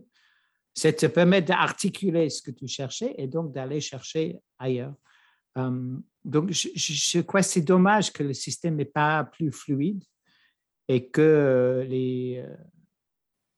ça 0.73 0.93
te 0.93 1.05
permet 1.07 1.41
d'articuler 1.41 2.29
ce 2.29 2.41
que 2.41 2.51
tu 2.51 2.67
cherchais 2.67 3.13
et 3.17 3.27
donc 3.27 3.51
d'aller 3.51 3.81
chercher 3.81 4.37
ailleurs. 4.57 4.93
Um, 5.55 6.03
donc, 6.23 6.51
je, 6.51 7.21
crois 7.21 7.41
que 7.41 7.47
c'est 7.47 7.61
dommage 7.61 8.11
que 8.13 8.23
le 8.23 8.33
système 8.33 8.75
n'est 8.75 8.85
pas 8.85 9.23
plus 9.23 9.51
fluide 9.51 10.03
et 10.87 11.07
que 11.07 11.85
les, 11.87 12.43
euh, 12.45 12.55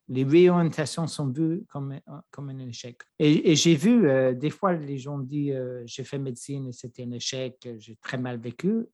les 0.10 0.24
réorientations 0.24 1.08
sont 1.08 1.28
vues 1.28 1.64
comme, 1.70 2.00
un 2.38 2.60
échec. 2.60 3.02
Et, 3.18 3.56
j'ai 3.56 3.76
vu, 3.76 4.08
euh, 4.08 4.34
des 4.34 4.50
fois, 4.50 4.74
les 4.74 4.98
gens 4.98 5.18
disent 5.20 5.54
euh, 5.56 5.84
j'ai 5.86 6.04
fait 6.04 6.20
médecine 6.20 6.68
et 6.68 6.74
c'était 6.74 7.04
un 7.04 7.12
échec, 7.12 7.68
j'ai 7.78 7.96
très 7.96 8.18
mal 8.18 8.40
vécu. 8.40 8.86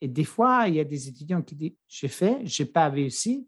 Et 0.00 0.08
des 0.08 0.24
fois, 0.24 0.66
il 0.68 0.74
y 0.74 0.80
a 0.80 0.84
des 0.84 1.08
étudiants 1.08 1.42
qui 1.42 1.54
disent 1.54 1.76
j'ai 1.86 2.08
fait, 2.08 2.44
je 2.46 2.62
n'ai 2.62 2.68
pas 2.68 2.88
réussi, 2.88 3.46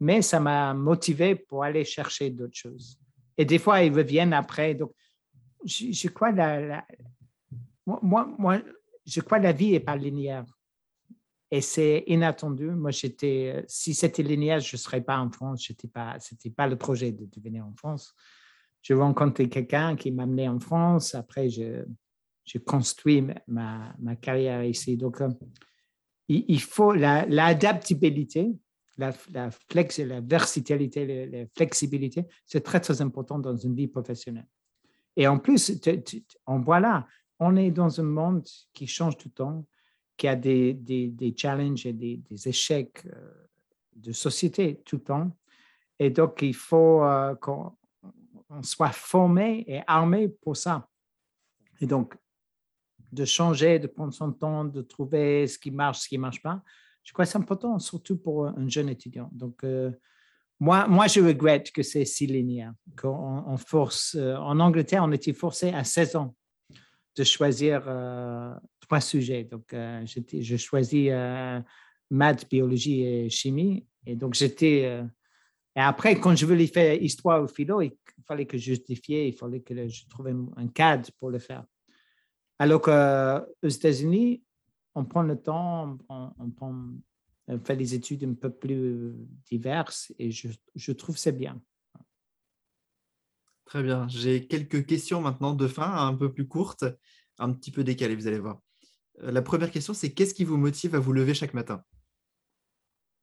mais 0.00 0.22
ça 0.22 0.40
m'a 0.40 0.72
motivé 0.72 1.34
pour 1.34 1.64
aller 1.64 1.84
chercher 1.84 2.30
d'autres 2.30 2.56
choses. 2.56 2.98
Et 3.36 3.44
des 3.44 3.58
fois, 3.58 3.82
ils 3.82 3.92
reviennent 3.92 4.32
après. 4.32 4.74
Donc, 4.74 4.92
je, 5.64 6.08
crois 6.08 6.32
la, 6.32 6.84
moi, 7.86 8.28
moi, 8.38 8.60
je 9.06 9.20
crois 9.20 9.38
la 9.38 9.52
vie 9.52 9.72
n'est 9.72 9.80
pas 9.80 9.96
linéaire. 9.96 10.44
Et 11.50 11.60
c'est 11.60 12.04
inattendu. 12.06 12.70
Moi, 12.70 12.90
j'étais, 12.90 13.64
si 13.68 13.94
c'était 13.94 14.22
linéaire, 14.22 14.60
je 14.60 14.74
ne 14.74 14.78
serais 14.78 15.02
pas 15.02 15.18
en 15.18 15.30
France. 15.30 15.64
Ce 15.64 15.72
n'était 15.72 16.50
pas, 16.50 16.66
le 16.66 16.76
projet 16.76 17.12
de, 17.12 17.28
venir 17.42 17.66
en 17.66 17.74
France. 17.74 18.14
Je 18.80 18.94
rencontré 18.94 19.48
quelqu'un 19.48 19.94
qui 19.94 20.10
m'a 20.10 20.22
amené 20.22 20.48
en 20.48 20.58
France. 20.58 21.14
Après, 21.14 21.50
je, 21.50 21.84
je 22.44 22.58
construis 22.58 23.26
ma, 23.46 23.94
ma 23.98 24.16
carrière 24.16 24.64
ici. 24.64 24.96
Donc, 24.96 25.20
euh, 25.20 25.28
il, 26.28 26.44
il, 26.48 26.60
faut 26.60 26.92
l'adaptabilité 26.94 28.42
la, 28.44 28.48
la, 28.98 29.12
flex, 29.12 29.98
la 29.98 30.20
versatilité, 30.20 31.26
la, 31.26 31.46
flexibilité, 31.56 32.26
c'est 32.46 32.60
très, 32.60 32.80
très 32.80 33.00
important 33.00 33.38
dans 33.38 33.56
une 33.56 33.74
vie 33.74 33.88
professionnelle. 33.88 34.48
Et 35.16 35.26
en 35.26 35.38
plus, 35.38 35.72
on 36.46 36.60
voit 36.60 36.80
là, 36.80 37.06
on 37.38 37.56
est 37.56 37.70
dans 37.70 38.00
un 38.00 38.04
monde 38.04 38.46
qui 38.72 38.86
change 38.86 39.16
tout 39.16 39.28
le 39.28 39.34
temps, 39.34 39.66
qui 40.16 40.28
a 40.28 40.36
des, 40.36 40.74
des, 40.74 41.08
des 41.08 41.34
challenges 41.36 41.86
et 41.86 41.92
des, 41.92 42.18
des, 42.18 42.48
échecs 42.48 43.04
euh, 43.06 43.48
de 43.96 44.12
société 44.12 44.80
tout 44.84 44.96
le 44.96 45.02
temps. 45.02 45.36
Et 45.98 46.10
donc, 46.10 46.42
il 46.42 46.54
faut 46.54 47.02
euh, 47.02 47.34
qu'on 47.36 47.72
soit 48.62 48.92
formé 48.92 49.64
et 49.66 49.80
armé 49.86 50.28
pour 50.28 50.56
ça. 50.56 50.88
Et 51.80 51.86
donc, 51.86 52.14
de 53.10 53.24
changer, 53.24 53.78
de 53.78 53.86
prendre 53.86 54.12
son 54.12 54.32
temps, 54.32 54.64
de 54.64 54.82
trouver 54.82 55.46
ce 55.46 55.58
qui 55.58 55.70
marche, 55.70 56.00
ce 56.00 56.08
qui 56.08 56.16
ne 56.16 56.22
marche 56.22 56.42
pas, 56.42 56.62
je 57.02 57.12
crois 57.12 57.24
que 57.24 57.30
c'est 57.30 57.38
important, 57.38 57.78
surtout 57.78 58.16
pour 58.16 58.46
un 58.46 58.68
jeune 58.68 58.88
étudiant. 58.88 59.28
Donc, 59.32 59.64
euh, 59.64 59.90
moi, 60.60 60.86
moi, 60.86 61.08
je 61.08 61.20
regrette 61.20 61.72
que 61.72 61.82
c'est 61.82 62.04
si 62.04 62.26
linéaire. 62.26 62.72
Qu'on 62.96 63.56
force, 63.56 64.14
euh, 64.14 64.36
en 64.36 64.60
Angleterre, 64.60 65.02
on 65.04 65.12
était 65.12 65.32
forcé 65.32 65.70
à 65.70 65.84
16 65.84 66.16
ans 66.16 66.36
de 67.16 67.24
choisir 67.24 67.82
euh, 67.86 68.54
trois 68.80 69.00
sujets. 69.00 69.44
Donc, 69.44 69.74
je 69.74 70.56
choisis 70.56 71.10
maths, 72.10 72.48
biologie 72.48 73.02
et 73.02 73.28
chimie. 73.28 73.86
Et 74.06 74.16
donc, 74.16 74.34
j'étais. 74.34 74.82
et 75.76 75.80
après, 75.80 76.18
quand 76.18 76.34
je 76.34 76.46
voulais 76.46 76.66
faire 76.66 76.94
histoire 76.94 77.42
ou 77.42 77.48
philo, 77.48 77.82
il 77.82 77.92
fallait 78.26 78.46
que 78.46 78.56
je 78.56 78.64
justifie, 78.64 79.28
il 79.28 79.34
fallait 79.34 79.60
que 79.60 79.88
je 79.88 80.08
trouve 80.08 80.28
un 80.28 80.68
cadre 80.68 81.10
pour 81.18 81.30
le 81.30 81.38
faire. 81.38 81.64
Alors 82.58 82.80
qu'aux 82.80 83.68
États-Unis, 83.68 84.42
on 84.94 85.04
prend 85.04 85.22
le 85.22 85.40
temps, 85.40 85.98
on, 86.08 87.00
fait 87.64 87.76
des 87.76 87.94
études 87.94 88.24
un 88.24 88.34
peu 88.34 88.50
plus 88.50 89.14
diverses 89.46 90.12
et 90.18 90.30
je, 90.30 90.92
trouve 90.92 91.18
c'est 91.18 91.32
bien. 91.32 91.60
Très 93.64 93.82
bien. 93.82 94.06
J'ai 94.08 94.46
quelques 94.46 94.86
questions 94.86 95.20
maintenant 95.20 95.54
de 95.54 95.66
fin, 95.66 96.06
un 96.06 96.14
peu 96.14 96.32
plus 96.32 96.46
courtes, 96.46 96.84
un 97.38 97.52
petit 97.52 97.70
peu 97.70 97.84
décalées, 97.84 98.14
vous 98.14 98.26
allez 98.26 98.38
voir. 98.38 98.60
Euh, 99.22 99.30
la 99.30 99.42
première 99.42 99.70
question, 99.70 99.94
c'est 99.94 100.12
qu'est-ce 100.12 100.34
qui 100.34 100.44
vous 100.44 100.56
motive 100.56 100.94
à 100.94 100.98
vous 100.98 101.12
lever 101.12 101.34
chaque 101.34 101.54
matin? 101.54 101.82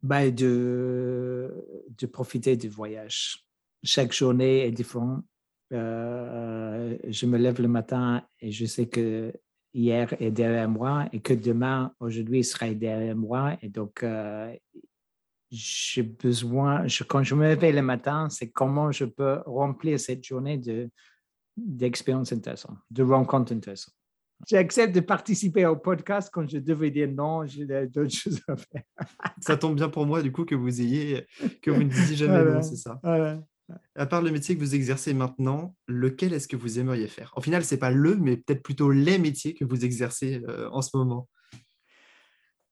Ben 0.02 0.34
de, 0.34 1.54
de 1.98 2.06
profiter 2.08 2.56
du 2.56 2.70
voyage. 2.70 3.46
Chaque 3.84 4.14
journée 4.14 4.66
est 4.66 4.72
différente. 4.72 5.24
Euh, 5.72 6.98
je 7.08 7.26
me 7.26 7.38
lève 7.38 7.62
le 7.62 7.68
matin 7.68 8.28
et 8.40 8.52
je 8.52 8.66
sais 8.66 8.88
que 8.88 9.34
hier 9.74 10.14
est 10.22 10.32
derrière 10.32 10.70
moi 10.70 11.08
et 11.14 11.20
que 11.20 11.34
demain, 11.34 11.94
aujourd'hui, 12.00 12.44
sera 12.44 12.74
derrière 12.74 13.16
moi. 13.16 13.58
Et 13.62 13.70
donc, 13.70 14.04
euh, 14.04 14.54
j'ai 15.52 16.04
besoin, 16.04 16.86
quand 17.08 17.24
je 17.24 17.36
me 17.36 17.48
réveille 17.48 17.74
le 17.74 17.82
matin, 17.82 18.30
c'est 18.30 18.50
comment 18.50 18.92
je 18.92 19.06
peux 19.06 19.40
remplir 19.46 20.00
cette 20.00 20.24
journée 20.24 20.58
de, 20.58 20.90
d'expériences 21.58 22.32
intéressantes, 22.32 22.78
de 22.92 23.04
rencontres 23.04 23.54
intéressantes. 23.54 23.96
J'accepte 24.48 24.96
de 24.96 25.02
participer 25.02 25.66
au 25.66 25.76
podcast 25.76 26.30
quand 26.32 26.48
je 26.48 26.60
devais 26.60 26.92
dire 26.92 27.12
non, 27.12 27.46
j'ai 27.46 27.66
d'autres 27.66 28.10
choses 28.10 28.40
à 28.48 28.56
faire. 28.56 28.84
ça 29.42 29.58
tombe 29.58 29.76
bien 29.76 29.90
pour 29.90 30.06
moi, 30.06 30.22
du 30.22 30.32
coup, 30.32 30.46
que 30.46 30.56
vous 30.56 30.82
ayez, 30.82 31.26
que 31.62 31.72
vous 31.72 31.84
ne 31.84 31.90
disiez 31.90 32.16
jamais 32.16 32.44
non, 32.46 32.62
c'est 32.62 32.78
ça. 32.78 33.02
À 33.96 34.06
part 34.06 34.22
le 34.22 34.32
métier 34.32 34.56
que 34.56 34.60
vous 34.60 34.76
exercez 34.76 35.14
maintenant, 35.14 35.76
lequel 35.88 36.34
est-ce 36.34 36.48
que 36.48 36.56
vous 36.56 36.80
aimeriez 36.80 37.08
faire? 37.08 37.34
Au 37.36 37.42
final, 37.42 37.64
ce 37.64 37.76
n'est 37.76 37.80
pas 37.80 37.92
le, 37.92 38.16
mais 38.16 38.38
peut-être 38.38 38.64
plutôt 38.64 38.92
les 38.92 39.18
métiers 39.18 39.54
que 39.54 39.66
vous 39.66 39.86
exercez 39.86 40.42
euh, 40.48 40.70
en 40.72 40.82
ce 40.82 40.96
moment. 40.96 41.28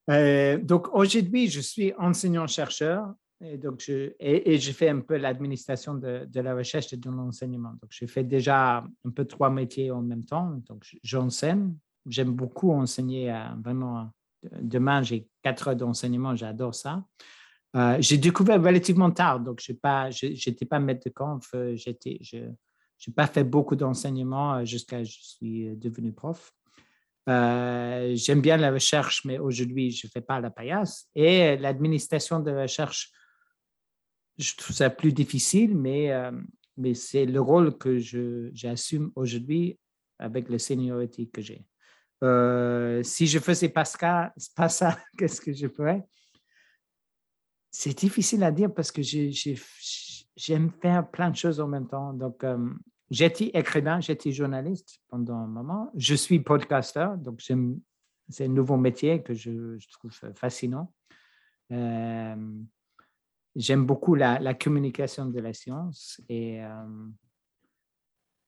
Euh, 0.10 0.58
donc 0.58 0.94
aujourd'hui, 0.94 1.50
je 1.50 1.60
suis 1.60 1.94
enseignant-chercheur 1.98 3.14
et 3.42 3.60
je, 3.80 4.14
et, 4.20 4.58
je 4.58 4.72
fais 4.72 4.90
un 4.90 5.02
peu 5.02 5.18
l'administration 5.18 5.94
de, 5.96 6.26
de, 6.26 6.40
la 6.40 6.56
recherche 6.56 6.92
et 6.94 6.98
de 6.98 7.10
l'enseignement. 7.10 7.74
Donc 7.82 7.90
je 7.90 8.06
fais 8.06 8.24
déjà 8.24 8.84
un 9.06 9.10
peu 9.12 9.26
trois 9.26 9.50
métiers 9.50 9.92
en 9.92 10.02
même 10.02 10.24
temps. 10.24 10.62
Donc 10.68 10.84
j'enseigne. 11.04 11.74
J'aime 12.08 12.32
beaucoup 12.32 12.72
enseigner. 12.72 13.32
Euh, 13.32 13.44
vraiment, 13.64 14.12
demain 14.62 15.04
j'ai 15.04 15.28
quatre 15.44 15.68
heures 15.68 15.76
d'enseignement. 15.76 16.36
J'adore 16.36 16.74
ça. 16.74 17.04
Euh, 17.76 17.98
j'ai 18.00 18.18
découvert 18.18 18.62
relativement 18.62 19.12
tard, 19.12 19.40
donc 19.40 19.62
je 19.62 19.74
n'étais 19.74 20.66
pas 20.66 20.80
maître 20.80 21.02
de 21.06 21.14
conf, 21.14 21.54
j'étais, 21.74 22.18
je 22.22 22.38
n'ai 22.38 23.14
pas 23.16 23.28
fait 23.28 23.44
beaucoup 23.44 23.76
d'enseignement 23.76 24.64
jusqu'à 24.66 25.04
ce 25.04 25.10
que 25.10 25.16
je 25.16 25.24
suis 25.24 25.78
devenu 25.78 26.14
prof. 26.14 26.54
Euh, 27.28 28.14
j'aime 28.16 28.42
bien 28.42 28.58
la 28.58 28.72
recherche, 28.72 29.26
mais 29.26 29.38
aujourd'hui, 29.38 29.92
je 29.92 30.08
ne 30.08 30.12
fais 30.12 30.22
pas 30.22 30.40
la 30.40 30.50
paillasse. 30.50 31.10
Et 31.14 31.58
l'administration 31.58 32.40
de 32.40 32.52
la 32.52 32.64
recherche, 32.64 33.12
je 34.38 34.56
trouve 34.56 34.76
ça 34.76 34.90
plus 34.90 35.12
difficile, 35.12 35.78
mais, 35.78 36.12
euh, 36.12 36.32
c'est 36.94 37.26
le 37.26 37.42
rôle 37.42 37.78
que 37.78 37.98
j'assume 38.54 39.12
aujourd'hui 39.16 39.80
avec 40.20 40.48
la 40.50 40.60
seniority 40.60 41.30
que 41.30 41.42
j'ai. 41.42 41.66
Euh, 42.24 43.04
si 43.04 43.28
je 43.28 43.40
faisais 43.40 43.70
pas 43.70 43.86
ça, 43.86 44.34
pas 44.56 44.70
ça 44.70 44.98
qu'est-ce 45.18 45.42
que 45.42 45.54
je 45.54 45.68
ferais? 45.68 46.04
C'est 47.72 47.98
difficile 47.98 48.44
à 48.44 48.52
dire 48.52 48.74
parce 48.74 48.92
que 48.92 49.02
j'aime 49.02 50.72
faire 50.82 51.10
plein 51.10 51.30
de 51.30 51.36
choses 51.36 51.60
en 51.60 51.68
même 51.68 51.88
temps. 51.88 52.14
Donc, 52.14 52.44
J'étais 53.10 53.52
écrivain, 53.54 54.02
j'étais 54.02 54.32
journaliste 54.32 55.00
pendant 55.08 55.36
un 55.36 55.48
moment. 55.48 55.92
Je 55.96 56.14
suis 56.14 56.42
podcasteur, 56.42 57.18
donc 57.18 57.42
c'est 57.42 58.44
un 58.44 58.48
nouveau 58.50 58.76
métier 58.76 59.24
que 59.24 59.34
je, 59.34 59.78
trouve 59.92 60.12
fascinant. 60.36 60.94
Euh, 61.72 62.36
j'aime 63.56 63.86
beaucoup 63.86 64.16
la, 64.16 64.54
communication 64.56 65.26
de 65.26 65.40
la 65.40 65.54
science 65.54 66.20
et 66.28 66.64
euh, 66.64 66.70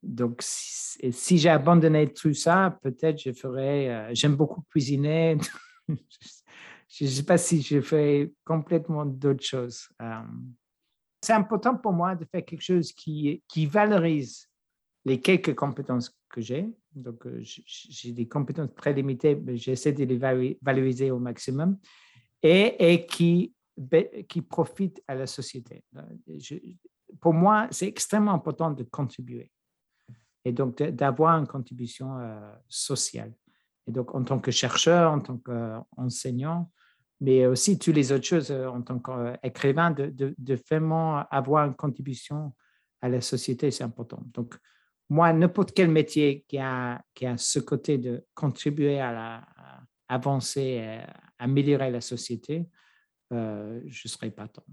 donc 0.04 0.40
si, 0.42 1.38
j'ai 1.38 1.50
abandonné 1.50 2.12
tout 2.12 2.34
ça, 2.34 2.78
peut-être 2.82 3.22
je 3.22 3.32
ferais. 3.32 3.90
Euh, 3.90 4.10
j'aime 4.14 4.36
beaucoup 4.36 4.62
cuisiner. 4.70 5.38
je 6.90 7.06
ne 7.06 7.10
sais 7.10 7.24
pas 7.24 7.38
si 7.38 7.62
je 7.62 7.82
fais 7.82 8.34
complètement 8.44 9.06
d'autres 9.06 9.46
choses. 9.46 9.90
c'est 11.22 11.34
important 11.34 11.78
pour 11.78 11.94
moi 11.94 12.16
de 12.16 12.26
faire 12.26 12.44
quelque 12.44 12.64
chose 12.64 12.92
qui, 12.92 13.44
valorise 13.68 14.50
les 15.06 15.22
quelques 15.22 15.56
compétences 15.56 16.14
que 16.28 16.42
j'ai. 16.42 16.68
Donc, 16.94 17.26
euh, 17.26 17.40
j'ai 17.42 18.12
des 18.12 18.28
compétences 18.28 18.74
très 18.76 18.94
limitées, 18.94 19.36
mais 19.36 19.56
j'essaie 19.56 19.94
de 19.94 20.04
les 20.04 20.18
valoriser 20.62 21.12
au 21.12 21.20
maximum 21.20 21.78
et, 22.42 23.06
qui, 23.08 23.54
qui 24.28 24.42
profitent 24.42 25.02
à 25.08 25.16
la 25.16 25.28
société. 25.28 25.84
pour 27.22 27.34
moi, 27.34 27.68
c'est 27.72 27.88
extrêmement 27.88 28.34
important 28.34 28.72
de 28.72 28.84
contribuer 28.84 29.52
et 30.46 30.52
donc 30.52 30.82
d'avoir 30.82 31.38
une 31.38 31.48
contribution 31.48 32.18
euh, 32.20 32.54
sociale. 32.68 33.34
Et 33.88 33.92
donc, 33.92 34.14
en 34.16 34.24
tant 34.24 34.40
que 34.40 34.52
chercheur, 34.52 35.12
en 35.12 35.20
tant 35.20 35.38
qu'enseignant, 35.38 36.72
mais 37.22 37.46
aussi 37.46 37.78
toutes 37.78 37.96
les 37.96 38.12
autres 38.12 38.26
choses 38.26 38.52
euh, 38.52 38.68
en 38.68 38.82
tant 38.82 39.00
qu'écrivain, 39.00 39.92
de, 39.92 40.36
vraiment 40.70 41.26
avoir 41.30 41.66
une 41.66 41.76
contribution 41.76 42.54
à 43.02 43.10
la 43.10 43.22
société, 43.22 43.72
c'est 43.72 43.84
important. 43.84 44.22
Donc, 44.34 44.56
moi, 45.10 45.34
n'importe 45.34 45.74
quel 45.74 45.90
métier 45.90 46.46
qui 46.48 46.60
a, 46.60 47.02
qui 47.14 47.26
a 47.26 47.38
ce 47.38 47.60
côté 47.60 47.98
de 47.98 48.26
contribuer 48.36 49.00
à, 49.00 49.12
la, 49.12 49.48
avancer, 50.08 50.80
à 50.80 51.44
améliorer 51.44 51.90
la 51.90 52.02
société, 52.02 52.68
euh, 53.32 53.82
je 53.88 54.02
ne 54.06 54.10
serais 54.10 54.32
pas 54.32 54.48
tant. 54.48 54.66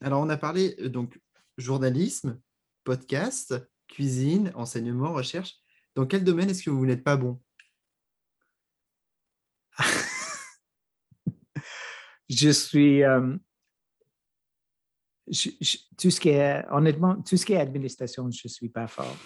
Alors, 0.00 0.22
on 0.22 0.28
a 0.28 0.36
parlé 0.36 0.76
euh, 0.80 0.88
donc 0.88 1.20
journalisme, 1.56 2.40
podcast, 2.84 3.54
cuisine, 3.86 4.52
enseignement, 4.54 5.12
recherche. 5.12 5.54
Dans 5.94 6.06
quel 6.06 6.24
domaine 6.24 6.50
est-ce 6.50 6.62
que 6.62 6.70
vous 6.70 6.86
n'êtes 6.86 7.04
pas 7.04 7.16
bon? 7.16 7.40
Je 12.28 12.50
suis, 12.50 13.02
euh, 13.02 13.36
tout 15.96 16.10
ce 16.10 16.20
qui 16.20 16.30
est, 16.30 16.64
honnêtement, 16.70 17.20
tout 17.22 17.36
ce 17.36 17.44
qui 17.44 17.52
est 17.52 17.60
administration, 17.60 18.30
je 18.30 18.42
ne 18.44 18.48
suis 18.48 18.68
pas 18.68 18.86
fort. 18.86 19.16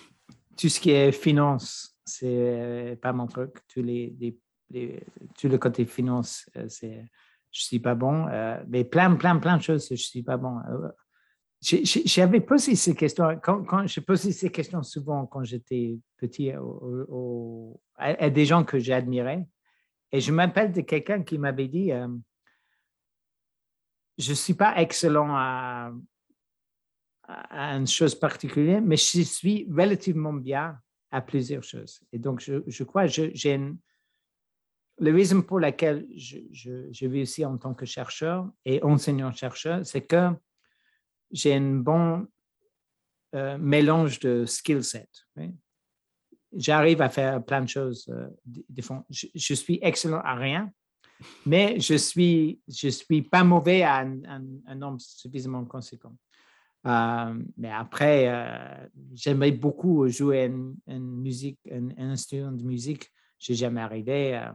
Tout 0.56 0.68
ce 0.68 0.80
qui 0.80 0.90
est 0.90 1.12
finance, 1.12 1.96
c'est 2.04 2.98
pas 3.00 3.12
mon 3.12 3.26
truc. 3.26 3.56
Tout 3.68 3.82
le 3.82 5.56
côté 5.58 5.84
finance, 5.84 6.48
euh, 6.56 6.66
c'est, 6.68 7.04
je 7.50 7.60
ne 7.60 7.64
suis 7.64 7.80
pas 7.80 7.94
bon. 7.94 8.26
Euh, 8.28 8.62
mais 8.68 8.84
plein, 8.84 9.14
plein, 9.14 9.38
plein 9.38 9.56
de 9.56 9.62
choses, 9.62 9.86
je 9.88 9.94
ne 9.94 9.96
suis 9.96 10.22
pas 10.22 10.36
bon. 10.36 10.58
Euh, 10.58 10.88
j'avais 11.60 12.40
posé 12.40 12.74
ces 12.74 12.94
questions, 12.94 13.38
quand, 13.42 13.62
quand 13.64 13.86
ces 13.86 14.50
questions 14.50 14.82
souvent 14.82 15.26
quand 15.26 15.44
j'étais 15.44 15.96
petit 16.16 16.50
à, 17.96 18.30
des 18.30 18.44
gens 18.44 18.64
que 18.64 18.80
j'admirais. 18.80 19.46
Et 20.10 20.20
je 20.20 20.32
m'appelle 20.32 20.72
de 20.72 20.80
quelqu'un 20.80 21.22
qui 21.22 21.38
m'avait 21.38 21.68
dit, 21.68 21.92
je 24.18 24.32
suis 24.32 24.54
pas 24.54 24.80
excellent 24.80 25.34
à, 25.34 25.92
une 27.50 27.86
chose 27.86 28.14
particulière, 28.14 28.82
mais 28.82 28.96
je 28.96 29.22
suis 29.22 29.66
relativement 29.70 30.32
bien 30.32 30.78
à 31.10 31.20
plusieurs 31.20 31.62
choses. 31.62 32.00
Et 32.12 32.18
donc, 32.18 32.40
je, 32.40 32.84
crois 32.84 33.06
que 33.06 33.30
j'ai 33.32 33.54
une... 33.54 33.78
La 34.98 35.12
raison 35.12 35.40
pour 35.40 35.58
laquelle 35.58 36.06
je, 36.14 36.38
je, 36.50 37.06
vis 37.06 37.22
ici 37.22 37.44
en 37.44 37.56
tant 37.56 37.74
que 37.74 37.86
chercheur 37.86 38.50
et 38.64 38.82
enseignant-chercheur, 38.82 39.86
c'est 39.86 40.02
que 40.02 40.30
j'ai 41.30 41.54
un 41.54 41.76
bon 41.76 42.28
euh, 43.34 43.56
mélange 43.56 44.20
de 44.20 44.44
skill 44.44 44.84
set. 44.84 45.08
J'arrive 46.54 47.00
à 47.00 47.08
faire 47.08 47.42
plein 47.42 47.62
de 47.62 47.68
choses. 47.68 48.06
Euh, 48.10 48.28
je, 49.08 49.54
suis 49.54 49.78
excellent 49.80 50.20
à 50.20 50.34
rien, 50.34 50.70
mais 51.46 51.78
je 51.80 51.94
suis, 51.94 52.60
je 52.68 52.88
suis 52.88 53.22
pas 53.22 53.44
mauvais 53.44 53.82
à 53.82 54.00
un, 54.00 54.74
nombre 54.74 55.00
suffisamment 55.00 55.64
conséquent. 55.64 56.16
Euh, 56.86 57.34
mais 57.56 57.70
après, 57.70 58.28
euh, 58.28 58.86
j'aimerais 59.14 59.52
beaucoup 59.52 60.08
jouer 60.08 60.44
une, 60.86 61.20
musique, 61.20 61.58
un, 61.70 61.90
instrument 62.10 62.52
de 62.52 62.64
musique. 62.64 63.10
Je 63.38 63.52
n'ai 63.52 63.58
jamais 63.58 63.80
arrivé. 63.80 64.36
Euh, 64.36 64.50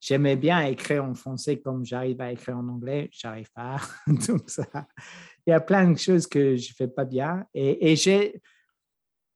j'aimais 0.00 0.36
bien 0.36 0.60
écrire 0.62 1.04
en 1.04 1.14
français 1.14 1.60
comme 1.60 1.84
j'arrive 1.84 2.20
à 2.20 2.32
écrire 2.32 2.58
en 2.58 2.68
anglais. 2.68 3.08
J'arrive 3.12 3.50
pas. 3.52 3.78
Il 4.06 5.50
y 5.50 5.52
a 5.52 5.60
plein 5.60 5.90
de 5.90 5.98
choses 5.98 6.26
que 6.26 6.56
je 6.56 6.72
fais 6.74 6.88
pas 6.88 7.04
bien. 7.04 7.46
Et, 7.54 7.92
et 7.92 7.96
j'ai, 7.96 8.40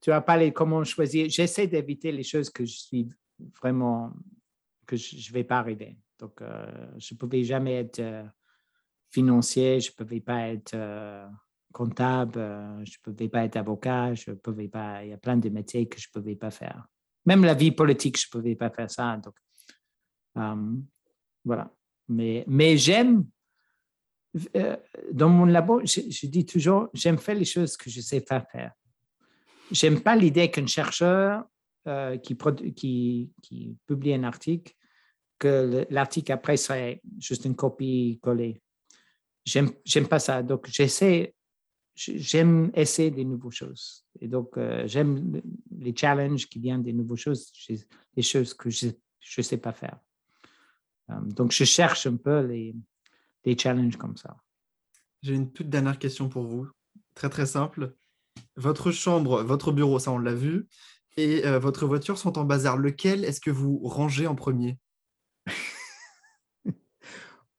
tu 0.01 0.13
as 0.13 0.21
parlé 0.21 0.53
comment 0.53 0.85
choisir. 0.85 1.29
J'essaie 1.29 1.67
d'éviter 1.67 2.13
les 2.13 2.23
choses 2.23 2.51
que 2.51 2.65
je 2.65 2.79
suis 2.79 3.09
vraiment 3.61 4.13
que 4.87 4.97
je 4.97 5.17
ne 5.17 5.35
vais 5.35 5.45
pas 5.45 5.59
arriver. 5.59 5.97
Donc, 6.19 6.43
euh, 6.43 6.67
je 6.99 7.15
ne 7.15 7.19
pouvais 7.19 7.45
jamais 7.45 7.75
être 7.75 8.01
euh, 8.01 8.25
financier, 9.11 9.81
je 9.81 9.91
ne 9.91 9.97
pouvais 9.97 10.21
pas 10.21 10.49
être 10.49 10.75
euh, 10.75 11.27
comptable, 11.73 12.41
je 12.85 12.97
ne 12.99 13.03
pouvais 13.03 13.29
pas 13.29 13.45
être 13.45 13.57
avocat, 13.57 14.15
je 14.15 14.33
pouvais 14.33 14.69
pas. 14.69 15.05
Il 15.05 15.11
y 15.11 15.13
a 15.13 15.19
plein 15.19 15.37
de 15.37 15.49
métiers 15.49 15.89
que 15.89 16.01
je 16.01 16.09
ne 16.09 16.21
pouvais 16.21 16.37
pas 16.37 16.51
faire. 16.51 16.87
Même 17.25 17.45
la 17.45 17.55
vie 17.55 17.73
politique, 17.73 18.19
je 18.19 18.27
ne 18.27 18.41
pouvais 18.41 18.57
pas 18.57 18.71
faire 18.71 18.91
ça. 18.91 19.17
Donc, 19.17 19.35
voilà. 21.45 21.73
Mais, 22.09 22.45
mais 22.47 22.77
j'aime, 22.77 23.27
dans 25.13 25.29
mon 25.29 25.45
labo, 25.45 25.83
je, 25.85 26.27
dis 26.27 26.47
toujours, 26.47 26.89
j'aime 26.95 27.19
faire 27.19 27.35
les 27.35 27.45
choses 27.45 27.77
que 27.77 27.91
je 27.91 28.01
sais 28.01 28.21
faire 28.21 28.47
faire. 28.51 28.73
J'aime 29.71 30.01
pas 30.01 30.17
l'idée 30.17 30.51
qu'un 30.51 30.67
chercheur 30.67 31.45
qui, 32.23 32.35
publie 33.87 34.15
un 34.15 34.25
article 34.25 34.75
que 35.39 35.87
l'article 35.91 36.33
après 36.33 36.57
serait 36.57 37.01
juste 37.19 37.45
une 37.45 37.57
copie 37.57 38.19
collée. 38.23 38.61
j'aime 39.45 40.09
pas 40.09 40.19
ça. 40.19 40.43
Donc, 40.43 40.67
j'essaie, 40.69 41.35
j'aime 41.95 42.71
essayer 42.75 43.11
des 43.11 43.25
nouvelles 43.25 43.53
choses. 43.53 44.05
Et 44.21 44.29
donc, 44.29 44.57
euh, 44.57 44.87
j'aime 44.87 45.41
les 45.71 45.95
challenges 45.95 46.47
qui 46.49 46.59
viennent 46.59 46.83
des 46.83 46.93
nouvelles 46.93 47.19
choses, 47.19 47.53
des 48.15 48.23
choses 48.23 48.55
que 48.55 48.71
je 48.71 48.89
ne 48.89 49.43
sais 49.43 49.59
pas 49.59 49.73
faire. 49.73 49.99
Euh, 51.11 51.21
donc, 51.21 51.53
je 51.53 51.65
cherche 51.65 52.07
un 52.07 52.17
peu 52.17 52.41
les, 52.41 52.75
les 53.45 53.57
challenges 53.57 53.97
comme 53.97 54.17
ça. 54.17 54.37
J'ai 55.23 55.35
une 55.35 55.53
toute 55.53 55.69
dernière 55.69 55.99
question 55.99 56.29
pour 56.29 56.45
vous, 56.45 56.69
très 57.15 57.29
très 57.29 57.47
simple. 57.47 57.95
Votre 58.57 58.93
chambre, 58.93 59.43
votre 59.43 59.73
bureau, 59.73 59.99
ça 59.99 60.13
on 60.13 60.19
l'a 60.19 60.35
vu, 60.35 60.69
et 61.17 61.45
euh, 61.45 61.59
votre 61.59 61.87
voiture 61.87 62.19
sont 62.19 62.39
en 62.39 62.45
bazar. 62.45 62.77
Lequel 62.77 63.25
est-ce 63.25 63.41
que 63.41 63.51
vous 63.51 63.81
rangez 63.83 64.27
en 64.27 64.37
premier? 64.37 64.79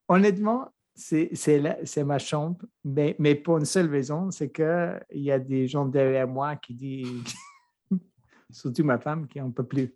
Honnêtement, 0.08 0.74
c'est 0.96 2.04
ma 2.04 2.20
chambre, 2.20 2.66
mais, 2.84 3.16
mais 3.20 3.36
pour 3.36 3.58
une 3.58 3.66
seule 3.66 3.90
raison, 3.90 4.32
c'est 4.32 4.52
qu'il 4.52 5.00
y 5.12 5.32
a 5.32 5.40
des 5.40 5.68
gens 5.68 5.86
derrière 5.86 6.28
moi 6.28 6.56
qui 6.56 6.74
disent, 6.74 7.34
surtout 8.52 8.84
ma 8.84 9.00
femme, 9.00 9.28
qui 9.28 9.40
n'en 9.40 9.52
peut 9.52 9.66
plus. 9.66 9.94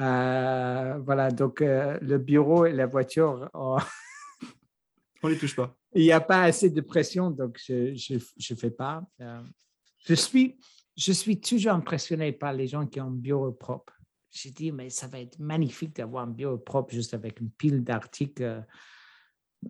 Euh, 0.00 0.98
voilà, 1.04 1.30
donc 1.30 1.62
euh, 1.62 1.98
le 2.02 2.18
bureau 2.18 2.66
et 2.66 2.72
la 2.72 2.86
voiture, 2.86 3.48
oh. 3.54 3.78
on 5.22 5.28
ne 5.28 5.32
les 5.32 5.38
touche 5.38 5.56
pas. 5.56 5.76
Il 5.94 6.02
n'y 6.02 6.12
a 6.12 6.20
pas 6.20 6.42
assez 6.42 6.70
de 6.70 6.80
pression, 6.80 7.30
donc 7.30 7.58
je 7.64 7.92
ne 7.92 8.56
fais 8.56 8.70
pas. 8.70 9.04
Euh, 9.20 9.42
je, 10.04 10.14
suis, 10.14 10.58
je 10.96 11.12
suis 11.12 11.40
toujours 11.40 11.72
impressionné 11.72 12.32
par 12.32 12.52
les 12.52 12.66
gens 12.66 12.86
qui 12.86 13.00
ont 13.00 13.06
un 13.06 13.10
bureau 13.10 13.52
propre. 13.52 13.94
Je 14.34 14.48
dis, 14.48 14.72
mais 14.72 14.90
ça 14.90 15.06
va 15.06 15.20
être 15.20 15.38
magnifique 15.38 15.94
d'avoir 15.94 16.24
un 16.24 16.30
bureau 16.30 16.58
propre 16.58 16.92
juste 16.92 17.14
avec 17.14 17.40
une 17.40 17.50
pile 17.50 17.84
d'articles 17.84 18.64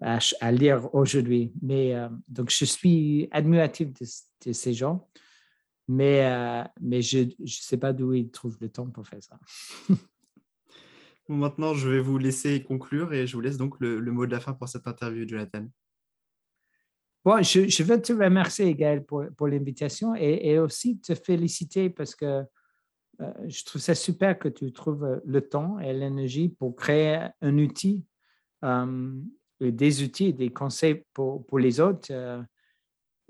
à, 0.00 0.52
lire 0.52 0.92
aujourd'hui. 0.94 1.52
Mais 1.60 1.94
donc, 2.28 2.50
je 2.50 2.64
suis 2.64 3.28
admiratif 3.30 3.88
de, 3.92 4.52
ces 4.52 4.72
gens, 4.72 5.08
mais, 5.86 6.64
mais 6.80 7.02
je 7.02 7.18
ne 7.38 7.46
sais 7.46 7.76
pas 7.76 7.92
d'où 7.92 8.14
ils 8.14 8.30
trouvent 8.30 8.56
le 8.60 8.70
temps 8.70 8.88
pour 8.88 9.06
faire 9.06 9.22
ça. 9.22 9.38
Maintenant, 11.28 11.74
je 11.74 11.88
vais 11.88 12.00
vous 12.00 12.18
laisser 12.18 12.62
conclure 12.62 13.12
et 13.12 13.26
je 13.26 13.34
vous 13.34 13.40
laisse 13.40 13.56
donc 13.56 13.80
le, 13.80 14.00
mot 14.00 14.26
de 14.26 14.32
la 14.32 14.40
fin 14.40 14.52
pour 14.52 14.68
cette 14.68 14.86
interview, 14.86 15.26
Jonathan. 15.26 15.66
Bon, 17.24 17.42
je, 17.42 17.66
je 17.68 17.82
veux 17.82 18.00
te 18.00 18.12
remercier, 18.12 18.74
Gaël, 18.74 19.02
pour, 19.02 19.24
pour 19.36 19.48
l'invitation 19.48 20.14
et, 20.14 20.58
aussi 20.58 21.00
te 21.00 21.14
féliciter 21.14 21.88
parce 21.88 22.14
que 22.14 22.42
euh, 23.20 23.32
je 23.46 23.64
trouve 23.64 23.80
ça 23.80 23.94
super 23.94 24.38
que 24.38 24.48
tu 24.48 24.72
trouves 24.72 25.20
le 25.24 25.40
temps 25.40 25.78
et 25.78 25.92
l'énergie 25.92 26.48
pour 26.48 26.74
créer 26.74 27.28
un 27.40 27.58
outil, 27.58 28.04
euh, 28.64 29.20
des 29.60 30.02
outils, 30.02 30.32
des 30.32 30.52
conseils 30.52 31.04
pour, 31.12 31.58
les 31.58 31.80
autres. 31.80 32.08
Euh, 32.10 32.42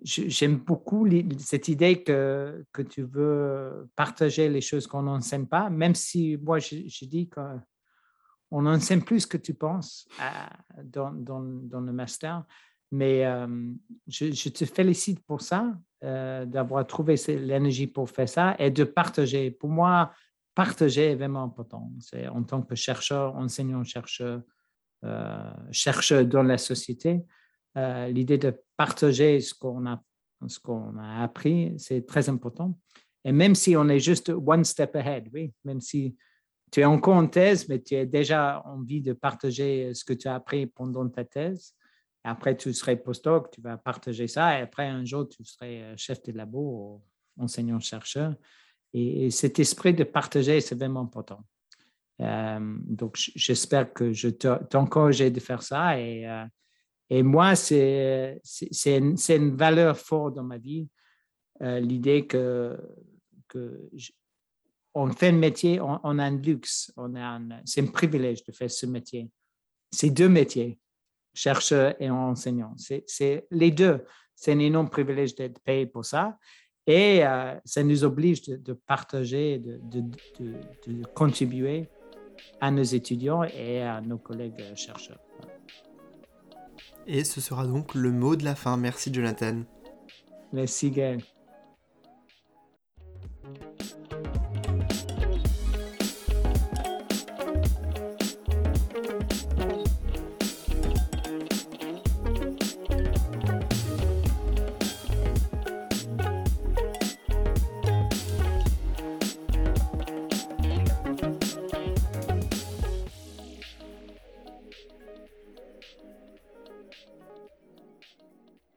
j'aime 0.03 0.57
beaucoup 0.57 1.07
cette 1.39 1.69
idée 1.69 2.03
que, 2.03 2.65
que 2.73 2.83
tu 2.83 3.03
veux 3.03 3.89
partager 3.97 4.49
les 4.49 4.61
choses 4.61 4.87
qu'on 4.87 5.03
n'enseigne 5.03 5.47
pas, 5.47 5.71
même 5.71 5.95
si 5.95 6.37
moi, 6.37 6.59
je, 6.59 6.77
je 6.87 7.05
dis 7.05 7.29
que 7.29 7.41
on 8.55 8.67
enseigne 8.67 9.03
plus 9.03 9.27
que 9.27 9.37
tu 9.37 9.53
penses 9.53 10.07
euh, 10.21 10.83
dans, 10.85 11.13
dans, 11.13 11.81
le 11.81 11.93
master. 11.93 12.45
Mais 12.93 13.27
euh, 13.27 13.49
je, 14.07 14.49
te 14.49 14.65
félicite 14.65 15.21
pour 15.27 15.41
ça, 15.41 15.77
euh, 16.05 16.45
d'avoir 16.45 16.87
trouvé 16.87 17.17
l'énergie 17.29 17.87
pour 17.87 18.09
faire 18.09 18.29
ça 18.29 18.55
et 18.59 18.71
de 18.71 18.85
partager. 18.85 19.51
Pour 19.51 19.71
moi, 19.71 20.13
partager 20.55 21.13
est 21.13 21.15
vraiment 21.15 21.43
important. 21.43 21.91
C'est 21.99 22.29
en 22.29 22.43
tant 22.45 22.63
que 22.63 22.75
chercheur, 22.75 23.35
enseignant, 23.37 23.83
chercheur, 23.85 24.43
chercheur 25.71 26.25
dans 26.25 26.43
la 26.43 26.57
société, 26.57 27.21
l'idée 27.77 28.39
de 28.39 28.55
partager 28.77 29.39
ce 29.41 29.53
qu'on 29.53 29.85
a, 29.87 30.03
ce 30.47 30.59
qu'on 30.59 30.97
a 30.97 31.23
appris, 31.23 31.75
c'est 31.77 32.07
très 32.07 32.31
important. 32.31 32.79
Et 33.25 33.33
même 33.33 33.55
si 33.55 33.77
on 33.77 33.89
est 33.89 33.99
juste 33.99 34.31
one 34.31 34.65
step 34.65 34.97
ahead, 34.97 35.29
oui, 35.33 35.53
même 35.65 35.81
si 35.81 36.17
tu 36.71 36.81
es 36.81 36.85
encore 36.85 37.15
en 37.15 37.27
thèse, 37.27 37.69
mais 37.69 37.81
tu 37.81 37.97
as 37.97 38.05
déjà 38.05 38.63
envie 38.67 39.01
de 39.01 39.13
partager 39.13 39.95
ce 39.95 40.05
que 40.05 40.13
tu 40.13 40.29
as 40.29 40.35
appris 40.35 40.67
pendant 40.67 41.09
ta 41.09 41.25
thèse. 41.25 41.75
Après, 42.25 42.57
tu 42.57 42.73
serais 42.73 42.97
postdoc, 42.97 43.51
tu 43.51 43.61
vas 43.61 43.77
partager 43.77 44.27
ça. 44.27 44.59
Et 44.59 44.63
après, 44.63 44.87
un 44.87 45.05
jour, 45.05 45.29
tu 45.29 45.45
serais 45.45 45.83
euh, 45.83 45.95
chef 45.99 46.23
de 46.23 46.33
labo, 46.33 47.03
enseignant-chercheur. 47.39 48.35
Et, 48.95 49.31
cet 49.31 49.59
esprit 49.59 49.93
de 49.93 50.05
partager, 50.05 50.61
c'est 50.63 50.75
vraiment 50.75 51.01
important. 51.01 51.45
Euh, 52.23 52.77
donc, 52.81 53.17
j'espère 53.17 53.93
que 53.93 54.13
je 54.13 54.29
t'encourage 54.29 55.19
de 55.19 55.41
faire 55.41 55.63
ça. 55.63 56.01
Et, 56.01 56.27
euh, 56.27 57.23
moi, 57.23 57.55
c'est 57.55 58.41
une, 58.87 59.17
une, 59.29 59.57
valeur 59.57 59.99
forte 59.99 60.35
dans 60.35 60.45
ma 60.45 60.59
vie, 60.59 60.89
l'idée 61.61 62.27
que, 62.27 62.77
que 63.47 63.89
on 64.95 65.11
fait 65.13 65.29
un 65.29 65.33
métier, 65.33 65.81
on, 65.81 66.19
a 66.19 66.25
un 66.25 66.39
luxe, 66.39 66.93
on 66.97 67.13
c'est 67.65 67.83
un 67.83 67.87
privilège 67.87 68.45
de 68.45 68.53
faire 68.53 68.71
ce 68.71 68.87
métier. 68.87 69.31
C'est 69.91 70.11
deux 70.11 70.29
métiers, 70.29 70.79
chercheur 71.35 71.95
et 72.01 72.09
enseignant. 72.09 72.75
C'est 72.77 73.47
les 73.51 73.71
deux. 73.71 74.05
C'est 74.35 74.53
un 74.53 74.59
énorme 74.59 74.89
privilège 74.89 75.35
d'être 75.35 75.61
payé 75.61 75.87
pour 75.87 76.05
ça. 76.05 76.39
Et 76.87 77.25
euh, 77.25 77.55
ça 77.65 77.83
nous 77.83 78.05
oblige 78.05 78.43
de, 78.43 78.73
partager, 78.73 79.59
de, 79.59 79.81
de, 80.39 81.03
contribuer 81.15 81.89
à 82.61 82.71
nos 82.71 82.83
étudiants 82.83 83.43
et 83.43 83.81
à 83.81 84.01
nos 84.01 84.19
collègues 84.19 84.63
chercheurs. 84.75 85.21
Et 87.07 87.25
ce 87.25 87.41
sera 87.41 87.67
donc 87.67 87.95
le 87.95 88.11
mot 88.11 88.37
de 88.37 88.45
la 88.45 88.55
fin. 88.55 88.77
Merci 88.77 89.13
Jonathan. 89.13 89.63
Merci 90.53 90.91
Gaël. 90.91 91.21